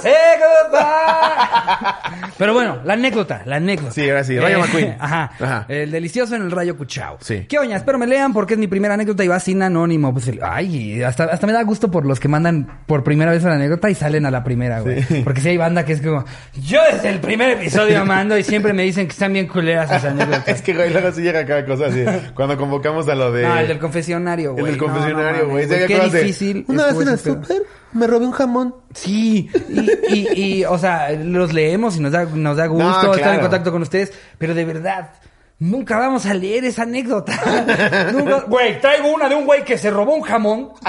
Pero 2.38 2.54
bueno, 2.54 2.80
la 2.84 2.94
anécdota, 2.94 3.42
la 3.46 3.58
anécdota. 3.58 3.92
Sí, 3.92 4.10
ahora 4.10 4.24
sí, 4.24 4.40
Rayo 4.40 4.60
McQueen. 4.60 4.96
Ajá, 5.00 5.32
Ajá. 5.40 5.66
El 5.68 5.92
delicioso 5.92 6.36
en 6.36 6.44
el 6.44 6.52
Rayo 6.52 6.78
Cuchao. 6.78 7.18
Sí. 7.22 7.46
¿Qué 7.48 7.60
oña? 7.60 7.78
Espero 7.78 7.98
me 7.98 8.08
lean 8.08 8.34
porque 8.34 8.54
es 8.54 8.60
mi 8.60 8.68
primera 8.68 8.94
anécdota 8.96 9.24
y 9.24 9.28
va 9.28 9.40
anónimo. 9.62 10.12
Pues, 10.14 10.28
el- 10.30 10.40
ay, 10.42 11.04
hasta, 11.04 11.26
hasta 11.26 11.46
me 11.46 11.54
da 11.54 11.62
gusto 11.64 11.92
por 11.92 12.06
los 12.06 12.20
que 12.20 12.28
mandan 12.28 12.82
por 12.88 13.04
primera 13.04 13.32
vez 13.32 13.44
la 13.44 13.54
anécdota 13.54 13.90
y 13.90 13.96
salen 13.96 14.26
a 14.26 14.32
la 14.32 14.44
primera, 14.44 14.80
güey. 14.80 15.04
Porque 15.24 15.42
si 15.42 15.50
hay 15.50 15.58
banda 15.58 15.86
que 15.86 15.94
es 15.94 16.02
como, 16.02 16.24
yo 16.62 16.80
desde 16.92 17.10
el 17.10 17.20
primer 17.20 17.52
episodio 17.52 18.06
mando 18.06 18.38
y 18.38 18.44
siempre 18.44 18.74
me 18.74 18.84
dicen 18.84 19.06
que 19.08 19.12
están 19.12 19.34
bien 19.34 19.48
culeras 19.48 19.90
sus 19.92 20.10
anécdotas. 20.10 20.48
Es 20.48 20.62
que, 20.62 20.74
güey, 20.74 20.90
luego 20.92 21.12
sí 21.12 21.22
llega 21.22 21.46
cada 21.46 21.66
cosa 21.66 21.88
así. 21.88 22.04
Cuando 22.34 22.58
convocamos 22.58 23.08
a 23.10 23.16
lo 23.16 23.32
de... 23.32 23.44
No, 23.44 23.58
el 23.58 23.68
del 23.68 23.80
confesionario, 23.80 24.54
güey. 24.54 24.66
del 24.66 24.78
No, 24.78 24.88
no 24.88 24.94
confesionario, 24.94 25.50
güey. 25.50 25.68
Sí, 25.68 25.74
hay 25.76 25.88
Qué 25.88 26.00
difícil. 26.00 26.66
Una 26.68 26.86
vez 26.88 26.96
en 26.96 27.08
el 27.10 27.18
pedo. 27.20 27.34
súper 27.44 27.62
me 27.94 28.08
robé 28.08 28.26
un 28.26 28.32
jamón. 28.32 28.74
Sí, 28.94 29.50
y, 29.70 30.14
y, 30.16 30.28
y, 30.60 30.66
o 30.66 30.78
sea, 30.80 31.12
los 31.12 31.54
leemos 31.54 31.96
y 31.98 32.00
nos 32.00 32.12
da, 32.12 32.26
nos 32.26 32.58
da 32.58 32.66
gusto 32.66 33.04
No, 33.04 33.14
estar 33.14 33.36
en 33.36 33.42
contacto 33.42 33.72
con 33.72 33.82
ustedes, 33.84 34.12
pero 34.40 34.56
de 34.56 34.66
verdad, 34.66 35.12
nunca 35.64 35.98
vamos 35.98 36.26
a 36.26 36.34
leer 36.34 36.66
esa 36.66 36.84
anécdota. 36.84 37.34
Nunca- 38.14 38.42
Güey, 38.48 38.80
traigo 38.82 39.14
una 39.14 39.30
de 39.30 39.36
un 39.36 39.46
güey 39.46 39.64
que 39.64 39.78
se 39.78 39.90
robó 39.90 40.14
un 40.16 40.22
jamón. 40.22 40.72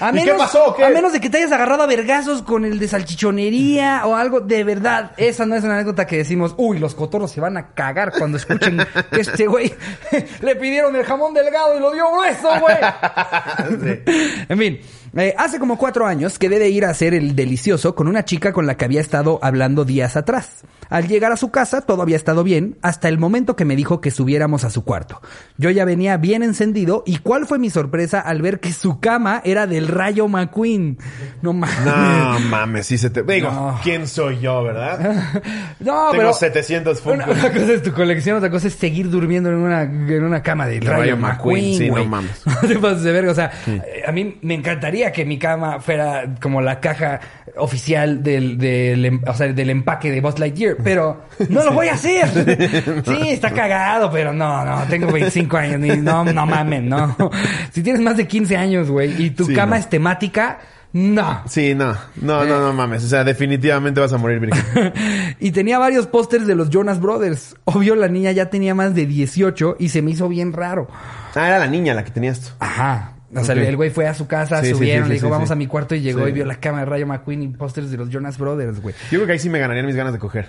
A 0.00 0.10
¿Y 0.10 0.12
menos, 0.12 0.24
qué 0.24 0.34
pasó? 0.34 0.74
¿Qué? 0.76 0.84
A 0.84 0.90
menos 0.90 1.12
de 1.12 1.20
que 1.20 1.28
te 1.28 1.38
hayas 1.38 1.50
agarrado 1.50 1.82
a 1.82 1.86
vergazos 1.86 2.42
con 2.42 2.64
el 2.64 2.78
de 2.78 2.86
salchichonería 2.86 4.02
o 4.06 4.14
algo, 4.14 4.40
de 4.40 4.62
verdad, 4.62 5.10
esa 5.16 5.44
no 5.46 5.56
es 5.56 5.64
una 5.64 5.74
anécdota 5.74 6.06
que 6.06 6.18
decimos, 6.18 6.54
uy, 6.56 6.78
los 6.78 6.94
cotorros 6.94 7.32
se 7.32 7.40
van 7.40 7.56
a 7.56 7.72
cagar 7.74 8.12
cuando 8.16 8.36
escuchen 8.36 8.78
que 9.10 9.20
este 9.20 9.46
güey 9.48 9.74
le 10.40 10.54
pidieron 10.56 10.94
el 10.94 11.04
jamón 11.04 11.34
delgado 11.34 11.76
y 11.76 11.80
lo 11.80 11.90
dio 11.92 12.04
grueso, 12.12 12.48
güey. 12.60 12.76
En 14.48 14.58
fin, 14.58 14.80
eh, 15.16 15.34
hace 15.38 15.58
como 15.58 15.78
cuatro 15.78 16.06
años 16.06 16.38
quedé 16.38 16.58
de 16.58 16.68
ir 16.70 16.84
a 16.84 16.90
hacer 16.90 17.14
el 17.14 17.34
delicioso 17.34 17.94
con 17.94 18.08
una 18.08 18.24
chica 18.24 18.52
con 18.52 18.66
la 18.66 18.76
que 18.76 18.84
había 18.84 19.00
estado 19.00 19.38
hablando 19.42 19.84
días 19.84 20.16
atrás. 20.16 20.64
Al 20.90 21.06
llegar 21.06 21.32
a 21.32 21.36
su 21.36 21.50
casa 21.50 21.82
todo 21.82 22.00
había 22.02 22.16
estado 22.16 22.42
bien 22.44 22.78
hasta 22.82 23.08
el 23.08 23.18
momento 23.18 23.56
que 23.56 23.64
me 23.66 23.76
dijo 23.76 24.00
que 24.00 24.10
subiéramos 24.10 24.64
a 24.64 24.70
su 24.70 24.84
cuarto. 24.84 25.20
Yo 25.58 25.68
ya 25.70 25.84
venía 25.84 26.16
bien 26.16 26.42
encendido 26.42 27.02
y 27.06 27.18
cuál 27.18 27.46
fue 27.46 27.58
mi 27.58 27.68
sorpresa 27.68 28.20
al 28.20 28.40
ver 28.42 28.58
que 28.60 28.72
su 28.72 28.98
cama 29.00 29.42
era 29.44 29.66
del 29.66 29.88
Rayo 29.88 30.28
McQueen. 30.28 30.98
No 31.42 31.52
mames. 31.52 31.84
No 31.84 32.40
mames, 32.48 32.86
sí 32.86 32.96
se 32.96 33.10
te... 33.10 33.22
Digo, 33.22 33.50
No. 33.50 33.78
¿quién 33.82 34.06
soy 34.08 34.40
yo, 34.40 34.62
verdad? 34.62 34.98
No, 35.80 36.10
Tengo 36.10 36.12
pero 36.12 36.32
700 36.32 37.04
una, 37.06 37.26
una 37.26 37.52
cosa 37.52 37.72
es 37.72 37.82
tu 37.82 37.92
colección, 37.92 38.36
otra 38.38 38.50
cosa 38.50 38.66
es 38.68 38.74
seguir 38.74 39.08
durmiendo 39.10 39.48
en 39.50 39.56
una, 39.56 39.82
en 39.82 40.24
una 40.24 40.42
cama 40.42 40.66
del 40.66 40.84
Rayo, 40.84 40.98
Rayo 41.00 41.16
McQueen, 41.16 41.64
McQueen, 41.64 41.78
sí, 41.78 41.90
no 41.90 42.04
mames. 42.04 42.42
No 42.46 42.68
te 42.68 42.78
pases 42.78 43.02
de 43.02 43.12
verga, 43.12 43.32
o 43.32 43.34
sea, 43.34 43.52
a 44.06 44.12
mí 44.12 44.38
me 44.42 44.54
encantaría 44.54 44.97
que 45.12 45.24
mi 45.24 45.38
cama 45.38 45.80
fuera 45.80 46.34
como 46.40 46.60
la 46.60 46.80
caja 46.80 47.20
oficial 47.56 48.22
del, 48.22 48.58
del, 48.58 49.04
em- 49.04 49.20
o 49.26 49.34
sea, 49.34 49.48
del 49.52 49.70
empaque 49.70 50.10
de 50.10 50.20
Buzz 50.20 50.38
Lightyear, 50.38 50.76
pero 50.84 51.24
no 51.48 51.64
lo 51.64 51.72
voy 51.72 51.88
a 51.88 51.94
hacer. 51.94 52.28
Sí, 53.06 53.30
está 53.30 53.50
cagado, 53.50 54.10
pero 54.10 54.32
no, 54.32 54.64
no, 54.64 54.82
tengo 54.88 55.10
25 55.10 55.56
años, 55.56 55.98
no, 55.98 56.24
no 56.24 56.46
mames, 56.46 56.82
no. 56.82 57.16
Si 57.72 57.82
tienes 57.82 58.02
más 58.02 58.16
de 58.16 58.26
15 58.26 58.56
años, 58.56 58.90
güey, 58.90 59.20
y 59.22 59.30
tu 59.30 59.44
Sí, 59.46 59.54
cama 59.54 59.76
no. 59.76 59.80
es 59.80 59.88
temática, 59.88 60.58
no. 60.92 61.42
Sí, 61.46 61.74
no. 61.74 61.94
No, 62.16 62.44
no, 62.44 62.60
no 62.60 62.72
mames. 62.72 63.04
O 63.04 63.08
sea, 63.08 63.22
definitivamente 63.24 64.00
vas 64.00 64.12
a 64.12 64.18
morir 64.18 64.40
virgen. 64.40 64.92
y 65.40 65.50
tenía 65.50 65.78
varios 65.78 66.06
pósters 66.06 66.46
de 66.46 66.54
los 66.54 66.70
Jonas 66.70 67.00
Brothers. 67.00 67.56
Obvio, 67.64 67.94
la 67.94 68.08
niña 68.08 68.32
ya 68.32 68.46
tenía 68.50 68.74
más 68.74 68.94
de 68.94 69.04
18 69.06 69.76
y 69.78 69.90
se 69.90 70.00
me 70.02 70.12
hizo 70.12 70.28
bien 70.28 70.52
raro. 70.52 70.88
Ah, 71.34 71.46
era 71.46 71.58
la 71.58 71.66
niña 71.66 71.92
la 71.94 72.04
que 72.04 72.10
tenías 72.10 72.40
tú. 72.40 72.48
Ajá. 72.60 73.12
O 73.34 73.44
sea, 73.44 73.54
el 73.54 73.76
güey 73.76 73.90
fue 73.90 74.06
a 74.06 74.14
su 74.14 74.26
casa, 74.26 74.62
Sí, 74.62 74.70
subieron, 74.70 75.04
sí, 75.04 75.08
le 75.10 75.14
dijo, 75.16 75.28
vamos 75.28 75.50
a 75.50 75.54
mi 75.54 75.66
cuarto 75.66 75.94
y 75.94 76.00
llegó 76.00 76.26
y 76.26 76.32
vio 76.32 76.44
la 76.46 76.56
cama 76.56 76.80
de 76.80 76.86
Rayo 76.86 77.06
McQueen 77.06 77.42
y 77.42 77.48
pósters 77.48 77.90
de 77.90 77.96
los 77.96 78.08
Jonas 78.10 78.38
Brothers, 78.38 78.80
güey. 78.80 78.94
Yo 79.10 79.18
creo 79.18 79.26
que 79.26 79.32
ahí 79.32 79.38
sí 79.38 79.50
me 79.50 79.58
ganarían 79.58 79.86
mis 79.86 79.96
ganas 79.96 80.12
de 80.12 80.18
coger. 80.18 80.48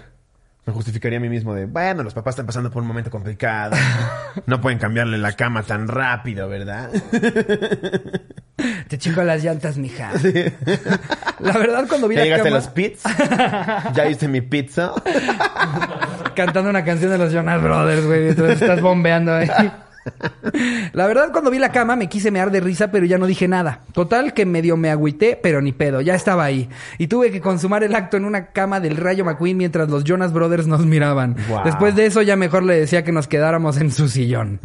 Me 0.66 0.74
justificaría 0.74 1.18
a 1.18 1.22
mí 1.22 1.30
mismo 1.30 1.54
de, 1.56 1.66
bueno, 1.66 2.04
los 2.04 2.14
papás 2.14 2.34
están 2.34 2.46
pasando 2.46 2.70
por 2.70 2.82
un 2.82 2.88
momento 2.88 3.10
complicado. 3.10 3.76
No 4.46 4.62
pueden 4.62 4.78
cambiarle 4.78 5.18
la 5.18 5.32
cama 5.34 5.64
tan 5.64 5.88
rápido, 5.88 6.48
¿verdad? 6.48 6.90
Te 8.88 8.98
chingo 8.98 9.24
las 9.24 9.44
llantas, 9.44 9.78
mija. 9.78 10.12
La 11.40 11.58
verdad, 11.58 11.86
cuando 11.88 12.08
vi 12.08 12.16
¿Ya 12.16 12.22
la 12.22 12.26
llegaste 12.26 12.50
a 12.50 12.52
cama 12.52 12.58
los 12.58 12.68
pits? 12.68 13.04
¿Ya 13.94 14.06
viste 14.06 14.28
mi 14.28 14.42
pizza? 14.42 14.94
cantando 16.36 16.70
una 16.70 16.86
canción 16.86 17.12
de 17.12 17.18
los 17.18 17.34
Jonas 17.34 17.62
Brothers, 17.62 18.06
güey, 18.06 18.28
estás 18.28 18.82
bombeando 18.82 19.34
ahí. 19.34 19.50
La 20.94 21.08
verdad, 21.08 21.32
cuando 21.32 21.52
vi 21.52 21.60
la 21.60 21.72
cama 21.72 21.96
me 21.96 22.10
quise 22.10 22.32
mear 22.32 22.52
de 22.52 22.60
risa, 22.60 22.92
pero 22.92 23.06
ya 23.06 23.18
no 23.18 23.26
dije 23.26 23.48
nada. 23.48 23.82
Total, 23.94 24.34
que 24.34 24.46
medio 24.46 24.78
me 24.78 24.90
agüité, 24.90 25.40
pero 25.42 25.62
ni 25.62 25.72
pedo, 25.72 26.02
ya 26.02 26.16
estaba 26.16 26.44
ahí. 26.44 26.70
Y 26.98 27.08
tuve 27.08 27.32
que 27.32 27.42
consumar 27.42 27.84
el 27.84 27.96
acto 27.96 28.18
en 28.18 28.26
una 28.26 28.48
cama 28.48 28.80
del 28.80 28.98
Rayo 28.98 29.26
McQueen 29.26 29.58
mientras 29.58 29.90
los 29.90 30.04
Jonas 30.04 30.34
Brothers 30.34 30.68
nos 30.68 30.86
miraban. 30.86 31.36
Wow. 31.48 31.64
Después 31.66 31.96
de 31.96 32.06
eso, 32.06 32.22
ya 32.22 32.36
mejor 32.36 32.64
le 32.64 32.80
decía 32.80 33.04
que 33.04 33.12
nos 33.12 33.28
quedáramos 33.28 33.78
en 33.78 33.92
su 33.92 34.08
sillón. 34.08 34.60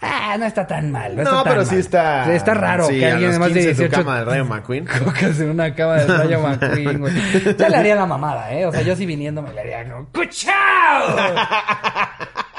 Ah, 0.00 0.36
no 0.38 0.44
está 0.44 0.66
tan 0.66 0.90
mal. 0.92 1.16
No, 1.16 1.22
está 1.22 1.32
No, 1.34 1.42
tan 1.44 1.52
pero 1.52 1.64
sí 1.64 1.76
está... 1.76 2.34
Está 2.34 2.52
raro 2.52 2.86
Sí, 2.86 2.98
que 2.98 3.06
alguien 3.06 3.30
los 3.30 3.32
de 3.34 3.38
más 3.38 3.48
de 3.48 3.54
15 3.54 3.68
en 3.70 3.76
su 3.76 3.82
18 3.82 4.04
cama 4.04 4.16
del 4.18 4.26
Rayo 4.26 4.44
McQueen. 4.44 4.86
En 5.40 5.50
una 5.50 5.74
cama 5.74 5.94
del 5.94 6.08
Rayo 6.18 6.40
McQueen, 6.46 6.98
güey. 6.98 7.14
Ya 7.56 7.68
le 7.68 7.76
haría 7.76 7.94
la 7.94 8.06
mamada, 8.06 8.52
¿eh? 8.52 8.66
O 8.66 8.72
sea, 8.72 8.82
yo 8.82 8.94
sí 8.96 9.06
viniendo 9.06 9.40
me 9.40 9.52
le 9.52 9.60
haría 9.60 9.90
como... 9.90 10.08
¡Cuchao! 10.12 11.16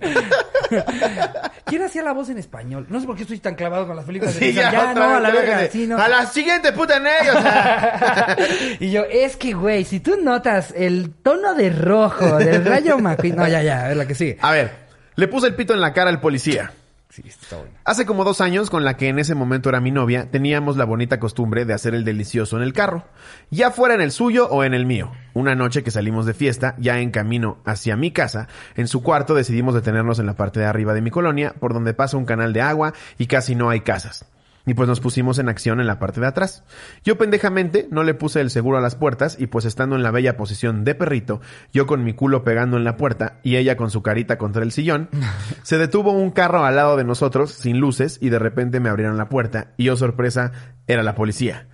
¿Quién 1.66 1.82
hacía 1.82 2.02
la 2.02 2.12
voz 2.12 2.28
en 2.30 2.38
español? 2.38 2.86
No 2.88 3.00
sé 3.00 3.06
por 3.06 3.16
qué 3.16 3.22
estoy 3.22 3.38
tan 3.38 3.54
clavado 3.54 3.86
con 3.86 3.96
las 3.96 4.04
películas 4.04 4.34
de 4.34 4.40
Sí, 4.40 4.46
Pixar. 4.52 4.72
ya, 4.72 4.94
no, 4.94 5.16
a 5.16 5.20
la 5.20 5.30
verga. 5.30 5.68
Sí, 5.70 5.86
no. 5.86 5.98
A 5.98 6.08
la 6.08 6.26
siguiente 6.26 6.72
puta 6.72 6.98
negra. 6.98 8.36
Y 8.80 8.90
yo, 8.90 9.02
es 9.10 9.36
que, 9.36 9.52
güey, 9.52 9.84
si 9.84 10.00
tú 10.00 10.16
notas 10.20 10.72
el 10.76 11.12
tono 11.22 11.54
de 11.54 11.70
rojo 11.70 12.38
del 12.38 12.64
Rayo 12.64 12.98
McQueen... 12.98 13.36
No, 13.36 13.46
ya, 13.46 13.62
ya, 13.62 13.90
es 13.90 13.96
la 13.96 14.06
que 14.06 14.14
sigue. 14.14 14.38
A 14.40 14.52
ver, 14.52 14.70
le 15.16 15.28
puse 15.28 15.46
el 15.48 15.54
pito 15.54 15.74
en 15.74 15.80
la 15.80 15.92
cara 15.92 16.10
al 16.10 16.20
policía. 16.20 16.72
Hace 17.84 18.06
como 18.06 18.24
dos 18.24 18.40
años, 18.40 18.70
con 18.70 18.84
la 18.84 18.96
que 18.96 19.08
en 19.08 19.18
ese 19.18 19.34
momento 19.34 19.68
era 19.68 19.80
mi 19.80 19.90
novia, 19.90 20.30
teníamos 20.30 20.76
la 20.76 20.84
bonita 20.84 21.18
costumbre 21.18 21.64
de 21.64 21.74
hacer 21.74 21.94
el 21.94 22.04
delicioso 22.04 22.56
en 22.56 22.62
el 22.62 22.72
carro, 22.72 23.04
ya 23.50 23.72
fuera 23.72 23.94
en 23.94 24.00
el 24.00 24.12
suyo 24.12 24.48
o 24.48 24.62
en 24.62 24.74
el 24.74 24.86
mío. 24.86 25.10
Una 25.34 25.56
noche 25.56 25.82
que 25.82 25.90
salimos 25.90 26.24
de 26.24 26.34
fiesta, 26.34 26.76
ya 26.78 27.00
en 27.00 27.10
camino 27.10 27.58
hacia 27.64 27.96
mi 27.96 28.12
casa, 28.12 28.46
en 28.76 28.86
su 28.86 29.02
cuarto 29.02 29.34
decidimos 29.34 29.74
detenernos 29.74 30.20
en 30.20 30.26
la 30.26 30.36
parte 30.36 30.60
de 30.60 30.66
arriba 30.66 30.94
de 30.94 31.02
mi 31.02 31.10
colonia, 31.10 31.54
por 31.58 31.74
donde 31.74 31.94
pasa 31.94 32.16
un 32.16 32.26
canal 32.26 32.52
de 32.52 32.62
agua 32.62 32.94
y 33.18 33.26
casi 33.26 33.56
no 33.56 33.70
hay 33.70 33.80
casas. 33.80 34.24
Y 34.66 34.74
pues 34.74 34.88
nos 34.88 35.00
pusimos 35.00 35.38
en 35.38 35.48
acción 35.48 35.80
en 35.80 35.86
la 35.86 35.98
parte 35.98 36.20
de 36.20 36.26
atrás. 36.26 36.64
Yo 37.04 37.16
pendejamente 37.18 37.88
no 37.90 38.02
le 38.02 38.14
puse 38.14 38.40
el 38.40 38.50
seguro 38.50 38.78
a 38.78 38.80
las 38.80 38.94
puertas 38.94 39.36
y 39.38 39.46
pues 39.46 39.64
estando 39.64 39.96
en 39.96 40.02
la 40.02 40.10
bella 40.10 40.36
posición 40.36 40.84
de 40.84 40.94
perrito, 40.94 41.40
yo 41.72 41.86
con 41.86 42.04
mi 42.04 42.12
culo 42.12 42.44
pegando 42.44 42.76
en 42.76 42.84
la 42.84 42.96
puerta 42.96 43.40
y 43.42 43.56
ella 43.56 43.76
con 43.76 43.90
su 43.90 44.02
carita 44.02 44.38
contra 44.38 44.62
el 44.62 44.72
sillón, 44.72 45.08
se 45.62 45.78
detuvo 45.78 46.12
un 46.12 46.30
carro 46.30 46.64
al 46.64 46.76
lado 46.76 46.96
de 46.96 47.04
nosotros 47.04 47.52
sin 47.52 47.78
luces 47.78 48.18
y 48.20 48.28
de 48.28 48.38
repente 48.38 48.80
me 48.80 48.88
abrieron 48.88 49.16
la 49.16 49.28
puerta 49.28 49.72
y 49.76 49.84
yo 49.84 49.96
sorpresa 49.96 50.52
era 50.86 51.02
la 51.02 51.14
policía. 51.14 51.68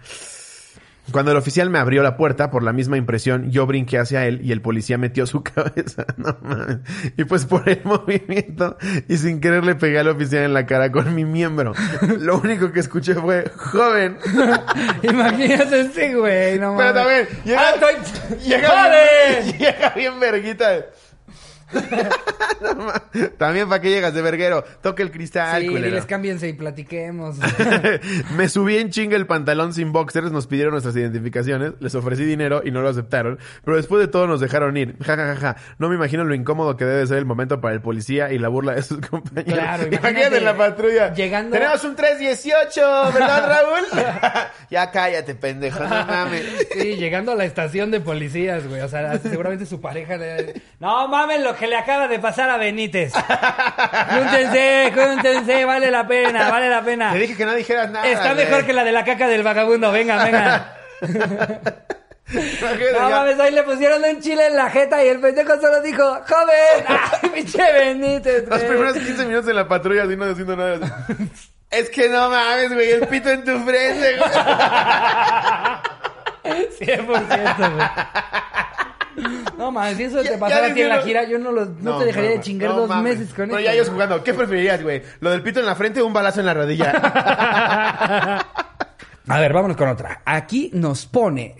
Cuando 1.12 1.30
el 1.30 1.36
oficial 1.36 1.70
me 1.70 1.78
abrió 1.78 2.02
la 2.02 2.16
puerta, 2.16 2.50
por 2.50 2.62
la 2.62 2.72
misma 2.72 2.96
impresión, 2.96 3.50
yo 3.50 3.64
brinqué 3.66 3.98
hacia 3.98 4.26
él 4.26 4.40
y 4.42 4.52
el 4.52 4.60
policía 4.60 4.98
metió 4.98 5.26
su 5.26 5.42
cabeza. 5.44 6.04
No 6.16 6.36
mames. 6.42 6.78
Y 7.16 7.24
pues 7.24 7.46
por 7.46 7.68
el 7.68 7.80
movimiento 7.84 8.76
y 9.08 9.16
sin 9.16 9.40
querer 9.40 9.64
le 9.64 9.74
pegué 9.76 9.98
al 10.00 10.08
oficial 10.08 10.44
en 10.44 10.54
la 10.54 10.66
cara 10.66 10.90
con 10.90 11.14
mi 11.14 11.24
miembro. 11.24 11.72
Lo 12.20 12.38
único 12.38 12.72
que 12.72 12.80
escuché 12.80 13.14
fue, 13.14 13.50
joven. 13.56 14.18
Imagínate 15.02 15.80
ese 15.82 16.14
güey, 16.14 16.58
no 16.58 16.76
Pero 16.76 16.94
mames. 16.94 16.94
también, 16.94 17.28
llega, 17.44 17.60
¡Ah, 17.60 17.74
estoy... 17.74 18.38
llega, 18.48 19.40
llega 19.58 19.90
bien 19.90 20.20
verguita. 20.20 20.86
No. 22.62 22.90
También 23.36 23.68
para 23.68 23.80
que 23.82 23.90
llegas 23.90 24.14
de 24.14 24.22
verguero, 24.22 24.64
toque 24.82 25.02
el 25.02 25.10
cristal, 25.10 25.60
Sí, 25.60 25.68
culero. 25.68 25.86
diles 25.88 26.06
cámbiense 26.06 26.48
y 26.48 26.52
platiquemos. 26.54 27.36
Me 28.36 28.48
subí 28.48 28.78
en 28.78 28.90
chinga 28.90 29.16
el 29.16 29.26
pantalón 29.26 29.74
sin 29.74 29.92
boxers, 29.92 30.32
nos 30.32 30.46
pidieron 30.46 30.72
nuestras 30.72 30.96
identificaciones, 30.96 31.72
les 31.80 31.94
ofrecí 31.94 32.24
dinero 32.24 32.62
y 32.64 32.70
no 32.70 32.80
lo 32.80 32.88
aceptaron, 32.88 33.38
pero 33.64 33.76
después 33.76 34.00
de 34.00 34.08
todo 34.08 34.26
nos 34.26 34.40
dejaron 34.40 34.76
ir. 34.76 34.96
Ja, 35.04 35.16
ja, 35.16 35.34
ja, 35.34 35.36
ja. 35.36 35.56
No 35.78 35.88
me 35.90 35.96
imagino 35.96 36.24
lo 36.24 36.34
incómodo 36.34 36.76
que 36.76 36.84
debe 36.86 37.06
ser 37.06 37.18
el 37.18 37.26
momento 37.26 37.60
para 37.60 37.74
el 37.74 37.82
policía 37.82 38.32
y 38.32 38.38
la 38.38 38.48
burla 38.48 38.72
de 38.74 38.82
sus 38.82 38.98
compañeros. 39.06 39.52
Claro, 39.54 39.86
imagínate, 39.86 40.40
la 40.40 40.56
patrulla. 40.56 41.12
llegando- 41.14 41.52
Tenemos 41.52 41.84
un 41.84 41.94
318, 41.94 42.80
¿verdad, 43.12 43.48
Raúl? 43.48 44.02
ya 44.70 44.90
cállate, 44.90 45.34
pendejo, 45.34 45.80
no 45.84 45.88
mames. 46.06 46.44
Sí, 46.72 46.96
llegando 46.96 47.32
a 47.32 47.34
la 47.34 47.44
estación 47.44 47.90
de 47.90 48.00
policías, 48.00 48.66
güey. 48.66 48.80
O 48.80 48.88
sea, 48.88 49.18
seguramente 49.18 49.66
su 49.66 49.80
pareja 49.80 50.16
le... 50.16 50.54
No 50.80 51.06
mames 51.08 51.42
lo 51.42 51.54
que 51.56 51.66
le 51.66 51.76
acaba 51.76 52.08
de 52.08 52.18
pasar 52.18 52.50
a 52.50 52.56
Benítez. 52.58 53.12
Júntense, 53.12 54.92
júntense, 54.94 55.64
vale 55.64 55.90
la 55.90 56.06
pena, 56.06 56.50
vale 56.50 56.68
la 56.68 56.82
pena. 56.82 57.12
Te 57.12 57.18
dije 57.18 57.36
que 57.36 57.44
no 57.46 57.54
dijeras 57.54 57.90
nada. 57.90 58.06
Está 58.06 58.34
güey. 58.34 58.44
mejor 58.46 58.64
que 58.66 58.72
la 58.72 58.84
de 58.84 58.92
la 58.92 59.04
caca 59.04 59.26
del 59.28 59.42
vagabundo, 59.42 59.90
venga, 59.92 60.22
venga. 60.24 60.76
No 62.92 63.08
mames, 63.10 63.38
ahí 63.38 63.52
le 63.52 63.62
pusieron 63.62 64.02
un 64.04 64.20
chile 64.20 64.48
en 64.48 64.56
la 64.56 64.68
jeta 64.68 65.04
y 65.04 65.08
el 65.08 65.20
pendejo 65.20 65.60
solo 65.60 65.80
dijo, 65.80 66.02
joven, 66.26 66.84
ay, 67.22 67.28
pinche 67.30 67.72
Benítez, 67.72 68.48
Los 68.48 68.58
güey". 68.58 68.68
primeros 68.68 68.94
15 68.94 69.26
minutos 69.26 69.48
en 69.50 69.56
la 69.56 69.68
patrulla 69.68 70.02
así 70.04 70.16
no 70.16 70.26
diciendo 70.28 70.56
nada. 70.56 71.06
Es 71.70 71.88
que 71.90 72.08
no 72.08 72.28
mames, 72.30 72.74
güey, 72.74 72.90
el 72.90 73.06
pito 73.06 73.30
en 73.30 73.44
tu 73.44 73.56
frente, 73.64 74.16
güey. 74.18 74.30
100%, 76.80 77.06
güey. 77.06 77.22
No 79.58 79.72
mames, 79.72 79.96
si 79.96 80.02
eso 80.04 80.22
Ya- 80.22 80.32
te 80.32 80.38
pasara 80.38 80.66
a 80.68 80.74
ti 80.74 80.82
en 80.82 80.88
la 80.90 81.02
gira, 81.02 81.24
yo 81.28 81.38
no, 81.38 81.50
lo, 81.52 81.64
no, 81.80 81.98
te 81.98 82.04
dejaría 82.06 82.30
de 82.30 82.40
chingar 82.40 82.70
no 82.70 82.76
dos 82.80 82.88
mames. 82.88 83.18
meses 83.18 83.34
con 83.34 83.46
Pero 83.46 83.58
eso. 83.58 83.64
ya 83.66 83.72
ellos 83.72 83.88
jugando, 83.88 84.22
¿qué 84.22 84.34
preferirías, 84.34 84.82
güey? 84.82 85.02
¿Lo 85.20 85.30
del 85.30 85.42
pito 85.42 85.60
en 85.60 85.66
la 85.66 85.74
frente 85.74 86.00
o 86.00 86.06
un 86.06 86.12
balazo 86.12 86.40
en 86.40 86.46
la 86.46 86.54
rodilla? 86.54 86.92
A 89.28 89.40
ver, 89.40 89.52
vámonos 89.52 89.76
con 89.76 89.88
otra. 89.88 90.22
Aquí 90.24 90.70
nos 90.72 91.06
pone 91.06 91.56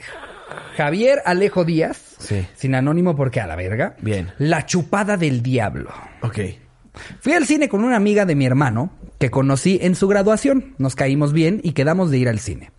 Javier 0.76 1.20
Alejo 1.24 1.64
Díaz, 1.64 2.14
Sí. 2.18 2.46
sin 2.54 2.74
anónimo 2.74 3.16
porque 3.16 3.40
a 3.40 3.46
la 3.46 3.56
verga. 3.56 3.96
Bien. 4.00 4.32
La 4.38 4.66
chupada 4.66 5.16
del 5.16 5.42
diablo. 5.42 5.90
ok. 6.22 6.38
Fui 7.20 7.34
al 7.34 7.44
cine 7.44 7.68
con 7.68 7.84
una 7.84 7.96
amiga 7.96 8.24
de 8.24 8.34
mi 8.34 8.46
hermano 8.46 8.90
que 9.18 9.30
conocí 9.30 9.78
en 9.82 9.94
su 9.94 10.08
graduación. 10.08 10.74
Nos 10.78 10.94
caímos 10.94 11.32
bien 11.34 11.60
y 11.62 11.72
quedamos 11.72 12.10
de 12.10 12.16
ir 12.18 12.28
al 12.28 12.38
cine. 12.38 12.70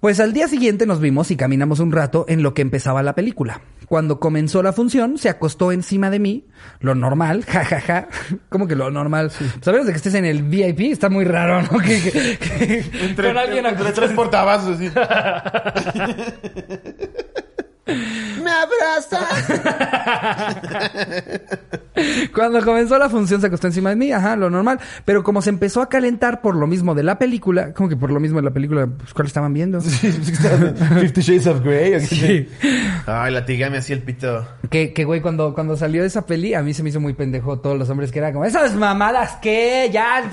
Pues 0.00 0.20
al 0.20 0.32
día 0.32 0.46
siguiente 0.46 0.86
nos 0.86 1.00
vimos 1.00 1.30
y 1.30 1.36
caminamos 1.36 1.80
un 1.80 1.90
rato 1.90 2.26
en 2.28 2.42
lo 2.42 2.54
que 2.54 2.62
empezaba 2.62 3.02
la 3.02 3.14
película. 3.14 3.62
Cuando 3.88 4.20
comenzó 4.20 4.62
la 4.62 4.72
función, 4.72 5.16
se 5.18 5.28
acostó 5.28 5.72
encima 5.72 6.10
de 6.10 6.18
mí, 6.20 6.46
lo 6.80 6.94
normal, 6.94 7.44
jajaja. 7.48 8.08
¿Cómo 8.48 8.66
que 8.68 8.76
lo 8.76 8.90
normal? 8.90 9.32
Sabemos 9.62 9.86
de 9.86 9.92
que 9.92 9.96
estés 9.96 10.14
en 10.14 10.24
el 10.24 10.42
VIP, 10.42 10.92
está 10.92 11.08
muy 11.08 11.24
raro, 11.24 11.62
¿no? 11.62 11.78
Que, 11.84 12.00
que- 12.02 12.38
que- 12.38 12.84
Entre, 13.04 13.28
con 13.28 13.38
alguien 13.38 13.66
entre 13.66 13.92
tres 13.92 14.10
portavasos. 14.12 14.78
¡Me 17.88 18.50
abrazas! 18.50 19.46
Cuando 22.34 22.62
comenzó 22.64 22.98
la 22.98 23.08
función 23.08 23.40
se 23.40 23.46
acostó 23.46 23.66
encima 23.66 23.90
de 23.90 23.96
mí, 23.96 24.12
ajá, 24.12 24.36
lo 24.36 24.50
normal. 24.50 24.78
Pero 25.04 25.22
como 25.22 25.42
se 25.42 25.50
empezó 25.50 25.80
a 25.80 25.88
calentar 25.88 26.40
por 26.40 26.56
lo 26.56 26.66
mismo 26.66 26.94
de 26.94 27.02
la 27.02 27.18
película, 27.18 27.72
como 27.72 27.88
que 27.88 27.96
por 27.96 28.10
lo 28.10 28.20
mismo 28.20 28.38
de 28.38 28.44
la 28.44 28.50
película, 28.52 28.86
pues 28.86 29.14
¿cuál 29.14 29.26
estaban 29.26 29.52
viendo? 29.52 29.80
Fifty 31.00 31.20
Shades 31.20 31.46
of 31.46 31.62
Grey. 31.62 31.94
¿o 31.94 31.98
qué? 31.98 32.06
Sí. 32.06 32.48
Ay, 33.06 33.32
latigame 33.32 33.78
así 33.78 33.92
el 33.92 34.02
pito. 34.02 34.46
Que, 34.70 34.92
que 34.92 35.04
güey, 35.04 35.20
cuando, 35.20 35.54
cuando 35.54 35.76
salió 35.76 36.04
esa 36.04 36.26
peli, 36.26 36.54
a 36.54 36.62
mí 36.62 36.74
se 36.74 36.82
me 36.82 36.90
hizo 36.90 37.00
muy 37.00 37.14
pendejo 37.14 37.58
todos 37.60 37.78
los 37.78 37.88
hombres 37.90 38.12
que 38.12 38.18
era 38.18 38.32
como, 38.32 38.44
esas 38.44 38.74
mamadas 38.74 39.36
que 39.36 39.88
ya, 39.92 40.30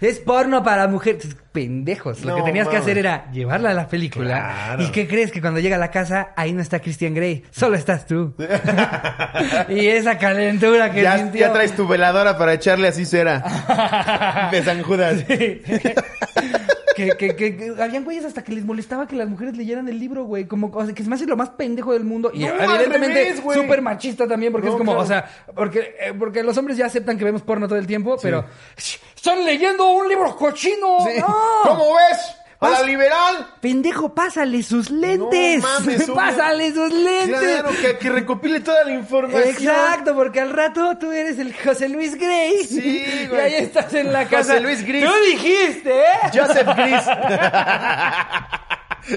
es 0.00 0.18
porno 0.20 0.62
para 0.62 0.88
mujeres. 0.88 1.36
Pendejos. 1.52 2.24
Lo 2.24 2.30
No, 2.30 2.36
que 2.36 2.42
tenías 2.44 2.66
que 2.66 2.78
hacer 2.78 2.96
era 2.96 3.30
llevarla 3.30 3.72
a 3.72 3.74
la 3.74 3.86
película. 3.86 4.54
Claro. 4.54 4.84
¿Y 4.84 4.90
qué 4.90 5.06
crees? 5.06 5.30
Que 5.30 5.42
cuando 5.42 5.60
llega 5.60 5.76
a 5.76 5.78
la 5.78 5.90
casa, 5.90 6.30
ahí 6.34 6.54
no 6.54 6.62
está 6.62 6.80
Christian 6.80 7.12
Grey, 7.12 7.44
solo 7.50 7.76
estás 7.76 8.06
tú. 8.06 8.34
y 9.68 9.86
esa 9.86 10.16
calentura 10.16 10.91
Ya, 10.94 11.52
traes 11.52 11.74
tu 11.74 11.86
veladora 11.86 12.36
para 12.38 12.54
echarle 12.54 12.88
así 12.88 13.04
cera. 13.04 14.48
De 14.52 14.62
San 14.62 14.82
Judas. 14.82 15.24
que, 15.24 17.10
que, 17.16 17.36
que, 17.36 17.56
que 17.56 17.74
habían 17.82 18.04
güeyes 18.04 18.24
hasta 18.24 18.42
que 18.44 18.52
les 18.52 18.64
molestaba 18.64 19.06
que 19.06 19.16
las 19.16 19.28
mujeres 19.28 19.56
leyeran 19.56 19.88
el 19.88 19.98
libro, 19.98 20.24
güey. 20.24 20.46
Como, 20.46 20.68
o 20.68 20.84
sea, 20.84 20.94
que 20.94 21.02
se 21.02 21.08
me 21.08 21.14
hace 21.14 21.26
lo 21.26 21.36
más 21.36 21.50
pendejo 21.50 21.92
del 21.92 22.04
mundo. 22.04 22.30
Y 22.34 22.40
No, 22.44 22.54
evidentemente 22.54 23.36
súper 23.36 23.80
machista 23.82 24.26
también, 24.26 24.52
porque 24.52 24.66
No, 24.68 24.74
es 24.74 24.78
como, 24.78 24.92
claro. 24.92 25.04
o 25.04 25.06
sea, 25.06 25.24
porque, 25.54 25.94
eh, 26.00 26.12
porque 26.18 26.42
los 26.42 26.56
hombres 26.58 26.76
ya 26.76 26.86
aceptan 26.86 27.16
que 27.18 27.24
vemos 27.24 27.42
porno 27.42 27.66
todo 27.66 27.78
el 27.78 27.86
tiempo, 27.86 28.16
pero. 28.20 28.44
¡Están 28.76 29.44
leyendo 29.44 29.88
un 29.92 30.08
libro 30.08 30.34
cochino! 30.36 30.98
¡No! 31.20 31.36
¿Cómo 31.64 31.94
ves? 31.94 32.36
¡A 32.62 32.70
la 32.70 32.82
liberal! 32.82 33.46
Pendejo, 33.60 34.14
pásale 34.14 34.62
sus 34.62 34.90
lentes. 34.90 35.62
mames, 35.62 36.04
una- 36.08 36.14
pásale 36.14 36.72
sus 36.72 36.92
lentes. 36.92 37.40
Claro, 37.40 37.70
que, 37.80 37.98
que 37.98 38.10
recopile 38.10 38.60
toda 38.60 38.84
la 38.84 38.92
información. 38.92 39.48
Exacto, 39.48 40.14
porque 40.14 40.40
al 40.40 40.50
rato 40.50 40.96
tú 40.98 41.10
eres 41.12 41.38
el 41.38 41.54
José 41.54 41.88
Luis 41.88 42.14
Grey. 42.16 42.64
Sí, 42.64 43.04
Y 43.24 43.26
güey. 43.26 43.40
ahí 43.40 43.54
estás 43.54 43.92
en 43.94 44.12
la 44.12 44.24
José 44.24 44.36
casa. 44.36 44.60
Luis 44.60 44.86
Gris. 44.86 45.04
Tú 45.04 45.12
dijiste, 45.30 46.00
¿eh? 46.00 46.30
Joseph 46.32 46.68
Gris. 46.76 47.04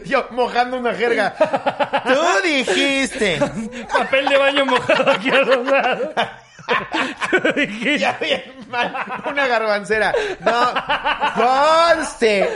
Yo 0.05 0.27
mojando 0.31 0.79
una 0.79 0.93
jerga. 0.95 1.35
Tú 2.05 2.19
dijiste. 2.47 3.39
Papel 3.93 4.27
de 4.27 4.37
baño 4.37 4.65
mojado 4.65 5.11
aquí 5.11 5.29
a 5.29 5.41
los 5.41 5.65
lados. 5.67 6.09
Tú 7.29 7.37
dijiste. 7.55 7.99
Ya 7.99 8.17
bien 8.19 8.43
Una 9.25 9.47
garbancera. 9.47 10.13
No. 10.39 10.73
Conste. 11.35 12.49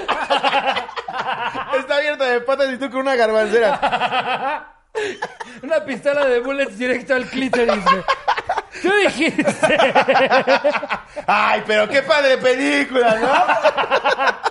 Está 1.77 1.95
abierta 1.95 2.25
de 2.25 2.41
patas 2.41 2.69
y 2.71 2.77
tú 2.77 2.89
con 2.89 3.01
una 3.01 3.15
garbancera. 3.15 4.75
Una 5.63 5.84
pistola 5.86 6.25
de 6.25 6.39
bullets 6.39 6.77
directo 6.77 7.13
al 7.15 7.25
clítoris. 7.25 7.84
güey. 7.84 8.03
Tú 8.82 8.91
dijiste. 9.03 9.77
Ay, 11.28 11.63
pero 11.65 11.88
qué 11.88 12.01
padre 12.01 12.38
película, 12.38 13.15
¿no? 13.15 14.49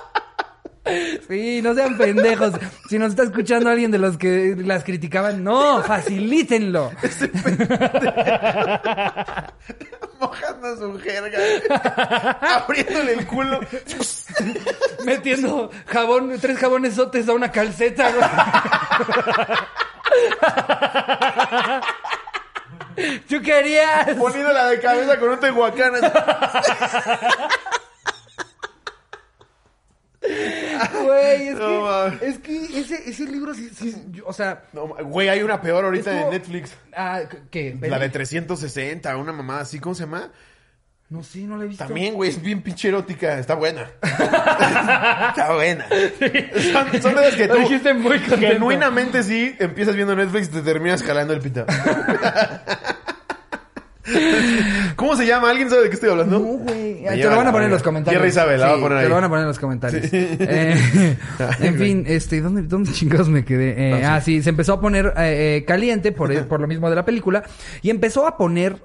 Sí, 1.28 1.60
no 1.62 1.74
sean 1.74 1.96
pendejos. 1.98 2.52
Si 2.88 2.98
nos 2.98 3.10
está 3.10 3.24
escuchando 3.24 3.68
alguien 3.70 3.90
de 3.90 3.98
los 3.98 4.16
que 4.16 4.54
las 4.58 4.84
criticaban, 4.84 5.42
no, 5.44 5.82
facilítenlo. 5.82 6.90
Mojando 10.20 10.76
su 10.76 10.98
jerga. 10.98 11.38
Abriéndole 12.40 13.12
el 13.12 13.26
culo. 13.26 13.60
Metiendo 15.04 15.70
jabón, 15.86 16.32
tres 16.40 16.58
jabones 16.58 16.94
sotes 16.94 17.28
a 17.28 17.32
una 17.34 17.52
calceta. 17.52 18.10
güey. 18.10 18.24
Tú 23.28 23.40
querías. 23.42 24.14
Poniéndola 24.16 24.66
de 24.66 24.80
cabeza 24.80 25.18
con 25.18 25.30
un 25.30 25.40
tehuacán. 25.40 25.92
Güey, 30.20 31.48
es, 31.48 31.54
No, 31.56 31.86
que, 32.18 32.26
es 32.28 32.38
que 32.38 32.80
ese, 32.80 33.08
ese 33.08 33.24
libro 33.26 33.54
sí, 33.54 33.70
sí, 33.74 33.94
yo- 34.10 34.24
o 34.26 34.32
sea, 34.32 34.64
No, 34.72 34.86
güey, 35.04 35.28
hay 35.28 35.42
una 35.42 35.60
peor 35.60 35.84
ahorita 35.84 36.10
como- 36.18 36.30
Netflix. 36.32 36.72
ah, 36.96 37.20
¿qué? 37.50 37.76
La 37.80 37.98
de 37.98 38.08
360, 38.08 39.16
una 39.16 39.32
mamada 39.32 39.60
así, 39.60 39.78
¿cómo 39.78 39.94
se 39.94 40.04
llama? 40.04 40.30
No 41.10 41.22
sé, 41.22 41.38
no 41.40 41.56
la 41.56 41.64
he 41.64 41.68
visto. 41.68 41.84
También, 41.86 42.12
güey, 42.14 42.28
es 42.28 42.42
bien 42.42 42.60
pinche 42.60 42.88
erótica. 42.88 43.38
Está 43.38 43.54
buena. 43.54 43.90
Está 44.02 45.54
buena. 45.54 45.86
Son, 45.88 47.02
son 47.02 47.14
de 47.14 47.20
las 47.22 47.34
que 47.34 47.46
Lo 47.46 47.54
tú 47.54 47.60
dijiste 47.60 47.94
muy 47.94 48.18
contento. 48.18 48.46
genuinamente 48.46 49.22
sí 49.22 49.56
empiezas 49.58 49.96
viendo 49.96 50.14
Netflix 50.14 50.48
y 50.48 50.50
te 50.50 50.60
terminas 50.62 51.02
jalando 51.02 51.32
el 51.32 51.40
pito. 51.40 51.64
¿Cómo 54.96 55.16
se 55.16 55.26
llama? 55.26 55.50
¿Alguien 55.50 55.70
sabe 55.70 55.82
de 55.82 55.88
qué 55.88 55.94
estoy 55.94 56.10
hablando? 56.10 56.38
No, 56.38 56.44
güey. 56.44 57.04
Te 57.04 57.16
lo 57.16 57.36
van 57.36 57.46
a 57.46 57.52
poner 57.52 57.66
en 57.66 57.72
los 57.72 57.82
comentarios. 57.82 58.34
La 58.34 58.44
va 58.44 58.74
a 58.74 58.80
poner 58.80 59.02
Te 59.02 59.08
lo 59.08 59.14
van 59.14 59.24
a 59.24 59.28
poner 59.28 59.42
en 59.42 59.48
los 59.48 59.58
comentarios. 59.58 60.08
Eh, 60.12 61.16
en 61.60 61.78
fin, 61.78 62.04
este, 62.06 62.40
¿dónde, 62.40 62.62
dónde 62.62 62.92
chingados 62.92 63.28
me 63.28 63.44
quedé? 63.44 63.90
Eh, 63.90 64.04
ah, 64.04 64.20
sí, 64.20 64.42
se 64.42 64.50
empezó 64.50 64.74
a 64.74 64.80
poner 64.80 65.12
eh, 65.16 65.56
eh, 65.56 65.64
caliente 65.64 66.12
por, 66.12 66.46
por 66.48 66.60
lo 66.60 66.66
mismo 66.66 66.88
de 66.90 66.96
la 66.96 67.04
película 67.04 67.42
y 67.82 67.90
empezó 67.90 68.26
a 68.26 68.36
poner 68.36 68.76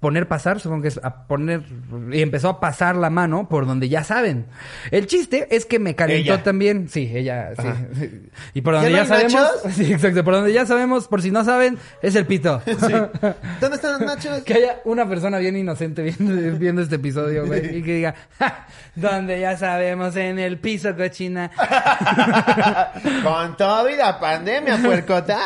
poner 0.00 0.26
pasar, 0.28 0.60
supongo 0.60 0.82
que 0.82 0.88
es 0.88 1.00
a 1.02 1.26
poner 1.26 1.62
y 2.10 2.22
empezó 2.22 2.48
a 2.48 2.58
pasar 2.60 2.96
la 2.96 3.10
mano 3.10 3.48
por 3.48 3.66
donde 3.66 3.88
ya 3.90 4.02
saben. 4.02 4.46
El 4.90 5.06
chiste 5.06 5.46
es 5.50 5.66
que 5.66 5.78
me 5.78 5.94
calentó 5.94 6.32
Ella. 6.34 6.42
también, 6.42 6.88
sí, 6.88 7.10
ella, 7.14 7.50
sí. 7.60 8.22
Y 8.54 8.62
por 8.62 8.74
donde 8.74 8.92
¿Ya 8.92 9.04
sabemos, 9.04 9.34
nachos? 9.34 9.62
sí, 9.74 9.92
exacto, 9.92 10.24
por 10.24 10.34
donde 10.34 10.52
ya 10.54 10.64
sabemos, 10.64 11.06
por 11.06 11.20
si 11.20 11.30
no 11.30 11.44
saben, 11.44 11.78
es 12.02 12.14
el 12.16 12.26
pito. 12.26 12.62
¿Dónde 13.60 13.76
están 13.76 13.92
los 13.92 14.00
nachos? 14.00 14.42
Que 14.42 14.54
haya 14.54 14.80
una 14.84 15.06
persona 15.06 15.36
bien 15.38 15.56
inocente 15.56 16.02
viendo, 16.02 16.58
viendo 16.58 16.80
este 16.82 16.96
episodio, 16.96 17.46
güey. 17.46 17.76
Y 17.78 17.82
que 17.82 17.94
diga, 17.96 18.14
"Ja, 18.38 18.66
donde 18.94 19.38
ya 19.38 19.56
sabemos, 19.58 20.16
en 20.16 20.38
el 20.38 20.58
piso, 20.58 20.96
cochina. 20.96 21.50
Con 23.22 23.56
todo 23.56 23.88
y 23.90 23.96
la 23.96 24.18
pandemia, 24.18 24.78
puercota. 24.78 25.38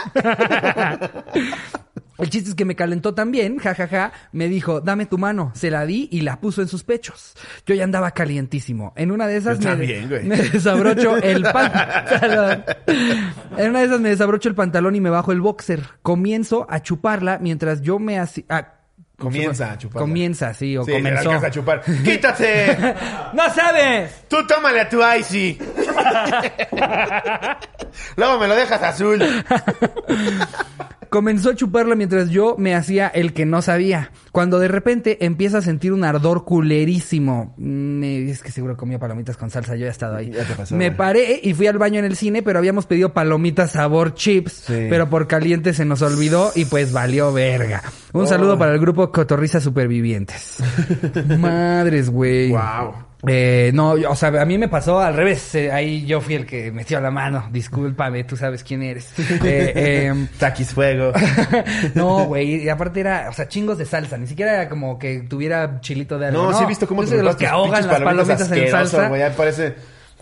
El 2.19 2.31
chiste 2.31 2.51
es 2.51 2.55
que 2.55 2.65
me 2.65 2.77
calentó 2.77 3.12
también, 3.15 3.59
jajaja. 3.61 4.12
Me 4.33 4.49
dijo, 4.49 4.81
dame 4.81 5.07
tu 5.07 5.19
mano. 5.19 5.51
Se 5.55 5.71
la 5.71 5.85
di 5.85 6.09
y 6.12 6.21
la 6.21 6.41
puso 6.41 6.62
en 6.62 6.69
sus 6.69 6.85
pechos. 6.85 7.35
Yo 7.67 7.75
ya 7.75 7.85
andaba 7.85 8.12
calientísimo. 8.12 8.93
En 8.97 9.11
una 9.11 9.27
de 9.27 9.37
esas 9.37 9.59
me, 9.59 10.07
güey. 10.07 10.25
me 10.25 10.37
desabrocho 10.37 11.17
el 11.17 11.43
pantalón. 11.53 12.65
En 13.57 13.71
una 13.71 13.81
de 13.81 13.87
esas 13.87 14.01
me 14.01 14.11
desabrocho 14.11 14.49
el 14.49 14.55
pantalón 14.55 14.95
y 14.95 15.01
me 15.01 15.11
bajo 15.11 15.33
el 15.33 15.41
boxer. 15.41 15.83
Comienzo 16.03 16.67
a 16.71 16.81
chuparla 16.83 17.39
mientras 17.41 17.83
yo 17.83 17.99
me 17.99 18.19
hacía... 18.19 18.45
ah, 18.49 18.71
Comienza 19.19 19.71
a 19.73 19.79
chuparla. 19.79 20.01
Comienza, 20.01 20.53
sí, 20.55 20.77
o 20.77 20.85
Sí, 20.85 20.91
le 20.91 20.97
comenzó. 20.99 21.21
alcanza 21.31 21.47
a 21.47 21.51
chupar. 21.51 21.83
¡Quítate! 22.05 22.77
¡No 23.33 23.49
sabes! 23.55 24.25
Tú 24.29 24.45
tómale 24.47 24.81
a 24.81 24.89
tu 24.89 24.99
Icy. 25.19 25.57
Luego 28.17 28.39
me 28.39 28.49
lo 28.49 28.57
dejas 28.57 28.83
azul. 28.83 29.23
Comenzó 31.15 31.51
a 31.51 31.55
chuparla 31.55 31.95
mientras 31.95 32.31
yo 32.31 32.57
me 32.59 32.75
hacía 32.75 33.07
el 33.07 33.33
que 33.35 33.47
no 33.47 33.62
sabía. 33.62 34.11
Cuando 34.33 34.59
de 34.59 34.67
repente 34.67 35.25
empieza 35.25 35.59
a 35.59 35.62
sentir 35.62 35.93
un 35.93 36.03
ardor 36.03 36.45
culerísimo. 36.45 37.55
Me- 37.57 38.29
es 38.29 38.43
que 38.43 38.51
seguro 38.51 38.77
comió 38.77 38.99
palomitas 38.99 39.37
con 39.37 39.49
salsa, 39.49 39.77
yo 39.77 39.87
he 39.87 39.91
estado 39.91 40.17
ahí. 40.17 40.33
Ya 40.33 40.45
te 40.45 40.55
pasó, 40.57 40.75
me 40.75 40.91
paré 40.91 41.39
y 41.41 41.55
fui 41.55 41.69
al 41.69 41.79
baño 41.79 42.01
en 42.01 42.05
el 42.05 42.17
cine, 42.17 42.43
pero 42.43 42.59
habíamos 42.59 42.87
pedido 42.87 43.12
palomitas 43.12 43.71
sabor 43.71 44.15
chips. 44.15 44.65
Sí. 44.67 44.87
Pero 44.91 45.09
por 45.09 45.29
caliente 45.29 45.73
se 45.73 45.85
nos 45.85 46.03
olvidó 46.03 46.51
y 46.57 46.65
pues 46.65 46.93
valió 46.93 47.33
verga. 47.33 47.83
Un 48.12 48.23
Oh. 48.25 48.27
saludo 48.27 48.59
para 48.59 48.73
el 48.75 48.81
grupo 48.81 49.12
Cotorriza 49.12 49.61
Supervivientes. 49.61 50.59
Madres, 51.39 52.11
güey. 52.11 52.51
Wow. 52.51 52.95
Eh, 53.29 53.70
no, 53.75 53.97
yo- 53.97 54.11
o 54.11 54.16
sea, 54.16 54.29
a 54.41 54.45
mí 54.45 54.59
me 54.59 54.68
pasó 54.68 55.01
al 55.01 55.14
revés. 55.14 55.55
Eh, 55.55 55.70
ahí 55.72 56.05
yo 56.07 56.20
fui 56.20 56.35
el 56.35 56.47
que 56.47 56.70
metió 56.72 57.01
la 57.01 57.11
mano. 57.11 57.49
Discúlpame, 57.51 58.25
tú 58.25 58.37
sabes 58.37 58.62
quién 58.64 58.83
eres. 58.83 59.12
Eh, 59.45 60.07
em, 60.07 60.27
Taquis 60.39 60.72
fuego. 60.72 61.12
no, 61.95 62.25
güey, 62.25 62.64
y 62.64 62.68
aparte 62.68 63.01
era, 63.01 63.27
o 63.29 63.33
sea, 63.33 63.49
chingos 63.49 63.79
de 63.79 63.85
salsa, 63.85 64.16
ni 64.16 64.27
siquiera 64.27 64.55
era 64.55 64.68
como 64.68 64.99
que 64.99 65.20
tuviera 65.20 65.81
chilito 65.81 66.18
de 66.18 66.27
algo. 66.27 66.51
No, 66.51 66.59
sí 66.59 66.64
he 66.64 66.66
visto 66.66 66.87
cómo 66.87 67.05
te 67.05 67.22
los 67.22 67.37
que 67.37 67.47
ahogan 67.47 67.87
las 67.87 68.01
palomitas 68.01 68.41
en 68.41 68.47
asqueroso, 68.47 68.77
salsa. 68.77 69.09
güey, 69.09 69.20
ya 69.20 69.31
parece... 69.33 69.75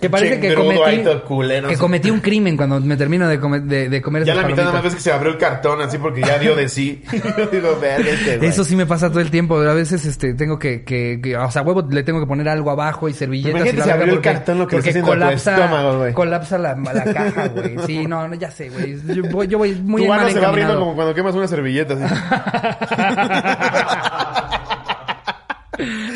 Que 0.03 0.11
parece 0.11 0.41
que 0.41 0.53
cometí, 0.55 1.05
culero, 1.27 1.69
que 1.69 1.77
cometí 1.79 2.11
un 2.11 2.19
crimen 2.19 2.57
cuando 2.57 2.81
me 2.81 2.97
termino 2.97 3.29
de 3.29 3.39
comer, 3.39 3.63
de, 3.63 3.89
de 3.89 4.03
comer 4.03 4.25
Ya 4.25 4.35
la 4.35 4.43
mitad 4.43 4.65
nada 4.65 4.73
más 4.73 4.83
ves 4.83 4.97
que 4.97 5.01
se 5.01 5.13
abrió 5.13 5.31
el 5.31 5.39
cartón 5.39 5.81
así 5.81 5.97
porque 5.97 6.23
ya 6.23 6.41
dio 6.41 6.57
de 6.57 6.69
sí. 6.69 7.05
Yo 7.13 7.47
digo, 7.53 7.79
este. 7.83 8.45
Eso 8.45 8.65
sí 8.65 8.75
me 8.75 8.85
pasa 8.85 9.11
todo 9.11 9.21
el 9.21 9.31
tiempo. 9.31 9.59
A 9.61 9.75
veces 9.75 10.05
este 10.05 10.35
tengo 10.35 10.59
que, 10.59 10.83
que, 10.83 11.21
que- 11.23 11.37
o 11.37 11.51
sea, 11.53 11.63
huevo 11.63 11.87
le 11.89 12.03
tengo 12.03 12.19
que 12.19 12.27
poner 12.27 12.49
algo 12.49 12.73
abajo 12.73 13.09
y 13.09 13.15
servilletas. 13.15 13.61
Imagínate 13.61 13.77
y 13.77 13.79
la 13.79 13.87
verga 13.87 14.01
abrió 14.03 14.15
el 14.17 14.21
cartón 14.23 14.59
lo 14.59 14.67
que 14.67 14.77
porque 14.77 14.89
está 14.91 15.01
tu 15.03 15.07
colapsa, 15.07 15.55
estómago, 15.55 15.99
güey. 15.99 16.13
colapsa 16.15 16.59
la, 16.59 16.75
la 16.75 17.05
caja, 17.15 17.49
güey. 17.49 17.77
Sí, 17.87 18.05
no, 18.07 18.27
no, 18.27 18.35
ya 18.35 18.51
sé, 18.51 18.71
güey. 18.71 18.97
Yo 19.15 19.23
voy, 19.31 19.47
yo 19.47 19.59
voy 19.59 19.73
muy 19.77 20.03
tu 20.03 20.09
mano 20.09 20.29
se 20.31 20.41
va 20.41 20.49
abriendo 20.49 20.79
como 20.81 20.97
cuando 20.97 21.15
quemas 21.15 21.35
una 21.37 21.47
servilleta. 21.47 21.95
Así. 21.95 22.15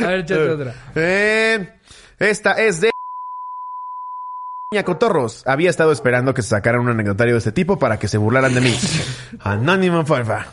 A 0.02 0.06
ver, 0.08 0.20
échate 0.20 0.48
otra. 0.48 0.74
Eh, 0.94 1.68
esta 2.18 2.52
es 2.52 2.80
de... 2.80 2.90
Cotorros. 4.84 5.42
Había 5.46 5.70
estado 5.70 5.92
esperando 5.92 6.34
que 6.34 6.42
se 6.42 6.50
sacaran 6.50 6.80
un 6.82 6.88
anecdotario 6.88 7.34
de 7.34 7.38
este 7.38 7.52
tipo 7.52 7.78
para 7.78 7.98
que 7.98 8.08
se 8.08 8.18
burlaran 8.18 8.54
de 8.54 8.60
mí. 8.60 8.74
Anónimo, 9.40 10.04
porfa. 10.04 10.46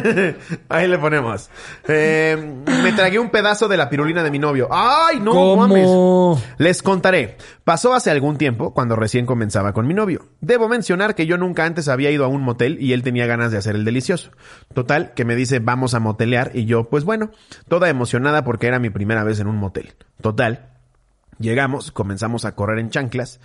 Ahí 0.68 0.88
le 0.88 0.98
ponemos. 0.98 1.50
Eh, 1.88 2.36
me 2.82 2.92
tragué 2.92 3.18
un 3.18 3.30
pedazo 3.30 3.68
de 3.68 3.76
la 3.76 3.88
pirulina 3.88 4.22
de 4.22 4.30
mi 4.30 4.38
novio. 4.38 4.68
¡Ay, 4.70 5.20
no 5.20 5.32
¿Cómo? 5.32 5.56
mames! 5.68 6.44
Les 6.58 6.82
contaré. 6.82 7.36
Pasó 7.64 7.94
hace 7.94 8.10
algún 8.10 8.36
tiempo, 8.36 8.72
cuando 8.74 8.96
recién 8.96 9.26
comenzaba 9.26 9.72
con 9.72 9.86
mi 9.86 9.94
novio. 9.94 10.26
Debo 10.40 10.68
mencionar 10.68 11.14
que 11.14 11.26
yo 11.26 11.36
nunca 11.38 11.64
antes 11.64 11.88
había 11.88 12.10
ido 12.10 12.24
a 12.24 12.28
un 12.28 12.42
motel 12.42 12.78
y 12.80 12.92
él 12.92 13.02
tenía 13.02 13.26
ganas 13.26 13.52
de 13.52 13.58
hacer 13.58 13.74
el 13.74 13.84
delicioso. 13.84 14.30
Total, 14.74 15.14
que 15.14 15.24
me 15.24 15.36
dice 15.36 15.58
vamos 15.58 15.94
a 15.94 16.00
motelear 16.00 16.50
y 16.54 16.64
yo, 16.64 16.88
pues 16.88 17.04
bueno, 17.04 17.30
toda 17.68 17.88
emocionada 17.88 18.44
porque 18.44 18.66
era 18.66 18.78
mi 18.78 18.90
primera 18.90 19.24
vez 19.24 19.40
en 19.40 19.46
un 19.46 19.56
motel. 19.56 19.94
Total. 20.20 20.66
Llegamos, 21.40 21.90
comenzamos 21.90 22.44
a 22.44 22.54
correr 22.54 22.78
en 22.78 22.90
chanclas 22.90 23.40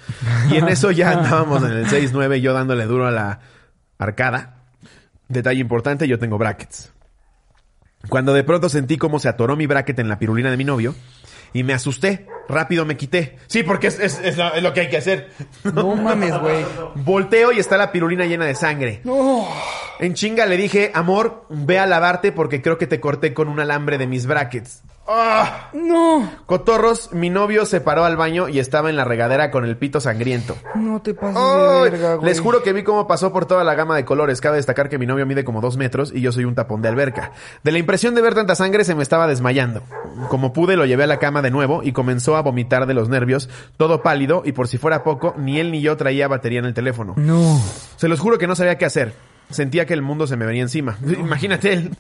y 0.52 0.58
en 0.58 0.68
eso 0.68 0.92
ya 0.92 1.12
andábamos 1.12 1.64
en 1.64 1.72
el 1.72 1.88
6-9 1.88 2.38
yo 2.42 2.54
dándole 2.54 2.86
duro 2.86 3.08
a 3.08 3.12
la 3.12 3.40
arcada. 3.98 4.58
Detalle 5.30 5.62
importante, 5.62 6.08
yo 6.08 6.20
tengo 6.20 6.38
brackets. 6.38 6.92
Cuando 8.10 8.34
de 8.34 8.44
pronto 8.44 8.70
sentí 8.70 8.98
cómo 8.98 9.18
se 9.20 9.30
atoró 9.30 9.56
mi 9.56 9.66
bracket 9.66 9.98
en 10.00 10.10
la 10.10 10.20
pirulina 10.20 10.52
de 10.52 10.58
mi 10.58 10.64
novio 10.66 10.94
y 11.54 11.64
me 11.64 11.74
asusté. 11.74 12.28
Rápido 12.48 12.86
me 12.86 12.96
quité. 12.98 13.38
Sí, 13.48 13.64
porque 13.64 13.88
es, 13.88 14.00
es- 14.00 14.20
es 14.24 14.38
lo, 14.38 14.54
es 14.54 14.62
lo 14.62 14.72
que 14.74 14.82
hay 14.82 14.90
que 14.90 14.98
hacer. 14.98 15.32
No 15.64 15.96
mames, 15.96 16.38
güey. 16.40 16.64
Volteo 16.96 17.52
y 17.54 17.60
está 17.60 17.78
la 17.78 17.92
pirulina 17.92 18.26
llena 18.26 18.46
de 18.46 18.54
sangre. 18.54 19.02
En 20.00 20.14
chinga 20.14 20.46
le 20.46 20.58
dije, 20.58 20.92
amor, 20.94 21.46
ve 21.50 21.80
a 21.80 21.88
lavarte 21.88 22.32
porque 22.32 22.62
creo 22.62 22.78
que 22.78 22.86
te 22.86 23.00
corté 23.00 23.34
con 23.34 23.48
un 23.48 23.60
alambre 23.62 23.98
de 23.98 24.06
mis 24.06 24.28
brackets. 24.28 24.84
Ah. 25.08 25.70
No, 25.74 26.28
Cotorros, 26.48 27.12
mi 27.14 27.30
novio 27.30 27.66
se 27.66 27.80
paró 27.80 28.06
al 28.06 28.18
baño 28.18 28.50
y 28.50 28.58
estaba 28.60 28.90
en 28.90 28.96
la 28.96 29.04
regadera 29.04 29.52
con 29.52 29.64
el 29.66 29.78
pito 29.78 30.00
sangriento. 30.02 30.56
no 30.74 31.02
te 31.02 31.14
pases 31.14 31.38
¡Ay! 31.38 31.84
de 31.84 31.90
verga, 31.92 32.16
güey. 32.16 32.28
Les 32.30 32.40
juro 32.42 32.64
que 32.64 32.74
vi 32.74 32.84
cómo 32.84 33.08
pasó 33.08 33.32
por 33.32 33.46
toda 33.46 33.64
la 33.64 33.76
gama 33.76 33.96
de 33.96 34.04
colores. 34.06 34.42
Cabe 34.42 34.58
destacar 34.58 34.90
que 34.90 34.98
mi 34.98 35.06
novio 35.06 35.26
mide 35.26 35.44
como 35.44 35.62
dos 35.62 35.78
metros 35.78 36.12
y 36.14 36.22
yo 36.22 36.32
soy 36.32 36.46
un 36.46 36.56
tapón 36.56 36.82
de 36.82 36.90
alberca. 36.90 37.32
De 37.64 37.72
la 37.72 37.78
impresión 37.78 38.16
de 38.16 38.22
ver 38.22 38.34
tanta 38.34 38.56
sangre 38.56 38.84
se 38.84 38.96
me 38.96 39.04
estaba 39.04 39.28
desmayando. 39.28 39.84
Como 40.30 40.54
pude 40.54 40.76
lo 40.76 40.86
llevé 40.86 41.04
a 41.04 41.08
la 41.08 41.20
cama 41.20 41.42
de 41.44 41.52
nuevo 41.52 41.84
y 41.84 41.92
comenzó 41.92 42.36
a 42.36 42.42
vomitar 42.42 42.88
de 42.88 42.94
los 42.96 43.08
nervios, 43.10 43.50
todo 43.78 44.02
pálido 44.02 44.42
y 44.44 44.54
por 44.54 44.68
si 44.68 44.78
fuera 44.78 45.04
poco, 45.04 45.36
ni 45.38 45.60
él 45.60 45.72
ni 45.72 45.82
yo 45.82 45.98
traía 45.98 46.28
batería 46.28 46.60
en 46.60 46.66
el 46.66 46.74
teléfono. 46.74 47.14
No. 47.18 47.62
Se 47.98 48.08
los 48.08 48.20
juro 48.20 48.38
que 48.40 48.48
no 48.48 48.56
sabía 48.56 48.78
qué 48.78 48.86
hacer. 48.86 49.14
Sentía 49.50 49.86
que 49.86 49.94
el 49.94 50.02
mundo 50.02 50.28
se 50.28 50.38
me 50.38 50.46
venía 50.46 50.64
encima. 50.64 50.98
Imagínate 51.20 51.74
él. 51.74 51.92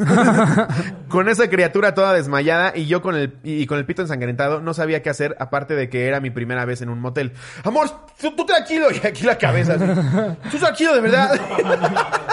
con 1.09 1.29
esa 1.29 1.49
criatura 1.49 1.93
toda 1.93 2.13
desmayada 2.13 2.73
y 2.75 2.85
yo 2.85 3.01
con 3.01 3.15
el, 3.15 3.35
y 3.43 3.65
con 3.65 3.77
el 3.77 3.85
pito 3.85 4.01
ensangrentado, 4.01 4.61
no 4.61 4.73
sabía 4.73 5.01
qué 5.01 5.09
hacer, 5.09 5.35
aparte 5.39 5.75
de 5.75 5.89
que 5.89 6.07
era 6.07 6.19
mi 6.19 6.29
primera 6.29 6.65
vez 6.65 6.81
en 6.81 6.89
un 6.89 6.99
motel. 6.99 7.33
Amor, 7.63 7.89
tú, 8.19 8.35
tú 8.35 8.45
tranquilo. 8.45 8.87
Y 8.91 9.05
aquí 9.05 9.23
la 9.23 9.37
cabeza 9.37 9.73
así. 9.73 9.85
Tú 10.51 10.57
tranquilo, 10.57 10.95
de 10.95 11.01
verdad. 11.01 11.39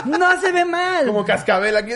No 0.06 0.40
se 0.40 0.52
ve 0.52 0.64
mal. 0.64 1.06
Como 1.06 1.24
cascabel 1.24 1.76
aquí. 1.76 1.92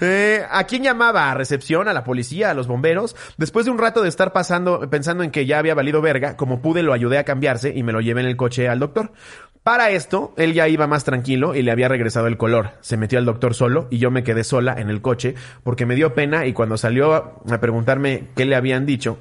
Eh, 0.00 0.44
¿A 0.50 0.64
quién 0.64 0.82
llamaba? 0.82 1.30
¿A 1.30 1.34
recepción? 1.34 1.88
¿A 1.88 1.92
la 1.92 2.04
policía? 2.04 2.50
¿A 2.50 2.54
los 2.54 2.66
bomberos? 2.66 3.16
Después 3.36 3.66
de 3.66 3.72
un 3.72 3.78
rato 3.78 4.02
de 4.02 4.08
estar 4.08 4.32
pasando, 4.32 4.88
pensando 4.88 5.24
en 5.24 5.30
que 5.30 5.46
ya 5.46 5.58
había 5.58 5.74
valido 5.74 6.00
verga, 6.00 6.36
como 6.36 6.62
pude 6.62 6.82
lo 6.82 6.92
ayudé 6.92 7.18
a 7.18 7.24
cambiarse 7.24 7.72
y 7.74 7.82
me 7.82 7.92
lo 7.92 8.00
llevé 8.00 8.20
en 8.20 8.28
el 8.28 8.36
coche 8.36 8.68
al 8.68 8.78
doctor. 8.78 9.12
Para 9.68 9.90
esto, 9.90 10.32
él 10.38 10.54
ya 10.54 10.66
iba 10.66 10.86
más 10.86 11.04
tranquilo 11.04 11.54
y 11.54 11.60
le 11.60 11.70
había 11.70 11.88
regresado 11.88 12.26
el 12.26 12.38
color. 12.38 12.70
Se 12.80 12.96
metió 12.96 13.18
al 13.18 13.26
doctor 13.26 13.52
solo 13.52 13.86
y 13.90 13.98
yo 13.98 14.10
me 14.10 14.24
quedé 14.24 14.42
sola 14.42 14.74
en 14.80 14.88
el 14.88 15.02
coche 15.02 15.34
porque 15.62 15.84
me 15.84 15.94
dio 15.94 16.14
pena 16.14 16.46
y 16.46 16.54
cuando 16.54 16.78
salió 16.78 17.12
a 17.12 17.60
preguntarme 17.60 18.28
qué 18.34 18.46
le 18.46 18.56
habían 18.56 18.86
dicho, 18.86 19.18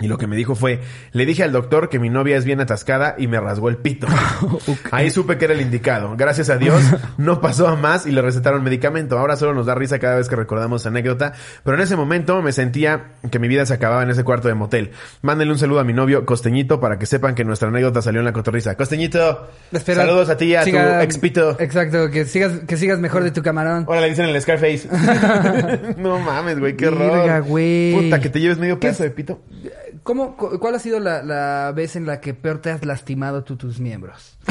y 0.00 0.06
lo 0.06 0.16
que 0.16 0.28
me 0.28 0.36
dijo 0.36 0.54
fue, 0.54 0.80
le 1.12 1.26
dije 1.26 1.42
al 1.42 1.50
doctor 1.50 1.88
que 1.88 1.98
mi 1.98 2.08
novia 2.08 2.36
es 2.36 2.44
bien 2.44 2.60
atascada 2.60 3.16
y 3.18 3.26
me 3.26 3.40
rasgó 3.40 3.68
el 3.68 3.78
pito. 3.78 4.06
Ahí 4.92 5.10
supe 5.10 5.38
que 5.38 5.46
era 5.46 5.54
el 5.54 5.60
indicado. 5.60 6.14
Gracias 6.16 6.50
a 6.50 6.56
Dios 6.56 6.80
no 7.18 7.40
pasó 7.40 7.66
a 7.66 7.74
más 7.74 8.06
y 8.06 8.12
le 8.12 8.22
recetaron 8.22 8.62
medicamento. 8.62 9.18
Ahora 9.18 9.36
solo 9.36 9.54
nos 9.54 9.66
da 9.66 9.74
risa 9.74 9.98
cada 9.98 10.16
vez 10.16 10.28
que 10.28 10.36
recordamos 10.36 10.82
esa 10.82 10.90
anécdota, 10.90 11.32
pero 11.64 11.76
en 11.76 11.82
ese 11.82 11.96
momento 11.96 12.40
me 12.42 12.52
sentía 12.52 13.12
que 13.28 13.40
mi 13.40 13.48
vida 13.48 13.66
se 13.66 13.74
acababa 13.74 14.04
en 14.04 14.10
ese 14.10 14.22
cuarto 14.22 14.46
de 14.46 14.54
motel. 14.54 14.92
Mándenle 15.22 15.52
un 15.52 15.58
saludo 15.58 15.80
a 15.80 15.84
mi 15.84 15.92
novio 15.92 16.24
Costeñito 16.24 16.78
para 16.78 16.98
que 16.98 17.06
sepan 17.06 17.34
que 17.34 17.44
nuestra 17.44 17.68
anécdota 17.68 18.00
salió 18.00 18.20
en 18.20 18.26
la 18.26 18.32
cotorriza. 18.32 18.76
Costeñito, 18.76 19.48
saludos 19.84 20.28
a 20.30 20.36
ti 20.36 20.44
y 20.46 20.54
a 20.54 20.62
siga- 20.62 20.98
tu 20.98 21.04
expito. 21.04 21.56
Exacto, 21.58 22.08
que 22.10 22.24
sigas, 22.24 22.52
que 22.68 22.76
sigas 22.76 23.00
mejor 23.00 23.24
de 23.24 23.32
tu 23.32 23.42
camarón. 23.42 23.84
Ahora 23.88 24.02
le 24.02 24.10
dicen 24.10 24.26
el 24.26 24.40
Scarface. 24.40 24.88
no 25.98 26.20
mames, 26.20 26.60
güey, 26.60 26.76
qué 26.76 26.86
horror. 26.86 27.18
Verga, 27.18 27.40
güey. 27.40 27.94
Puta, 28.04 28.20
que 28.20 28.28
te 28.28 28.38
lleves 28.40 28.58
medio 28.58 28.76
¿Qué 28.78 28.86
pedazo 28.88 29.02
de 29.02 29.10
pito. 29.10 29.40
¿Cómo, 30.02 30.36
cu- 30.36 30.58
¿Cuál 30.58 30.74
ha 30.74 30.78
sido 30.78 31.00
la, 31.00 31.22
la 31.22 31.72
vez 31.74 31.96
en 31.96 32.06
la 32.06 32.20
que 32.20 32.34
peor 32.34 32.58
te 32.60 32.70
has 32.70 32.84
lastimado 32.84 33.44
tú 33.44 33.56
tus 33.56 33.80
miembros? 33.80 34.38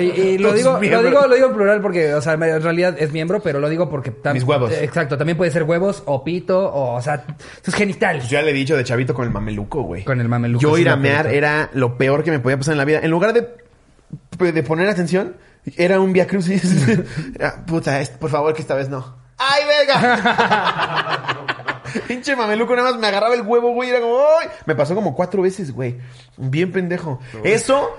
Y 0.00 0.38
lo, 0.38 0.52
digo, 0.52 0.74
lo 0.74 1.02
digo 1.02 1.26
lo 1.26 1.34
digo 1.34 1.48
en 1.48 1.54
plural 1.54 1.80
porque, 1.80 2.14
o 2.14 2.22
sea, 2.22 2.34
en 2.34 2.62
realidad 2.62 2.94
es 2.96 3.10
miembro, 3.12 3.40
pero 3.42 3.58
lo 3.58 3.68
digo 3.68 3.90
porque... 3.90 4.12
tam- 4.12 4.34
Mis 4.34 4.44
huevos. 4.44 4.70
Exacto, 4.72 5.18
también 5.18 5.36
puede 5.36 5.50
ser 5.50 5.64
huevos 5.64 6.04
o 6.06 6.22
pito 6.22 6.66
o, 6.72 6.94
o 6.94 7.02
sea, 7.02 7.24
tus 7.60 7.74
genitales. 7.74 8.22
Pues 8.22 8.30
ya 8.30 8.42
le 8.42 8.52
he 8.52 8.54
dicho 8.54 8.76
de 8.76 8.84
chavito 8.84 9.12
con 9.12 9.24
el 9.24 9.32
mameluco, 9.32 9.82
güey. 9.82 10.04
Con 10.04 10.20
el 10.20 10.28
mameluco, 10.28 10.62
Yo 10.62 10.78
ir 10.78 10.88
a 10.88 10.94
mear 10.94 11.26
era 11.26 11.68
lo 11.72 11.98
peor 11.98 12.22
que 12.22 12.30
me 12.30 12.38
podía 12.38 12.58
pasar 12.58 12.74
en 12.74 12.78
la 12.78 12.84
vida. 12.84 13.00
En 13.02 13.10
lugar 13.10 13.32
de, 13.32 14.52
de 14.52 14.62
poner 14.62 14.88
atención, 14.88 15.34
era 15.76 15.98
un 16.00 16.12
via 16.12 16.28
crucis. 16.28 16.86
Puta, 17.66 18.00
es- 18.00 18.10
por 18.10 18.30
favor, 18.30 18.54
que 18.54 18.62
esta 18.62 18.76
vez 18.76 18.88
no. 18.88 19.16
¡Ay, 19.36 19.62
verga! 19.66 21.56
Pinche 22.08 22.36
mameluco, 22.36 22.74
nada 22.76 22.90
más 22.90 23.00
me 23.00 23.06
agarraba 23.06 23.34
el 23.34 23.42
huevo, 23.42 23.72
güey. 23.72 23.90
Era 23.90 24.00
como, 24.00 24.18
¡ay! 24.18 24.48
Me 24.66 24.74
pasó 24.74 24.94
como 24.94 25.14
cuatro 25.14 25.42
veces, 25.42 25.72
güey. 25.72 25.98
Bien 26.36 26.72
pendejo. 26.72 27.20
Eso, 27.44 27.90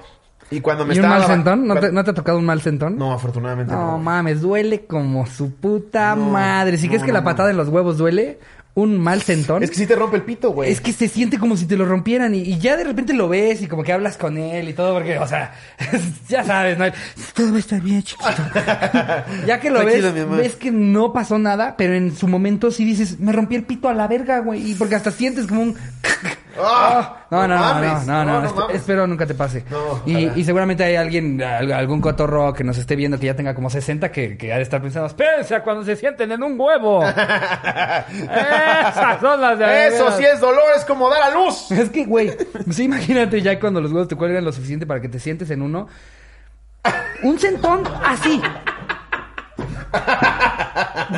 y 0.51 0.59
cuando 0.61 0.85
me 0.85 0.93
¿Y 0.93 0.99
un 0.99 1.07
mal 1.07 1.25
sentón? 1.25 1.65
¿No 1.65 1.79
te, 1.79 1.91
¿No 1.91 2.03
te 2.03 2.11
ha 2.11 2.13
tocado 2.13 2.37
un 2.37 2.45
mal 2.45 2.61
sentón? 2.61 2.97
No, 2.97 3.13
afortunadamente 3.13 3.73
No 3.73 3.91
no. 3.93 3.97
mames, 3.97 4.41
duele 4.41 4.85
como 4.85 5.25
su 5.25 5.53
puta 5.55 6.15
No, 6.15 6.29
madre. 6.29 6.77
Si 6.77 6.87
crees 6.87 7.03
que 7.03 7.11
la 7.13 7.23
patada 7.23 7.49
en 7.51 7.57
los 7.57 7.69
huevos 7.69 7.97
duele, 7.97 8.37
un 8.73 8.97
mal 8.97 9.21
sentón. 9.21 9.63
Es 9.63 9.69
que 9.69 9.75
sí 9.75 9.85
te 9.85 9.95
rompe 9.95 10.15
el 10.15 10.23
pito, 10.23 10.51
güey. 10.51 10.71
Es 10.71 10.79
que 10.79 10.93
se 10.93 11.09
siente 11.09 11.37
como 11.37 11.57
si 11.57 11.65
te 11.65 11.75
lo 11.75 11.85
rompieran 11.85 12.33
y, 12.35 12.39
y 12.39 12.57
ya 12.57 12.77
de 12.77 12.85
repente 12.85 13.13
lo 13.13 13.27
ves 13.27 13.61
y 13.61 13.67
como 13.67 13.83
que 13.83 13.91
hablas 13.91 14.17
con 14.17 14.37
él 14.37 14.69
y 14.69 14.73
todo 14.73 14.93
porque, 14.93 15.19
o 15.19 15.27
sea, 15.27 15.53
ya 16.29 16.43
sabes, 16.45 16.77
¿no? 16.77 16.85
Todo 17.33 17.51
va 17.51 17.57
a 17.57 17.59
estar 17.59 17.81
bien, 17.81 18.01
chiquito. 18.01 18.29
ya 19.45 19.59
que 19.59 19.69
lo 19.69 19.81
Tranquilo, 19.81 20.13
ves, 20.13 20.29
ves 20.29 20.55
que 20.55 20.71
no 20.71 21.11
pasó 21.11 21.37
nada, 21.37 21.75
pero 21.77 21.95
en 21.95 22.15
su 22.15 22.27
momento 22.29 22.71
sí 22.71 22.85
dices, 22.85 23.19
me 23.19 23.33
rompí 23.33 23.55
el 23.55 23.63
pito 23.63 23.89
a 23.89 23.93
la 23.93 24.07
verga, 24.07 24.39
güey. 24.39 24.71
Y 24.71 24.75
porque 24.75 24.95
hasta 24.95 25.11
sientes 25.11 25.47
como 25.47 25.61
un... 25.63 25.75
¡Ah! 26.59 27.17
No, 27.31 27.47
no, 27.47 27.57
no, 27.57 27.73
no, 27.81 28.03
no, 28.05 28.25
no, 28.25 28.41
no 28.41 28.53
mames. 28.53 28.75
espero 28.75 29.07
nunca 29.07 29.25
te 29.25 29.33
pase. 29.33 29.63
No, 29.69 30.01
y, 30.05 30.27
y 30.39 30.43
seguramente 30.43 30.83
hay 30.83 30.95
alguien, 30.97 31.41
al- 31.41 31.71
algún 31.71 32.01
cotorro 32.01 32.53
que 32.53 32.63
nos 32.63 32.77
esté 32.77 32.95
viendo 32.95 33.17
que 33.19 33.27
ya 33.27 33.35
tenga 33.35 33.55
como 33.55 33.69
60 33.69 34.11
que, 34.11 34.37
que 34.37 34.51
ha 34.51 34.57
de 34.57 34.63
estar 34.63 34.81
pensando, 34.81 35.07
espérense 35.07 35.55
a 35.55 35.63
cuando 35.63 35.83
se 35.85 35.95
sienten 35.95 36.31
en 36.31 36.43
un 36.43 36.59
huevo. 36.59 37.03
Esas 37.05 38.05
son 39.21 39.39
las 39.41 39.57
de 39.59 39.87
Eso 39.87 40.03
veras". 40.05 40.17
sí 40.17 40.25
es 40.25 40.39
dolor, 40.39 40.63
es 40.75 40.85
como 40.85 41.09
dar 41.09 41.23
a 41.23 41.29
luz. 41.31 41.71
Es 41.81 41.89
que, 41.89 42.05
güey, 42.05 42.31
sí, 42.69 42.83
imagínate 42.83 43.41
ya 43.41 43.59
cuando 43.59 43.81
los 43.81 43.91
huevos 43.91 44.07
te 44.07 44.15
cuelgan 44.15 44.43
lo 44.45 44.51
suficiente 44.51 44.85
para 44.85 45.01
que 45.01 45.09
te 45.09 45.19
sientes 45.19 45.49
en 45.51 45.61
uno. 45.61 45.87
Un 47.23 47.39
centón 47.39 47.83
así. 48.05 48.41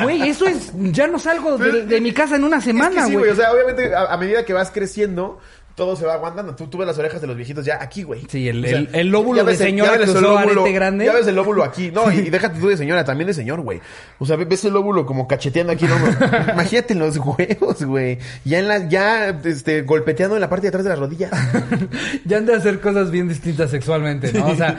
Güey, 0.02 0.28
eso 0.28 0.46
es. 0.46 0.72
Ya 0.74 1.06
no 1.06 1.18
salgo 1.18 1.56
de, 1.58 1.84
de 1.86 2.00
mi 2.00 2.12
casa 2.12 2.36
en 2.36 2.44
una 2.44 2.58
Es 2.58 2.64
que 2.64 2.70
semana, 2.70 3.06
sí, 3.06 3.12
güey. 3.12 3.26
güey. 3.26 3.30
O 3.30 3.36
sea, 3.36 3.52
obviamente, 3.52 3.94
a, 3.94 4.04
a 4.12 4.16
medida 4.16 4.44
que 4.44 4.52
vas 4.52 4.70
creciendo, 4.70 5.38
todo 5.74 5.96
se 5.96 6.06
va 6.06 6.14
aguantando. 6.14 6.54
Tú, 6.54 6.68
tú 6.68 6.78
ves 6.78 6.86
las 6.86 6.98
orejas 6.98 7.20
de 7.20 7.26
los 7.26 7.36
viejitos 7.36 7.64
ya 7.64 7.82
aquí, 7.82 8.02
güey. 8.04 8.24
Sí, 8.28 8.48
el- 8.48 8.64
O 8.64 8.68
sea, 8.68 8.78
el- 8.78 8.88
el 8.94 9.08
lóbulo 9.08 9.42
de 9.44 9.52
el- 9.52 9.58
señora 9.58 9.96
que 9.96 10.04
el 10.04 10.10
usó 10.10 10.20
lóbulo- 10.20 10.38
arete 10.62 10.72
grande. 10.72 11.04
Ya 11.06 11.12
ves 11.12 11.26
el 11.26 11.34
lóbulo 11.34 11.64
aquí. 11.64 11.90
No, 11.90 12.12
y, 12.12 12.18
y 12.18 12.30
déjate 12.30 12.60
tú 12.60 12.68
de 12.68 12.76
señora, 12.76 13.04
también 13.04 13.26
de 13.26 13.34
señor, 13.34 13.60
güey. 13.60 13.80
O 14.18 14.26
sea, 14.26 14.36
ves 14.36 14.64
el 14.64 14.72
lóbulo 14.72 15.04
como 15.04 15.26
cacheteando 15.26 15.72
aquí, 15.72 15.86
¿no? 15.86 15.96
Imagínate 16.52 16.92
en 16.92 16.98
los 17.00 17.16
huevos, 17.16 17.82
güey. 17.84 18.18
Ya 18.44 18.58
en 18.60 18.68
la, 18.68 18.88
ya, 18.88 19.28
este, 19.44 19.82
golpeteando 19.82 20.36
en 20.36 20.40
la 20.40 20.48
parte 20.48 20.62
de 20.62 20.68
atrás 20.68 20.84
de 20.84 20.90
las 20.90 20.98
rodillas. 20.98 21.32
ya 22.24 22.36
han 22.38 22.46
de 22.46 22.54
hacer 22.54 22.80
cosas 22.80 23.10
bien 23.10 23.28
distintas 23.28 23.70
sexualmente, 23.70 24.32
¿no? 24.32 24.46
O 24.46 24.54
sea, 24.54 24.78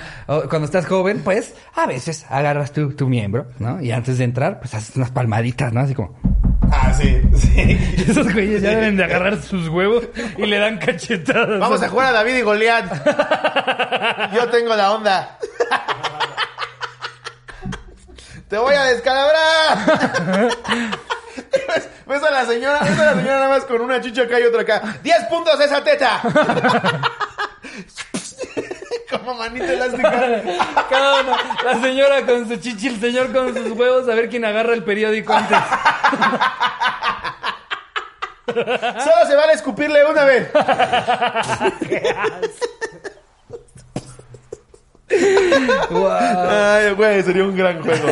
cuando 0.49 0.65
estás 0.65 0.85
joven, 0.85 1.21
pues, 1.23 1.53
a 1.75 1.85
veces 1.87 2.25
agarras 2.29 2.71
tu, 2.71 2.93
tu 2.93 3.07
miembro, 3.07 3.47
¿no? 3.59 3.81
Y 3.81 3.91
antes 3.91 4.17
de 4.17 4.23
entrar, 4.23 4.59
pues 4.59 4.73
haces 4.73 4.95
unas 4.95 5.11
palmaditas, 5.11 5.73
¿no? 5.73 5.81
Así 5.81 5.93
como. 5.93 6.15
Ah, 6.71 6.93
sí, 6.93 7.21
sí. 7.35 7.95
Esos 8.07 8.31
güeyes 8.33 8.61
ya 8.61 8.69
deben 8.71 8.97
de 8.97 9.03
agarrar 9.05 9.41
sus 9.41 9.67
huevos 9.69 10.03
y 10.37 10.45
le 10.45 10.59
dan 10.59 10.77
cachetadas. 10.77 11.59
Vamos 11.59 11.81
a 11.81 11.89
jugar 11.89 12.07
a 12.07 12.11
David 12.11 12.35
y 12.35 12.41
Goliat. 12.41 12.85
Yo 14.33 14.47
tengo 14.49 14.75
la 14.75 14.91
onda. 14.93 15.37
Te 18.49 18.57
voy 18.57 18.75
a 18.75 18.83
descalabrar. 18.85 19.77
¿Ves, 21.67 21.89
ves 22.05 22.23
a 22.23 22.31
la 22.31 22.45
señora, 22.45 22.79
ves 22.81 22.99
a 22.99 23.05
la 23.05 23.13
señora 23.15 23.35
nada 23.39 23.49
más 23.49 23.65
con 23.65 23.81
una 23.81 23.99
chicha 23.99 24.21
acá 24.23 24.39
y 24.39 24.43
otra 24.43 24.61
acá. 24.61 24.81
¡10 25.03 25.29
puntos 25.29 25.59
esa 25.59 25.83
teta! 25.83 26.21
Como 29.09 29.33
manita 29.35 29.71
elástica. 29.71 30.11
Cada 30.89 31.21
uno, 31.21 31.35
la 31.63 31.81
señora 31.81 32.25
con 32.25 32.47
su 32.47 32.57
chichi, 32.57 32.87
el 32.87 32.99
señor 32.99 33.31
con 33.31 33.53
sus 33.53 33.71
huevos, 33.71 34.09
a 34.09 34.15
ver 34.15 34.29
quién 34.29 34.45
agarra 34.45 34.73
el 34.73 34.83
periódico 34.83 35.33
antes. 35.33 35.57
Solo 38.45 39.25
se 39.27 39.35
vale 39.35 39.53
escupirle 39.53 40.05
una 40.05 40.23
vez. 40.23 40.49
Ay, 45.09 46.91
güey, 46.93 47.23
sería 47.23 47.43
un 47.43 47.57
gran 47.57 47.81
juego. 47.81 48.07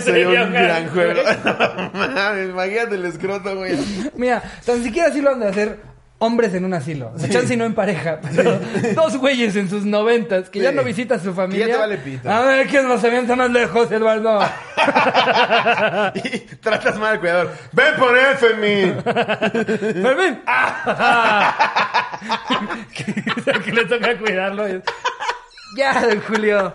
sería 0.00 0.44
un 0.44 0.52
gran 0.52 0.88
juego. 0.88 1.20
Imagínate 2.50 2.94
el 2.94 3.04
escroto, 3.06 3.56
güey. 3.56 3.76
Mira, 4.14 4.42
tan 4.64 4.82
siquiera 4.82 5.08
así 5.08 5.20
lo 5.20 5.30
han 5.30 5.40
de 5.40 5.48
hacer 5.48 5.95
hombres 6.18 6.54
en 6.54 6.64
un 6.64 6.72
asilo. 6.74 7.12
Sea, 7.18 7.28
chance 7.28 7.56
no 7.56 7.64
en 7.64 7.74
pareja. 7.74 8.20
Pero 8.34 8.58
dos 8.94 9.16
güeyes 9.18 9.54
en 9.56 9.68
sus 9.68 9.84
noventas 9.84 10.48
que 10.50 10.60
ya 10.60 10.70
Sí. 10.70 10.76
no 10.76 10.82
visitan 10.84 11.18
a 11.20 11.22
su 11.22 11.34
familia. 11.34 11.66
Que 11.66 11.70
ya 11.72 11.76
te 11.76 11.80
vale 11.82 11.98
pito. 11.98 12.30
A 12.30 12.40
ver 12.42 12.66
quién 12.66 12.88
nos 12.88 13.02
avienta 13.04 13.36
más 13.36 13.50
lejos, 13.50 13.90
Eduardo. 13.92 14.40
Y 16.14 16.38
tratas 16.60 16.98
mal 16.98 17.12
al 17.14 17.20
cuidador. 17.20 17.52
¡Ven 17.72 17.94
por 17.96 18.16
F 18.16 18.46
en 18.46 18.60
mí! 18.60 18.94
Fermín. 20.02 20.40
que, 22.94 23.04
que 23.64 23.72
le 23.72 23.84
toca 23.84 24.18
cuidarlo. 24.18 24.68
y- 24.68 24.82
Ya, 25.76 26.06
don 26.06 26.20
Julio. 26.22 26.74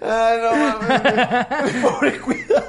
Ay, 0.00 0.38
no 0.42 0.50
mames. 0.56 1.72
Pobre 1.82 2.18
cuidador. 2.20 2.66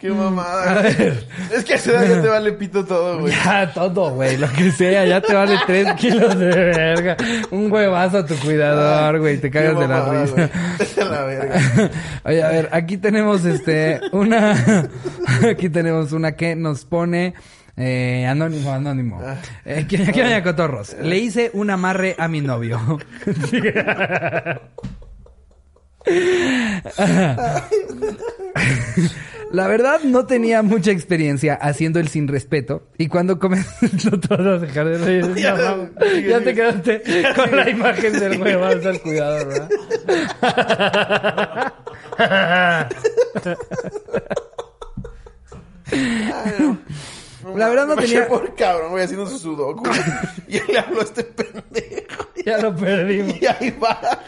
Qué 0.00 0.10
mamada. 0.10 0.88
Es 0.88 1.64
que 1.64 1.74
a 1.74 1.76
esa 1.76 1.90
edad 1.92 2.16
ya 2.16 2.22
te 2.22 2.28
vale 2.28 2.52
pito 2.52 2.84
todo, 2.84 3.20
güey. 3.20 3.34
Ya, 3.44 3.70
todo, 3.72 4.10
güey. 4.14 4.36
Lo 4.36 4.48
que 4.50 4.70
sea. 4.72 5.04
Ya 5.04 5.20
te 5.20 5.34
vale 5.34 5.58
tres 5.66 5.92
kilos 5.94 6.38
de 6.38 6.46
verga. 6.46 7.16
Un 7.50 7.70
huevazo 7.70 8.18
a 8.18 8.26
tu 8.26 8.34
cuidador, 8.36 9.20
güey. 9.20 9.38
Te 9.38 9.50
cagas 9.50 9.78
de 9.78 9.88
la 9.88 10.24
risa. 10.24 10.50
la 11.04 11.24
verga. 11.24 11.90
Oye, 12.24 12.42
a 12.42 12.48
ver, 12.48 12.68
aquí 12.72 12.96
tenemos 12.96 13.44
este 13.44 14.00
una 14.12 14.54
aquí 15.50 15.68
tenemos 15.68 16.12
una 16.12 16.32
que 16.32 16.56
nos 16.56 16.84
pone 16.84 17.34
eh, 17.76 18.26
anónimo, 18.26 18.72
anónimo. 18.72 19.20
Ah. 19.24 19.36
Eh, 19.64 19.86
aquí 19.86 19.96
vaya 19.96 20.42
cotorros. 20.42 20.96
Le 21.00 21.18
hice 21.18 21.50
un 21.54 21.70
amarre 21.70 22.14
a 22.18 22.28
mi 22.28 22.40
novio. 22.40 22.80
La 29.52 29.68
verdad 29.68 30.00
no 30.02 30.24
tenía 30.24 30.62
mucha 30.62 30.90
experiencia 30.90 31.54
haciendo 31.54 32.00
el 32.00 32.08
sin 32.08 32.26
respeto 32.26 32.88
y 32.96 33.08
cuando 33.08 33.38
comenzó 33.38 33.86
no 34.10 34.18
te 34.18 34.28
vas 34.28 34.40
a 34.40 34.58
dejar 34.58 34.88
de 34.88 34.98
reír. 34.98 35.34
Ya, 35.34 35.54
No, 35.54 35.90
sigue, 36.10 36.30
ya 36.30 36.40
te 36.40 36.54
quedaste 36.54 37.02
con 37.36 37.56
la 37.56 37.68
imagen 37.68 38.12
del 38.14 38.40
huevazo 38.40 38.88
al 38.88 39.00
cuidado, 39.00 39.46
¿verdad? 39.46 39.68
La 42.18 42.88
verdad 43.34 44.01
no 47.94 48.02
Me 48.02 48.08
tenía... 48.08 48.28
por 48.28 48.54
cabrón, 48.54 48.92
voy 48.92 49.02
haciendo 49.02 49.26
su 49.26 49.38
sudoku. 49.38 49.82
y 50.48 50.60
le 50.72 50.78
hablo 50.78 51.00
a 51.00 51.04
este 51.04 51.24
pendejo. 51.24 52.28
Ya 52.44 52.58
lo 52.58 52.74
perdimos. 52.74 53.40
Y 53.40 53.46
ahí 53.46 53.70
va. 53.82 54.00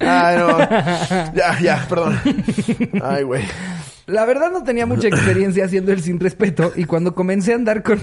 Ay, 0.00 0.38
no. 0.38 0.58
Ya, 1.34 1.58
ya, 1.60 1.86
perdón. 1.88 2.20
Ay, 3.02 3.22
güey. 3.24 3.44
La 4.06 4.24
verdad 4.24 4.50
no 4.50 4.62
tenía 4.62 4.86
mucha 4.86 5.08
experiencia 5.08 5.64
haciendo 5.64 5.92
el 5.92 6.00
sin 6.02 6.20
respeto 6.20 6.72
y 6.76 6.84
cuando 6.84 7.14
comencé 7.14 7.52
a 7.52 7.56
andar 7.56 7.82
con 7.82 8.00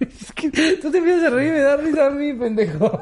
es 0.00 0.32
que 0.32 0.48
tú 0.80 0.90
te 0.90 0.98
empiezas 0.98 1.24
a 1.24 1.30
reír 1.30 1.48
y 1.48 1.52
me 1.52 1.60
da 1.60 1.76
risa 1.76 2.06
a 2.06 2.10
mí, 2.10 2.32
pendejo. 2.32 3.00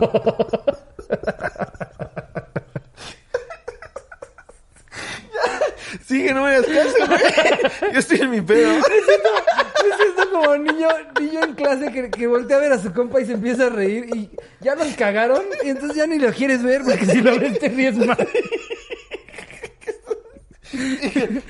Sigue, 6.15 6.33
no 6.33 6.45
me 6.45 6.51
hagas 6.51 6.67
caso, 6.67 6.95
güey. 7.09 7.93
Yo 7.93 7.99
estoy 7.99 8.21
en 8.21 8.31
mi 8.31 8.41
pedo. 8.41 8.73
Me 8.73 9.97
siento 9.97 10.31
como 10.31 10.57
niño, 10.59 10.87
niño 11.19 11.43
en 11.43 11.55
clase 11.55 11.91
que, 11.91 12.09
que 12.09 12.29
voltea 12.29 12.57
a 12.57 12.61
ver 12.61 12.73
a 12.73 12.79
su 12.79 12.93
compa 12.93 13.21
y 13.21 13.27
se 13.27 13.33
empieza 13.33 13.67
a 13.67 13.71
reír 13.71 14.07
y 14.15 14.31
ya 14.61 14.77
los 14.77 14.87
cagaron 14.95 15.43
y 15.65 15.71
entonces 15.71 15.97
ya 15.97 16.07
ni 16.07 16.21
lo 16.21 16.33
quieres 16.33 16.63
ver 16.63 16.83
porque 16.85 17.05
si 17.05 17.21
lo 17.21 17.37
ves 17.37 17.59
te 17.59 17.69
ríes 17.69 17.97
más. 17.97 18.17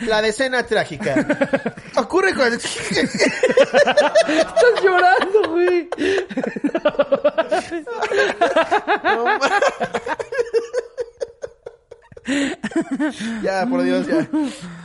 La 0.07 0.23
decena 0.23 0.65
trágica. 0.65 1.15
Ocurre 1.97 2.35
cuando... 2.35 2.57
Estás 2.57 3.23
llorando, 4.83 5.51
güey. 5.51 5.91
Ya, 13.43 13.67
por 13.67 13.83
Dios, 13.83 14.07
ya. 14.07 14.29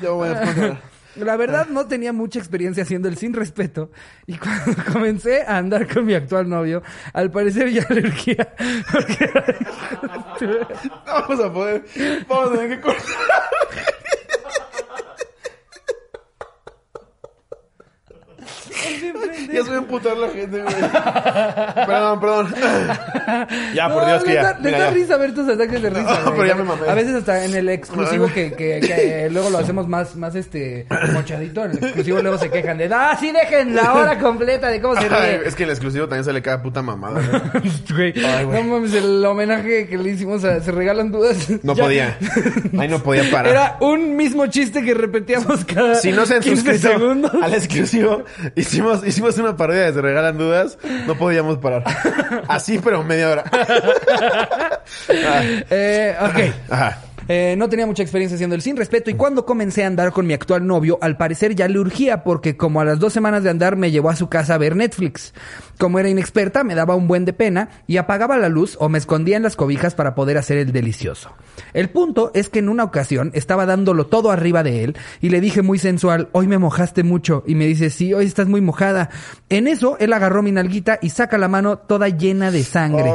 Ya 0.02 0.10
voy 0.12 0.30
a. 0.30 0.80
La 1.16 1.36
verdad 1.36 1.68
no 1.68 1.88
tenía 1.88 2.14
mucha 2.14 2.40
experiencia 2.40 2.84
haciendo 2.84 3.08
el 3.08 3.18
sin 3.18 3.34
respeto 3.34 3.92
y 4.28 4.38
cuando 4.38 4.74
comencé 4.94 5.42
a 5.42 5.58
andar 5.58 5.92
con 5.92 6.06
mi 6.06 6.14
actual 6.14 6.48
novio, 6.48 6.82
al 7.14 7.32
parecer 7.32 7.70
ya 7.72 7.86
le 7.90 8.02
urgía 8.02 8.54
porque 8.92 9.30
No 10.40 11.04
vamos 11.06 11.40
a 11.46 11.52
poder. 11.52 11.86
Vamos 12.28 12.52
a 12.52 12.56
tener 12.56 12.78
que 12.78 12.82
cortar. 12.82 13.16
Ya 19.52 19.64
se 19.64 19.70
va 19.70 19.76
a 19.76 19.80
emputar 19.80 20.16
la 20.18 20.30
gente, 20.30 20.62
güey. 20.62 20.76
Perdón, 21.86 22.20
perdón. 22.20 22.54
Ya, 23.74 23.90
por 23.94 24.06
Dios, 24.06 24.24
que 24.24 24.34
ya. 24.34 24.58
Mira, 24.62 24.80
da 24.80 24.90
risa 24.92 25.18
ver 25.18 25.34
tus 25.34 25.48
ataques 25.48 25.82
de 25.82 25.90
risa. 25.90 26.20
No, 26.26 26.32
pero 26.32 26.46
ya 26.46 26.56
me 26.56 26.64
mamé. 26.64 26.88
A 26.90 26.94
veces 26.94 27.16
hasta 27.16 27.46
en 27.46 27.54
el 27.56 27.70
exclusivo 27.70 28.28
que, 28.34 28.52
que, 28.54 28.80
que 28.80 29.30
luego 29.32 29.50
lo 29.50 29.60
hacemos 29.60 29.88
más, 29.88 30.16
más 30.16 30.36
este 30.36 30.88
mochadito, 31.14 31.64
en 31.66 31.72
el 31.72 31.78
exclusivo 31.84 32.22
luego 32.22 32.38
se 32.38 32.50
quejan 32.50 32.78
de 32.78 32.90
ah 32.92 33.16
sí 33.20 33.32
dejen 33.32 33.76
la 33.76 33.94
hora 33.94 34.18
completa 34.20 34.68
de 34.70 34.82
cómo 34.82 34.96
se 35.00 35.08
ríe. 35.08 35.42
es 35.46 35.56
que 35.56 35.64
en 35.64 35.70
el 35.70 35.74
exclusivo 35.76 36.08
también 36.08 36.24
sale 36.26 36.42
cada 36.42 36.62
puta 36.62 36.82
mamada. 36.82 37.22
güey. 37.22 37.70
Güey, 38.14 38.26
Ay, 38.26 38.46
güey. 38.46 38.64
no 38.64 38.70
mames, 38.76 38.94
el 38.94 39.24
homenaje 39.26 39.88
que 39.88 39.98
le 39.98 40.12
hicimos 40.12 40.44
a 40.44 40.62
Se 40.62 40.72
Regalan 40.72 41.12
Dudas. 41.12 41.38
No 41.64 41.74
ya- 41.76 41.84
podía. 41.84 42.18
Ahí 42.78 42.88
no 42.88 43.02
podía 43.04 43.30
parar. 43.32 43.48
Era 43.52 43.78
un 43.82 44.16
mismo 44.16 44.48
chiste 44.48 44.84
que 44.84 44.94
repetíamos 44.94 45.66
cada 45.66 45.96
Si 45.96 46.12
no 46.12 46.26
se 46.26 46.36
han 46.36 46.42
15 46.42 46.56
suscrito 46.62 46.88
segundos. 47.00 47.32
al 47.42 47.54
exclusivo, 47.54 48.24
hicimos, 48.60 49.06
hicimos 49.06 49.38
una 49.38 49.56
parodia 49.58 49.84
de 49.86 49.94
Se 49.94 50.02
Regalan 50.02 50.38
Dudas, 50.38 50.78
no 51.08 51.16
podíamos 51.16 51.58
parar. 51.58 51.84
Así, 52.48 52.80
pero 52.80 53.04
media 53.04 53.30
hora. 53.30 53.44
Ah, 55.10 55.42
Eh, 55.70 56.16
ok. 56.20 56.72
Ajá. 56.72 56.98
Eh, 57.32 57.54
no 57.60 57.70
tenía 57.70 57.86
mucha 57.86 58.02
experiencia 58.02 58.34
haciendo 58.34 58.56
el 58.56 58.64
sin 58.64 58.76
respeto 58.76 59.12
y 59.12 59.14
cuando 59.14 59.46
comencé 59.46 59.84
a 59.84 59.88
andar 59.88 60.12
con 60.12 60.26
mi 60.26 60.34
actual 60.34 60.66
novio, 60.66 60.98
al 61.00 61.16
parecer 61.16 61.54
ya 61.54 61.68
le 61.68 61.78
urgía 61.78 62.24
porque 62.24 62.58
como 62.58 62.82
a 62.82 62.86
las 62.86 62.98
dos 62.98 63.14
semanas 63.14 63.44
de 63.44 63.52
andar 63.52 63.76
me 63.76 63.92
llevó 63.92 64.10
a 64.10 64.16
su 64.16 64.30
casa 64.30 64.56
a 64.56 64.58
ver 64.58 64.76
Netflix. 64.76 65.36
Como 65.78 66.00
era 66.00 66.10
inexperta, 66.10 66.64
me 66.64 66.74
daba 66.74 66.96
un 66.96 67.08
buen 67.08 67.26
de 67.26 67.34
pena 67.34 67.70
y 67.86 67.98
apagaba 67.98 68.40
la 68.40 68.50
luz 68.50 68.78
o 68.80 68.90
me 68.90 68.98
escondía 68.98 69.38
en 69.38 69.44
las 69.44 69.56
cobijas 69.56 69.94
para 69.94 70.16
poder 70.16 70.40
hacer 70.40 70.58
el 70.58 70.72
delicioso. 70.72 71.32
El 71.74 71.92
punto 71.92 72.32
es 72.34 72.50
que 72.50 72.60
en 72.60 72.68
una 72.68 72.84
ocasión 72.84 73.30
estaba 73.36 73.68
dándolo 73.68 74.08
todo 74.08 74.32
arriba 74.32 74.64
de 74.64 74.84
él 74.84 74.98
y 75.22 75.30
le 75.30 75.40
dije 75.40 75.62
muy 75.62 75.78
sensual, 75.78 76.30
hoy 76.32 76.48
me 76.48 76.58
mojaste 76.58 77.04
mucho 77.04 77.44
y 77.46 77.54
me 77.54 77.68
dice, 77.68 77.92
sí, 77.92 78.12
hoy 78.12 78.26
estás 78.26 78.48
muy 78.48 78.62
mojada. 78.62 79.12
En 79.50 79.68
eso, 79.68 79.98
él 80.00 80.14
agarró 80.14 80.42
mi 80.42 80.52
nalguita 80.52 80.98
y 81.00 81.12
saca 81.12 81.38
la 81.38 81.48
mano 81.48 81.78
toda 81.78 82.10
llena 82.10 82.50
de 82.50 82.64
sangre. 82.64 83.14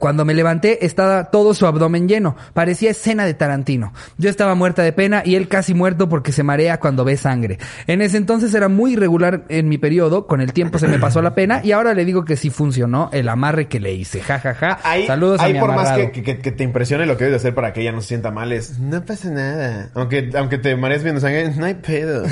Cuando 0.00 0.24
me 0.24 0.34
levanté 0.34 0.84
estaba 0.84 1.30
todo 1.30 1.54
su 1.54 1.64
abdomen 1.66 2.08
lleno. 2.08 2.34
Parecía 2.54 2.90
escena 2.90 3.24
de 3.26 3.34
Tarantino. 3.34 3.92
Yo 4.18 4.30
estaba 4.30 4.54
muerta 4.56 4.82
de 4.82 4.92
pena 4.92 5.22
y 5.24 5.34
él 5.36 5.46
casi 5.46 5.74
muerto 5.74 6.08
porque 6.08 6.32
se 6.32 6.42
marea 6.42 6.80
cuando 6.80 7.04
ve 7.04 7.16
sangre. 7.18 7.58
En 7.86 8.00
ese 8.00 8.16
entonces 8.16 8.52
era 8.54 8.68
muy 8.68 8.94
irregular 8.94 9.44
en 9.50 9.68
mi 9.68 9.76
periodo. 9.76 10.26
Con 10.26 10.40
el 10.40 10.54
tiempo 10.54 10.78
se 10.78 10.88
me 10.88 10.98
pasó 10.98 11.20
la 11.20 11.34
pena 11.34 11.60
y 11.62 11.72
ahora 11.72 11.92
le 11.94 12.04
digo 12.06 12.24
que 12.24 12.36
sí 12.36 12.48
funcionó 12.50 13.10
el 13.12 13.28
amarre 13.28 13.68
que 13.68 13.78
le 13.78 13.92
hice. 13.92 14.20
Ja, 14.22 14.38
ja, 14.40 14.54
ja. 14.54 14.78
Ahí, 14.82 15.06
Saludos 15.06 15.38
a 15.40 15.44
ahí 15.44 15.52
mi 15.52 15.60
por 15.60 15.74
más 15.74 15.92
que, 15.92 16.10
que- 16.10 16.38
que 16.38 16.50
te 16.50 16.64
impresione 16.64 17.04
lo 17.04 17.18
que 17.18 17.24
debes 17.24 17.42
de 17.42 17.48
hacer 17.48 17.54
para 17.54 17.74
que 17.74 17.82
ella 17.82 17.92
no 17.92 18.00
se 18.00 18.08
sienta 18.08 18.30
mal 18.30 18.52
es... 18.52 18.78
No 18.78 19.04
pasa 19.04 19.28
nada. 19.30 19.90
Aunque, 19.94 20.30
aunque 20.34 20.56
te 20.56 20.74
marees 20.76 21.02
viendo 21.02 21.20
sangre, 21.20 21.52
no 21.54 21.66
hay 21.66 21.74
pedo. 21.74 22.24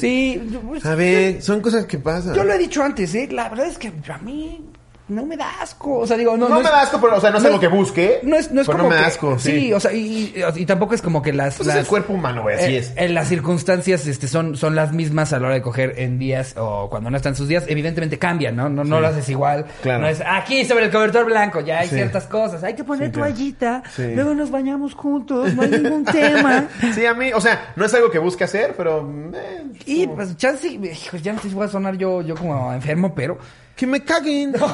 sí, 0.00 0.40
pues, 0.68 0.84
A 0.84 0.94
ver, 0.94 1.42
son 1.42 1.60
cosas 1.60 1.86
que 1.86 1.98
pasan. 1.98 2.34
yo 2.34 2.44
lo 2.44 2.52
he 2.52 2.58
dicho 2.58 2.82
antes, 2.82 3.14
¿eh? 3.14 3.28
La 3.30 3.48
verdad 3.48 3.66
es 3.66 3.78
que 3.78 3.92
a 4.12 4.18
mí 4.18 4.64
no 5.08 5.24
me 5.24 5.36
da 5.36 5.48
asco. 5.60 5.98
O 6.00 6.06
sea, 6.06 6.16
digo, 6.16 6.36
no, 6.36 6.48
No, 6.48 6.56
no 6.56 6.60
me 6.60 6.66
es- 6.66 6.70
da 6.70 6.80
asco, 6.82 7.00
pero, 7.00 7.16
o 7.16 7.20
sea, 7.20 7.30
no 7.30 7.38
es 7.38 7.44
algo 7.44 7.60
que 7.60 7.68
busque. 7.68 8.20
No 8.24 8.36
es, 8.36 8.50
no 8.50 8.60
es 8.62 8.66
pero 8.66 8.78
como 8.78 8.88
no 8.90 8.94
me 8.94 8.96
da 8.96 9.02
que- 9.02 9.06
asco, 9.08 9.38
sí. 9.38 9.50
sí. 9.60 9.72
o 9.72 9.78
sea, 9.80 9.92
y, 9.92 10.34
y- 10.34 10.60
y 10.62 10.66
tampoco 10.66 10.94
es 10.94 11.02
como 11.02 11.22
que 11.22 11.32
las... 11.32 11.56
Pues 11.56 11.68
es 11.68 11.74
las 11.74 11.84
el 11.84 11.88
cuerpo 11.88 12.12
humano, 12.14 12.42
güey, 12.42 12.56
así 12.56 12.74
eh, 12.74 12.78
es. 12.78 12.92
En 12.96 13.14
las 13.14 13.28
circunstancias 13.28 14.06
este, 14.06 14.26
son, 14.28 14.56
son 14.56 14.74
las 14.74 14.92
mismas 14.92 15.32
a 15.32 15.38
la 15.38 15.46
hora 15.46 15.54
de 15.54 15.62
coger 15.62 15.94
en 15.98 16.18
días 16.18 16.54
o 16.56 16.88
cuando 16.90 17.10
no 17.10 17.16
están 17.16 17.36
sus 17.36 17.46
días. 17.48 17.64
Evidentemente 17.68 18.18
cambian, 18.18 18.56
¿no? 18.56 18.68
No, 18.68 18.82
no 18.84 19.00
lo 19.00 19.06
haces 19.06 19.28
igual. 19.28 19.66
Claro. 19.82 20.00
No 20.00 20.08
es 20.08 20.20
aquí 20.26 20.64
sobre 20.64 20.86
el 20.86 20.90
cobertor 20.90 21.24
blanco. 21.24 21.60
Ya 21.60 21.78
hay 21.80 21.88
Sí. 21.88 21.94
ciertas 21.94 22.26
cosas. 22.26 22.62
Hay 22.64 22.74
que 22.74 22.84
poner 22.84 23.10
claro. 23.12 23.28
toallita. 23.32 23.82
Sí. 23.94 24.12
Luego 24.14 24.34
nos 24.34 24.50
bañamos 24.50 24.94
juntos. 24.94 25.54
No 25.54 25.62
hay 25.62 25.70
ningún 25.70 26.04
tema. 26.04 26.64
Sí, 26.94 27.04
a 27.06 27.14
mí, 27.14 27.32
o 27.32 27.40
sea, 27.40 27.72
no 27.76 27.84
es 27.84 27.94
algo 27.94 28.10
que 28.10 28.18
busque 28.18 28.44
hacer, 28.44 28.74
pero... 28.76 29.08
eh, 29.34 29.64
Y 29.84 30.06
pues 30.06 30.36
chance, 30.36 30.66
hijo, 30.68 31.16
ya 31.18 31.32
no 31.32 31.40
sé 31.40 31.48
si 31.48 31.54
voy 31.54 31.66
a 31.66 31.68
sonar 31.68 31.96
yo, 31.96 32.22
yo 32.22 32.34
como 32.34 32.72
enfermo, 32.72 33.14
pero... 33.14 33.38
que 33.76 33.86
me 33.86 34.02
caguen. 34.02 34.52
no, 34.58 34.66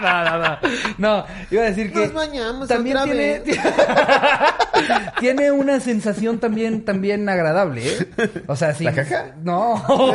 no, 0.00 0.38
no. 0.38 0.58
No, 0.98 1.24
iba 1.50 1.62
a 1.62 1.66
decir 1.66 1.92
que. 1.92 1.98
Nos 2.00 2.12
bañamos 2.14 2.66
también 2.68 2.96
otra 2.96 3.12
tiene, 3.12 3.42
tiene 5.20 5.50
una 5.50 5.80
sensación 5.80 6.38
también, 6.38 6.84
también 6.84 7.28
agradable, 7.28 7.86
¿eh? 7.86 8.08
O 8.46 8.56
sea, 8.56 8.74
sí. 8.74 8.84
¿La 8.84 8.92
caca? 8.92 9.34
No, 9.42 9.74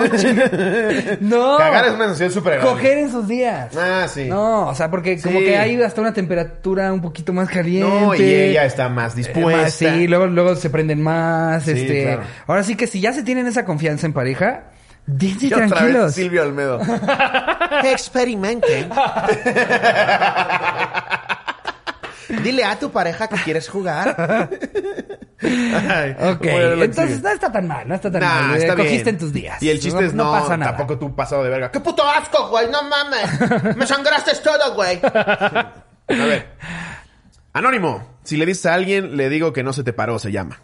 no. 1.21 1.57
Cagar 1.57 1.85
es 1.85 1.91
una 1.91 2.05
sensación 2.05 2.31
súper 2.31 2.53
agradable. 2.53 2.81
Coger 2.81 2.97
en 2.97 3.11
sus 3.11 3.27
días. 3.27 3.75
Ah, 3.77 4.07
sí. 4.11 4.25
No, 4.25 4.67
o 4.67 4.75
sea, 4.75 4.89
porque 4.89 5.19
como 5.21 5.39
Sí. 5.39 5.45
que 5.45 5.57
hay 5.57 5.81
hasta 5.81 6.01
una 6.01 6.13
temperatura 6.13 6.91
un 6.91 7.01
poquito 7.01 7.33
más 7.33 7.49
caliente. 7.49 7.87
No, 7.87 8.15
y 8.15 8.21
ella 8.21 8.65
está 8.65 8.89
más 8.89 9.13
Eh, 9.13 9.17
dispuesta. 9.17 9.61
más, 9.63 9.73
sí, 9.73 10.07
luego, 10.07 10.27
luego 10.27 10.55
se 10.55 10.69
prenden 10.69 11.01
más. 11.01 11.63
Sí, 11.63 11.71
este, 11.71 12.03
claro. 12.03 12.21
ahora 12.47 12.63
sí 12.63 12.75
que 12.75 12.87
si 12.87 12.99
ya 12.99 13.13
se 13.13 13.23
tienen 13.23 13.47
esa 13.47 13.65
confianza 13.65 14.05
en 14.07 14.13
pareja, 14.13 14.63
dense 15.17 15.47
Y 15.47 15.53
otra 15.53 15.83
vez. 15.83 16.13
Silvio 16.13 16.41
Almedo. 16.43 16.79
Experimenten. 17.83 18.89
Dile 22.43 22.63
a 22.63 22.79
tu 22.79 22.91
pareja 22.91 23.27
que 23.27 23.35
quieres 23.37 23.67
jugar. 23.69 24.49
Ay, 25.43 26.15
Ok, 26.31 26.41
bueno, 26.43 26.83
entonces 26.83 27.17
sigue. 27.17 27.27
no 27.27 27.29
está 27.33 27.51
tan 27.51 27.67
mal, 27.67 27.87
no 27.87 27.95
está 27.95 28.09
tan 28.11 28.21
Nah, 28.21 28.41
mal. 28.43 28.57
está 28.57 28.75
Cogiste 28.75 29.03
bien. 29.03 29.07
en 29.15 29.17
tus 29.17 29.33
días. 29.33 29.61
Y 29.61 29.69
el 29.69 29.79
chiste 29.79 30.05
es 30.05 30.13
no, 30.13 30.31
pasa 30.31 30.55
nada. 30.55 30.77
tampoco 30.77 30.97
tú 30.99 31.13
pasado 31.15 31.43
de 31.43 31.49
verga. 31.49 31.71
¡Qué 31.71 31.79
puto 31.81 32.03
asco, 32.09 32.47
güey! 32.49 32.69
¡No 32.69 32.83
mames! 32.83 33.75
¡Me 33.75 33.85
sangraste 33.85 34.31
todo, 34.43 34.75
güey! 34.75 34.99
A 35.03 35.71
ver. 36.07 36.47
Anónimo. 37.53 38.07
Si 38.23 38.37
le 38.37 38.45
dices 38.45 38.65
a 38.67 38.75
alguien, 38.75 39.17
le 39.17 39.27
digo 39.29 39.51
que 39.51 39.63
no 39.63 39.73
se 39.73 39.83
te 39.83 39.91
paró, 39.93 40.19
se 40.19 40.31
llama. 40.31 40.59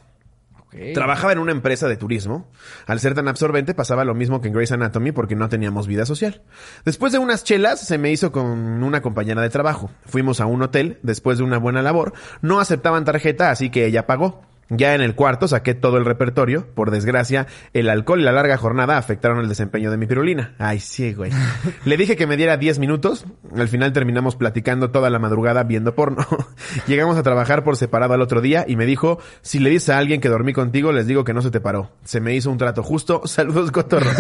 Trabajaba 0.94 1.34
en 1.34 1.40
una 1.40 1.52
empresa 1.52 1.88
de 1.88 1.98
turismo. 1.98 2.48
Al 2.86 3.00
ser 3.00 3.14
tan 3.14 3.28
absorbente 3.28 3.74
pasaba 3.74 4.06
lo 4.06 4.16
mismo 4.16 4.42
que 4.42 4.48
en 4.48 4.54
Grey's 4.54 4.72
Anatomy 4.72 5.12
porque 5.12 5.36
no 5.36 5.50
teníamos 5.50 5.88
vida 5.88 6.06
social. 6.06 6.42
Después 6.86 7.12
de 7.12 7.20
unas 7.20 7.44
chelas 7.44 7.80
se 7.80 7.98
me 7.98 8.12
hizo 8.12 8.32
con 8.32 8.84
una 8.84 9.02
compañera 9.02 9.42
de 9.42 9.50
trabajo. 9.50 9.92
Fuimos 10.06 10.40
a 10.40 10.46
un 10.46 10.62
hotel 10.62 11.00
después 11.04 11.38
de 11.38 11.44
una 11.44 11.58
buena 11.58 11.82
labor. 11.82 12.14
No 12.42 12.60
aceptaban 12.60 13.06
tarjeta 13.06 13.52
así 13.52 13.70
que 13.70 13.86
ella 13.86 14.08
pagó. 14.08 14.47
Ya 14.70 14.94
en 14.96 15.02
el 15.02 15.16
cuarto 15.16 15.48
saqué 15.48 15.74
todo 15.76 15.98
el 15.98 16.04
repertorio. 16.06 16.68
Por 16.76 16.92
desgracia, 16.92 17.48
el 17.74 17.90
alcohol 17.90 18.20
y 18.20 18.24
la 18.24 18.34
larga 18.34 18.58
jornada 18.58 18.98
afectaron 18.98 19.40
el 19.40 19.48
desempeño 19.48 19.92
de 19.92 19.98
mi 19.98 20.08
pirulina. 20.08 20.56
Ay, 20.60 20.80
sí, 20.80 21.14
güey. 21.14 21.32
Le 21.86 21.96
dije 21.98 22.16
que 22.18 22.28
me 22.28 22.36
diera 22.38 22.58
10 22.58 22.80
minutos. 22.80 23.26
Al 23.56 23.70
final 23.70 23.94
terminamos 23.94 24.36
platicando 24.36 24.92
toda 24.92 25.10
la 25.10 25.20
madrugada 25.20 25.64
viendo 25.64 25.96
porno. 25.96 26.26
Llegamos 26.88 27.18
a 27.18 27.24
trabajar 27.24 27.64
por 27.64 27.78
separado 27.78 28.14
al 28.14 28.22
otro 28.22 28.42
día 28.42 28.66
y 28.68 28.76
me 28.76 28.86
dijo, 28.86 29.20
si 29.42 29.60
le 29.60 29.70
dices 29.70 29.90
a 29.90 29.98
alguien 30.00 30.20
que 30.20 30.28
dormí 30.30 30.52
contigo, 30.54 30.92
les 30.92 31.08
digo 31.08 31.24
que 31.24 31.34
no 31.34 31.42
se 31.42 31.50
te 31.52 31.62
paró. 31.62 31.92
Se 32.04 32.20
me 32.20 32.36
hizo 32.36 32.52
un 32.52 32.58
trato 32.58 32.84
justo. 32.84 33.22
Saludos, 33.26 33.72
cotorros. 33.72 34.14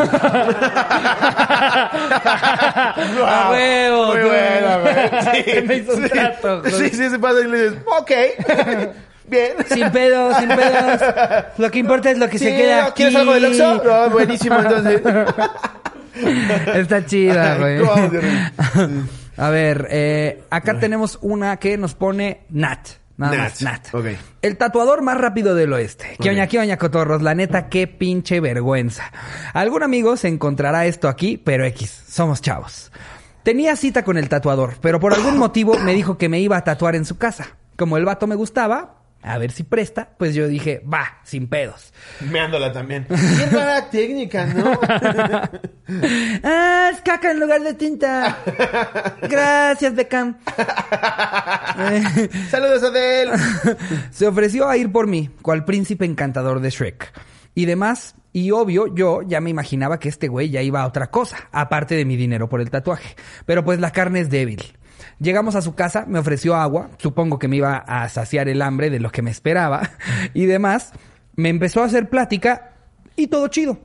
¡A 2.19 3.49
huevo! 3.51 4.07
Muy 4.13 4.21
buena, 4.21 4.77
güey. 4.77 4.95
Se 5.43 5.61
me 5.63 5.75
hizo 5.77 5.93
un 5.95 6.03
Sí. 6.03 6.09
trato, 6.09 6.61
güey. 6.61 6.71
Sí, 6.73 6.89
sí, 6.89 7.09
se 7.09 7.19
pasa 7.19 7.41
y 7.41 7.47
le 7.49 7.63
dices, 7.69 7.79
ok. 7.99 8.11
Bien. 9.27 9.53
Sin 9.69 9.91
pedos, 9.91 10.37
sin 10.37 10.47
pedos. 10.49 11.01
Lo 11.57 11.69
que 11.71 11.79
importa 11.79 12.11
es 12.11 12.17
lo 12.17 12.29
que 12.29 12.39
se 12.39 12.55
queda 12.55 12.81
¿no? 12.81 12.87
aquí. 12.87 12.93
¿Quieres 13.03 13.15
algo 13.15 13.33
del 13.33 13.45
Oxxo? 13.45 13.83
No, 13.83 14.09
buenísimo, 14.09 14.59
entonces. 14.59 15.01
Está 16.75 17.05
chida, 17.05 17.57
güey. 17.57 17.81
A 19.37 19.49
ver, 19.49 19.87
eh, 19.91 20.43
acá 20.49 20.79
tenemos 20.79 21.19
una 21.21 21.57
que 21.57 21.77
nos 21.77 21.93
pone 21.93 22.41
Nat. 22.49 22.87
Nada 23.17 23.35
Nat, 23.35 23.61
más, 23.61 23.61
Nat. 23.61 23.87
El 24.41 24.57
tatuador 24.57 25.01
más 25.03 25.17
rápido 25.17 25.53
del 25.55 25.73
oeste. 25.73 26.15
¿Qué 26.19 26.29
Ok. 26.29 26.33
oña, 26.35 26.47
qué 26.47 26.59
oña, 26.59 26.77
cotorros? 26.77 27.21
La 27.21 27.35
neta, 27.35 27.67
qué 27.69 27.87
pinche 27.87 28.39
vergüenza. 28.39 29.11
Algún 29.53 29.83
amigo 29.83 30.17
se 30.17 30.27
encontrará 30.27 30.85
esto 30.85 31.07
aquí, 31.07 31.37
pero 31.37 31.65
X, 31.65 32.03
somos 32.09 32.41
chavos. 32.41 32.91
Tenía 33.43 33.75
cita 33.75 34.03
con 34.03 34.17
el 34.17 34.27
tatuador, 34.29 34.75
pero 34.81 34.99
por 34.99 35.13
algún 35.13 35.37
motivo 35.39 35.77
me 35.79 35.93
dijo 35.93 36.17
que 36.17 36.29
me 36.29 36.39
iba 36.39 36.57
a 36.57 36.63
tatuar 36.63 36.95
en 36.95 37.05
su 37.05 37.17
casa. 37.17 37.57
Como 37.75 37.97
el 37.97 38.05
vato 38.05 38.25
me 38.27 38.35
gustaba, 38.35 38.96
a 39.21 39.37
ver 39.37 39.51
si 39.51 39.63
presta, 39.63 40.09
pues 40.17 40.35
yo 40.35 40.47
dije, 40.47 40.81
va, 40.91 41.19
sin 41.23 41.47
pedos. 41.47 41.93
Meándola 42.21 42.71
también. 42.71 43.05
Qué 43.07 43.45
rara 43.47 43.89
técnica, 43.89 44.45
¿no? 44.45 44.79
ah, 46.43 46.91
es 46.93 47.01
caca 47.01 47.31
en 47.31 47.39
lugar 47.39 47.61
de 47.61 47.73
tinta. 47.73 48.37
Gracias, 49.21 49.95
Beckham. 49.95 50.37
Saludos, 52.49 52.83
Adel. 52.83 53.31
Se 54.11 54.27
ofreció 54.27 54.69
a 54.69 54.77
ir 54.77 54.91
por 54.91 55.07
mí, 55.07 55.29
cual 55.41 55.65
príncipe 55.65 56.05
encantador 56.05 56.61
de 56.61 56.69
Shrek. 56.69 57.11
Y 57.55 57.65
demás, 57.65 58.15
y 58.33 58.51
obvio, 58.51 58.93
yo 58.93 59.23
ya 59.23 59.41
me 59.41 59.49
imaginaba 59.49 59.99
que 59.99 60.09
este 60.09 60.27
güey 60.27 60.49
ya 60.49 60.61
iba 60.61 60.81
a 60.81 60.87
otra 60.87 61.07
cosa, 61.07 61.49
aparte 61.51 61.95
de 61.95 62.05
mi 62.05 62.15
dinero 62.15 62.47
por 62.47 62.61
el 62.61 62.69
tatuaje. 62.69 63.15
Pero 63.45 63.65
pues 63.65 63.79
la 63.79 63.91
carne 63.91 64.19
es 64.19 64.29
débil. 64.29 64.77
Llegamos 65.19 65.55
a 65.55 65.61
su 65.61 65.73
casa, 65.73 66.05
me 66.07 66.19
ofreció 66.19 66.55
agua, 66.55 66.89
supongo 66.97 67.39
que 67.39 67.47
me 67.47 67.55
iba 67.55 67.77
a 67.77 68.07
saciar 68.09 68.47
el 68.49 68.61
hambre 68.61 68.89
de 68.89 68.99
lo 68.99 69.11
que 69.11 69.23
me 69.23 69.31
esperaba, 69.31 69.89
y 70.33 70.45
demás. 70.45 70.93
Me 71.35 71.49
empezó 71.49 71.81
a 71.81 71.85
hacer 71.85 72.09
plática 72.09 72.73
y 73.15 73.27
todo 73.27 73.47
chido. 73.47 73.79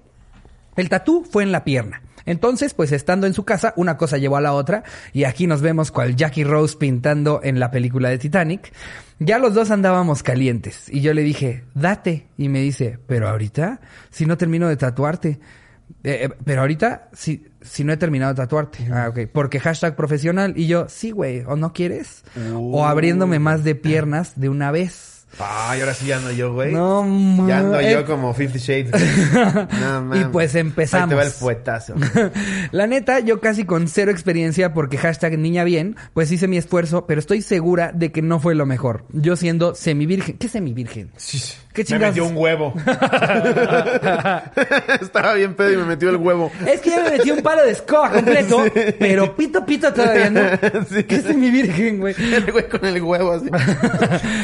El 0.77 0.89
tatú 0.89 1.25
fue 1.31 1.43
en 1.43 1.53
la 1.53 1.65
pierna. 1.65 2.03
Entonces, 2.25 2.75
pues 2.75 2.93
estando 2.93 3.27
en 3.27 3.35
su 3.35 3.45
casa, 3.45 3.73
una 3.77 3.97
cosa 3.97 4.19
llevó 4.19 4.37
a 4.37 4.41
la 4.41 4.53
otra, 4.53 4.85
y 5.13 5.25
aquí 5.25 5.47
nos 5.47 5.61
vemos 5.61 5.91
cual 5.91 6.17
Jackie 6.17 6.45
Rose 6.45 6.77
pintando 6.77 7.41
en 7.43 7.59
la 7.59 7.71
película 7.71 8.11
de 8.11 8.19
Titanic. 8.19 8.73
Ya 9.19 9.39
los 9.39 9.55
dos 9.55 9.71
andábamos 9.71 10.23
calientes, 10.23 10.89
y 10.89 11.01
yo 11.01 11.15
le 11.15 11.23
dije, 11.23 11.65
date, 11.75 12.29
y 12.37 12.49
me 12.49 12.61
dice, 12.61 12.99
pero 13.07 13.29
ahorita, 13.29 13.81
si 14.11 14.27
no 14.27 14.37
termino 14.37 14.69
de 14.69 14.77
tatuarte. 14.77 15.41
Eh, 16.05 16.25
eh, 16.25 16.29
pero 16.45 16.63
ahorita, 16.63 17.09
si, 17.13 17.47
si 17.61 17.85
no 17.85 17.93
he 17.93 17.97
terminado 17.97 18.35
de 18.35 18.37
tatuarte. 18.37 18.89
Ah, 18.91 19.09
ok. 19.09 19.21
Porque 19.33 19.61
hashtag 19.61 19.97
profesional, 19.97 20.55
y 20.57 20.67
yo, 20.67 20.87
sí, 20.89 21.11
güey, 21.11 21.41
o 21.47 21.57
no 21.57 21.73
quieres, 21.73 22.25
o 22.55 22.87
abriéndome 22.87 23.39
más 23.39 23.65
de 23.65 23.75
piernas 23.75 24.33
de 24.41 24.49
una 24.49 24.71
vez. 24.71 25.12
Ay, 25.39 25.81
ahora 25.81 25.95
sí 25.95 26.07
ya 26.07 26.19
ando 26.19 26.31
yo, 26.31 26.53
güey. 26.53 26.73
No, 26.73 27.47
Ya 27.49 27.59
ando 27.59 27.81
yo 27.81 28.05
como 28.05 28.35
Fifty 28.35 28.59
Shades. 28.59 28.91
No, 29.33 30.03
mames. 30.03 30.21
Y 30.21 30.25
pues 30.27 30.55
empezamos. 30.55 31.05
Ahí 31.05 31.09
te 31.09 31.15
va 31.15 31.23
el 31.25 31.33
puetazo. 31.33 31.95
La 32.73 32.87
neta, 32.87 33.19
yo 33.21 33.41
casi 33.41 33.65
con 33.65 33.89
cero 33.89 34.11
experiencia 34.13 34.73
porque 34.75 34.99
hashtag 34.99 35.39
niña 35.39 35.65
bien, 35.65 35.97
pues 36.15 36.31
hice 36.31 36.49
mi 36.49 36.59
esfuerzo, 36.59 37.07
pero 37.07 37.19
estoy 37.19 37.41
segura 37.43 37.93
de 37.93 38.13
que 38.13 38.21
no 38.23 38.39
fue 38.41 38.55
lo 38.55 38.67
mejor. 38.67 39.05
Yo 39.13 39.35
siendo 39.37 39.75
semivirgen. 39.75 40.37
¿Qué 40.37 40.49
semivirgen? 40.49 41.11
¿Qué 41.73 41.81
Me 41.83 41.85
chingados? 41.87 42.15
metió 42.17 42.27
un 42.27 42.37
huevo. 42.37 42.75
Estaba 45.01 45.35
bien 45.35 45.55
pedo 45.55 45.73
y 45.73 45.77
me 45.79 45.85
metió 45.85 46.11
el 46.11 46.17
huevo. 46.17 46.53
Es 46.67 46.81
que 46.81 46.91
ya 46.91 47.03
me 47.03 47.11
metí 47.13 47.31
un 47.31 47.43
palo 47.43 47.63
de 47.65 47.71
escoba 47.73 48.11
completo, 48.11 48.65
pero 48.99 49.35
pito 49.35 49.65
pito 49.65 49.93
todavía 49.93 50.29
no. 50.31 50.41
Sí. 50.91 51.05
¿Qué 51.05 51.21
semivirgen, 51.23 52.01
güey? 52.01 52.15
El 52.19 52.51
güey 52.53 52.69
con 52.69 52.85
el 52.85 53.03
huevo 53.03 53.33
así. 53.33 53.49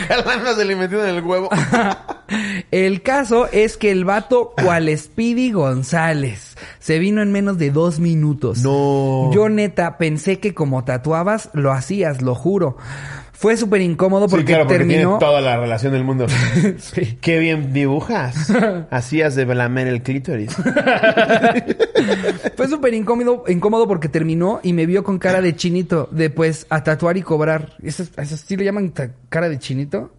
Jalándose 0.08 0.64
le 0.64 0.77
metió 0.78 1.04
en 1.04 1.16
el 1.16 1.22
huevo. 1.22 1.50
El 2.70 3.02
caso 3.02 3.48
es 3.50 3.78
que 3.78 3.90
el 3.90 4.04
vato, 4.04 4.52
cual 4.62 4.90
Speedy 4.96 5.50
González, 5.50 6.56
se 6.78 6.98
vino 6.98 7.22
en 7.22 7.32
menos 7.32 7.56
de 7.56 7.70
dos 7.70 8.00
minutos. 8.00 8.62
No. 8.62 9.30
Yo 9.32 9.48
neta 9.48 9.96
pensé 9.96 10.38
que 10.38 10.52
como 10.52 10.84
tatuabas, 10.84 11.48
lo 11.54 11.72
hacías, 11.72 12.20
lo 12.20 12.34
juro. 12.34 12.76
Fue 13.38 13.56
súper 13.56 13.80
incómodo 13.82 14.26
porque, 14.26 14.46
sí, 14.46 14.46
claro, 14.48 14.64
porque 14.64 14.78
terminó... 14.78 15.18
tiene 15.18 15.18
toda 15.20 15.40
la 15.40 15.56
relación 15.58 15.92
del 15.92 16.02
mundo. 16.02 16.26
Sí. 16.78 17.18
Qué 17.20 17.38
bien 17.38 17.72
dibujas. 17.72 18.52
Hacías 18.90 19.36
de 19.36 19.46
lamer 19.46 19.86
el 19.86 20.02
clítoris. 20.02 20.54
Fue 22.56 22.66
súper 22.66 22.94
incómodo, 22.94 23.44
incómodo 23.46 23.86
porque 23.86 24.08
terminó 24.08 24.58
y 24.64 24.72
me 24.72 24.86
vio 24.86 25.04
con 25.04 25.18
cara 25.18 25.40
de 25.40 25.54
chinito, 25.54 26.08
de 26.10 26.30
pues 26.30 26.66
a 26.68 26.82
tatuar 26.82 27.16
y 27.16 27.22
cobrar. 27.22 27.76
¿Eso, 27.80 28.02
eso 28.16 28.36
sí 28.36 28.56
le 28.56 28.64
llaman 28.64 28.92
cara 29.28 29.48
de 29.48 29.58
chinito? 29.58 30.10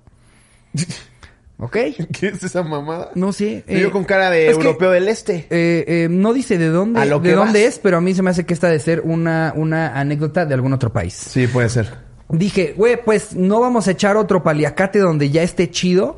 ¿Ok? 1.59 1.77
¿Qué 2.19 2.27
es 2.27 2.43
esa 2.43 2.63
mamada? 2.63 3.11
No 3.15 3.33
sé. 3.33 3.63
Eh, 3.67 3.89
con 3.91 4.05
cara 4.05 4.29
de 4.29 4.45
que, 4.45 4.51
europeo 4.51 4.91
del 4.91 5.07
este. 5.07 5.47
eh, 5.49 5.85
eh, 5.87 6.07
no 6.09 6.33
dice 6.33 6.57
de 6.57 6.69
dónde, 6.69 7.05
lo 7.05 7.19
de 7.19 7.33
dónde 7.33 7.65
vas. 7.65 7.73
es, 7.73 7.79
pero 7.79 7.97
a 7.97 8.01
mí 8.01 8.13
se 8.13 8.21
me 8.21 8.29
hace 8.31 8.45
que 8.45 8.53
esta 8.53 8.69
de 8.69 8.79
ser 8.79 9.01
una, 9.01 9.53
una 9.55 9.99
anécdota 9.99 10.45
de 10.45 10.53
algún 10.53 10.73
otro 10.73 10.91
país. 10.91 11.13
Sí, 11.13 11.47
puede 11.47 11.69
ser. 11.69 12.09
Dije, 12.29 12.73
güey, 12.77 13.03
pues 13.03 13.35
no 13.35 13.59
vamos 13.59 13.87
a 13.87 13.91
echar 13.91 14.15
otro 14.15 14.43
paliacate 14.43 14.99
donde 14.99 15.29
ya 15.31 15.41
esté 15.41 15.69
chido. 15.69 16.17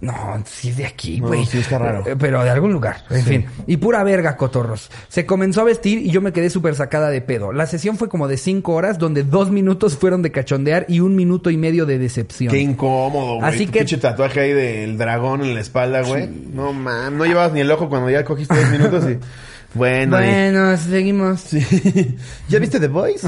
No, 0.00 0.42
sí 0.44 0.72
de 0.72 0.86
aquí, 0.86 1.20
No, 1.20 1.28
güey. 1.28 1.44
sí 1.46 1.58
está 1.58 1.78
raro. 1.78 2.02
Eh, 2.06 2.16
Pero 2.18 2.42
de 2.44 2.50
algún 2.50 2.72
lugar, 2.72 3.04
en 3.10 3.22
fin. 3.24 3.46
Y 3.66 3.76
pura 3.78 4.02
verga, 4.04 4.36
cotorros. 4.36 4.90
Se 5.08 5.26
comenzó 5.26 5.60
a 5.60 5.64
vestir 5.64 5.98
y 5.98 6.10
yo 6.10 6.20
me 6.20 6.32
quedé 6.32 6.50
súper 6.50 6.74
sacada 6.74 7.10
de 7.10 7.20
pedo. 7.20 7.52
La 7.52 7.66
sesión 7.66 7.96
fue 7.96 8.08
como 8.08 8.28
de 8.28 8.36
cinco 8.36 8.72
horas, 8.74 8.98
donde 8.98 9.22
dos 9.22 9.50
minutos 9.50 9.96
fueron 9.96 10.22
de 10.22 10.30
cachondear 10.32 10.86
y 10.88 11.00
un 11.00 11.16
minuto 11.16 11.50
y 11.50 11.56
medio 11.56 11.86
de 11.86 11.98
decepción. 11.98 12.52
Qué 12.52 12.58
incómodo, 12.60 13.36
güey. 13.36 13.48
Así 13.48 13.66
Tu 13.66 13.72
que- 13.72 13.78
pinche 13.80 13.98
tatuaje 13.98 14.40
ahí 14.40 14.52
del 14.52 14.98
dragón 14.98 15.42
en 15.42 15.54
la 15.54 15.60
espalda, 15.60 16.02
güey. 16.02 16.28
No, 16.52 16.72
man. 16.72 17.16
No 17.16 17.24
llevabas 17.24 17.52
ni 17.52 17.60
el 17.60 17.70
ojo 17.70 17.88
cuando 17.88 18.10
ya 18.10 18.24
cogiste 18.24 18.54
dos 18.54 18.70
minutos 18.70 19.04
y... 19.10 19.18
Bueno, 19.76 20.16
y- 20.22 20.26
Bueno, 20.26 20.76
seguimos. 20.76 21.50
¿Ya 22.48 22.58
viste 22.58 22.80
The 22.80 22.88
Voice? 22.88 23.26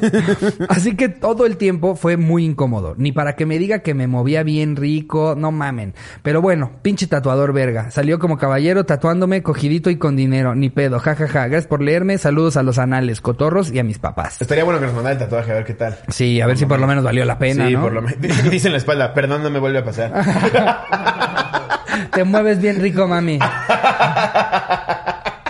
Así 0.68 0.96
que 0.96 1.08
todo 1.08 1.46
el 1.46 1.56
tiempo 1.56 1.94
fue 1.96 2.16
muy 2.16 2.44
incómodo. 2.44 2.94
Ni 2.98 3.12
para 3.12 3.36
que 3.36 3.46
me 3.46 3.58
diga 3.58 3.80
que 3.80 3.94
me 3.94 4.06
movía 4.06 4.42
bien 4.42 4.76
rico, 4.76 5.34
no 5.36 5.52
mamen. 5.52 5.94
Pero 6.22 6.42
bueno, 6.42 6.72
pinche 6.82 7.06
tatuador 7.06 7.52
verga. 7.52 7.90
Salió 7.90 8.18
como 8.18 8.36
caballero 8.38 8.84
tatuándome 8.84 9.42
cogidito 9.42 9.90
y 9.90 9.96
con 9.96 10.16
dinero. 10.16 10.54
Ni 10.54 10.70
pedo, 10.70 10.98
jajaja. 10.98 11.46
Gracias 11.48 11.66
por 11.68 11.82
leerme. 11.82 12.18
Saludos 12.18 12.56
a 12.56 12.62
los 12.62 12.78
anales, 12.78 13.20
cotorros 13.20 13.72
y 13.72 13.78
a 13.78 13.84
mis 13.84 13.98
papás. 13.98 14.40
Estaría 14.42 14.64
bueno 14.64 14.80
que 14.80 14.86
nos 14.86 14.94
mandara 14.94 15.12
el 15.14 15.18
tatuaje, 15.18 15.52
a 15.52 15.54
ver 15.54 15.64
qué 15.64 15.74
tal. 15.74 15.96
Sí, 16.08 16.40
a 16.40 16.46
ver 16.46 16.56
si 16.58 16.66
por 16.66 16.80
lo 16.80 16.86
menos 16.86 17.04
valió 17.04 17.24
la 17.24 17.38
pena, 17.38 17.66
sí, 17.68 17.74
¿no? 17.74 17.82
por 17.82 17.92
lo 17.92 18.02
menos. 18.02 18.50
Dice 18.50 18.68
en 18.68 18.72
la 18.72 18.78
espalda, 18.78 19.14
perdón, 19.14 19.42
no 19.42 19.50
me 19.50 19.58
vuelve 19.58 19.78
a 19.78 19.84
pasar. 19.84 20.12
Te 22.12 22.24
mueves 22.24 22.60
bien 22.60 22.80
rico, 22.80 23.06
mami. 23.06 23.38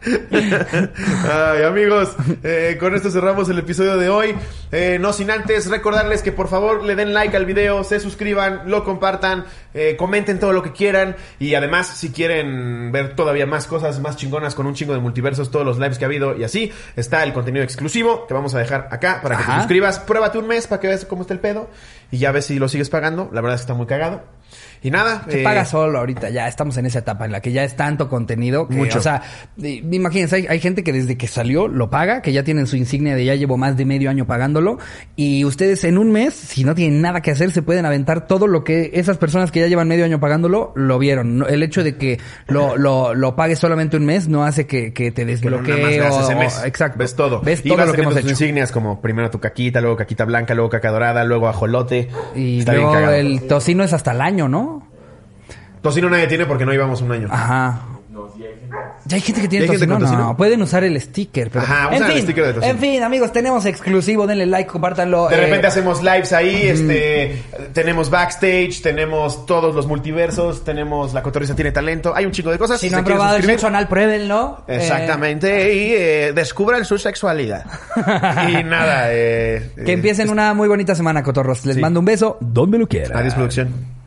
Ay, 1.30 1.62
amigos, 1.62 2.14
eh, 2.42 2.76
con 2.80 2.94
esto 2.94 3.10
cerramos 3.10 3.48
el 3.50 3.58
episodio 3.58 3.96
de 3.96 4.08
hoy. 4.08 4.34
Eh, 4.72 4.98
no 5.00 5.12
sin 5.12 5.30
antes 5.30 5.68
recordarles 5.68 6.22
que 6.22 6.32
por 6.32 6.48
favor 6.48 6.84
le 6.84 6.94
den 6.96 7.12
like 7.12 7.36
al 7.36 7.44
video, 7.44 7.84
se 7.84 8.00
suscriban, 8.00 8.62
lo 8.66 8.84
compartan, 8.84 9.44
eh, 9.74 9.96
comenten 9.98 10.38
todo 10.38 10.52
lo 10.52 10.62
que 10.62 10.72
quieran. 10.72 11.16
Y 11.38 11.54
además, 11.54 11.86
si 11.86 12.10
quieren 12.10 12.92
ver 12.92 13.14
todavía 13.14 13.46
más 13.46 13.66
cosas 13.66 14.00
más 14.00 14.16
chingonas 14.16 14.54
con 14.54 14.66
un 14.66 14.74
chingo 14.74 14.94
de 14.94 15.00
multiversos, 15.00 15.50
todos 15.50 15.66
los 15.66 15.78
lives 15.78 15.98
que 15.98 16.04
ha 16.04 16.08
habido 16.08 16.36
y 16.36 16.44
así, 16.44 16.72
está 16.96 17.22
el 17.22 17.32
contenido 17.32 17.64
exclusivo 17.64 18.26
que 18.26 18.34
vamos 18.34 18.54
a 18.54 18.58
dejar 18.58 18.88
acá 18.90 19.20
para 19.22 19.36
que 19.36 19.44
te 19.44 19.52
suscribas. 19.52 19.98
Pruébate 20.00 20.38
un 20.38 20.46
mes 20.46 20.66
para 20.66 20.80
que 20.80 20.88
veas 20.88 21.04
cómo 21.04 21.22
está 21.22 21.34
el 21.34 21.40
pedo 21.40 21.68
y 22.10 22.18
ya 22.18 22.32
ves 22.32 22.46
si 22.46 22.58
lo 22.58 22.68
sigues 22.68 22.88
pagando. 22.88 23.28
La 23.32 23.40
verdad 23.40 23.56
es 23.56 23.60
que 23.60 23.64
está 23.64 23.74
muy 23.74 23.86
cagado. 23.86 24.22
Y 24.82 24.90
nada, 24.90 25.24
Se 25.28 25.42
paga 25.42 25.64
solo 25.64 25.98
ahorita, 25.98 26.30
ya 26.30 26.48
estamos 26.48 26.76
en 26.78 26.86
esa 26.86 27.00
etapa 27.00 27.24
en 27.26 27.32
la 27.32 27.40
que 27.40 27.52
ya 27.52 27.62
es 27.64 27.76
tanto 27.76 28.08
contenido 28.08 28.66
que, 28.66 28.74
Mucho. 28.76 28.98
o 28.98 29.02
sea, 29.02 29.22
y- 29.58 29.82
imagínense, 29.96 30.36
hay, 30.36 30.46
hay 30.48 30.60
gente 30.60 30.82
que 30.84 30.92
desde 30.92 31.16
que 31.16 31.26
salió 31.26 31.68
lo 31.68 31.90
paga, 31.90 32.22
que 32.22 32.32
ya 32.32 32.44
tienen 32.44 32.66
su 32.66 32.76
insignia 32.76 33.14
de 33.16 33.24
ya 33.24 33.34
llevo 33.34 33.56
más 33.56 33.76
de 33.76 33.84
medio 33.84 34.10
año 34.10 34.26
pagándolo. 34.26 34.78
Y 35.16 35.44
ustedes 35.44 35.84
en 35.84 35.98
un 35.98 36.12
mes, 36.12 36.34
si 36.34 36.64
no 36.64 36.74
tienen 36.74 37.00
nada 37.00 37.20
que 37.20 37.30
hacer, 37.30 37.50
se 37.50 37.62
pueden 37.62 37.86
aventar 37.86 38.26
todo 38.26 38.46
lo 38.46 38.64
que 38.64 38.90
esas 38.94 39.18
personas 39.18 39.50
que 39.50 39.60
ya 39.60 39.66
llevan 39.66 39.88
medio 39.88 40.04
año 40.04 40.20
pagándolo 40.20 40.72
lo 40.76 40.98
vieron. 40.98 41.44
El 41.48 41.62
hecho 41.62 41.82
de 41.84 41.96
que 41.96 42.18
lo, 42.48 42.76
lo, 42.76 43.14
lo 43.14 43.36
pagues 43.36 43.58
solamente 43.58 43.96
un 43.96 44.04
mes 44.06 44.28
no 44.28 44.44
hace 44.44 44.66
que, 44.66 44.92
que 44.92 45.10
te 45.12 45.24
desbloquee. 45.24 45.72
o- 46.00 46.20
ese 46.20 46.34
o- 46.34 46.38
mes. 46.38 46.62
exacto. 46.64 46.98
Ves 46.98 47.14
todo. 47.14 47.40
Ves 47.40 47.60
Y 47.64 47.68
todo 47.68 47.86
lo 47.86 47.92
que 47.92 48.00
hemos 48.02 48.16
hecho. 48.16 48.28
insignias 48.30 48.72
como 48.72 49.00
primero 49.00 49.30
tu 49.30 49.40
caquita, 49.40 49.80
luego 49.80 49.96
caquita 49.96 50.24
blanca, 50.24 50.54
luego 50.54 50.70
caca 50.70 50.90
dorada, 50.90 51.24
luego 51.24 51.48
ajolote. 51.48 52.08
Y 52.34 52.60
Está 52.60 52.72
luego 52.74 52.96
el 52.98 53.42
tocino 53.46 53.84
es 53.84 53.92
hasta 53.92 54.12
el 54.12 54.20
año, 54.20 54.48
¿no? 54.48 54.86
Tocino 55.82 56.10
nadie 56.10 56.26
tiene 56.26 56.44
porque 56.46 56.66
no 56.66 56.74
íbamos 56.74 57.00
un 57.00 57.12
año. 57.12 57.28
Ajá. 57.30 57.80
Ya 59.04 59.16
hay 59.16 59.20
gente 59.20 59.40
que 59.40 59.48
tiene 59.48 59.66
¿Ya 59.66 59.72
hay 59.72 59.78
gente 59.78 59.86
tocino, 59.86 59.94
con 59.94 60.02
tocino? 60.04 60.28
no, 60.28 60.36
pueden 60.36 60.62
usar 60.62 60.84
el 60.84 61.00
sticker. 61.00 61.50
Pero... 61.50 61.64
Ajá, 61.64 61.88
en 61.88 61.94
usan 61.94 62.10
el 62.10 62.16
fin, 62.16 62.22
sticker 62.22 62.46
de 62.46 62.52
tocino. 62.54 62.72
en 62.72 62.78
fin, 62.78 63.02
amigos, 63.02 63.32
tenemos 63.32 63.66
exclusivo, 63.66 64.26
denle 64.26 64.46
like, 64.46 64.70
compártanlo. 64.70 65.28
De 65.28 65.36
eh, 65.36 65.40
repente 65.40 65.66
hacemos 65.66 66.02
lives 66.02 66.32
ahí, 66.32 66.68
este, 66.68 67.42
tenemos 67.72 68.10
backstage, 68.10 68.82
tenemos 68.82 69.46
todos 69.46 69.74
los 69.74 69.86
multiversos, 69.86 70.64
tenemos 70.64 71.14
La 71.14 71.22
Cotorriza 71.22 71.54
tiene 71.54 71.72
talento, 71.72 72.14
hay 72.14 72.26
un 72.26 72.32
chico 72.32 72.50
de 72.50 72.58
cosas. 72.58 72.80
Si 72.80 72.90
no 72.90 72.98
han 72.98 73.04
probado 73.04 73.36
el 73.36 73.42
sexo 73.42 73.66
anal, 73.66 73.88
pruébenlo. 73.88 74.64
Eh, 74.68 74.76
Exactamente, 74.76 75.74
y 75.74 75.92
eh, 75.92 76.32
descubran 76.34 76.84
su 76.84 76.98
sexualidad. 76.98 77.64
y 78.48 78.62
nada, 78.64 79.06
eh, 79.08 79.72
que 79.84 79.92
empiecen 79.92 80.30
una 80.30 80.54
muy 80.54 80.68
bonita 80.68 80.94
semana, 80.94 81.22
cotorros. 81.22 81.66
Les 81.66 81.76
sí. 81.76 81.80
mando 81.80 82.00
un 82.00 82.06
beso 82.06 82.38
donde 82.40 82.78
lo 82.78 82.86
quieran. 82.86 83.16
Adiós, 83.16 83.34
producción. 83.34 83.99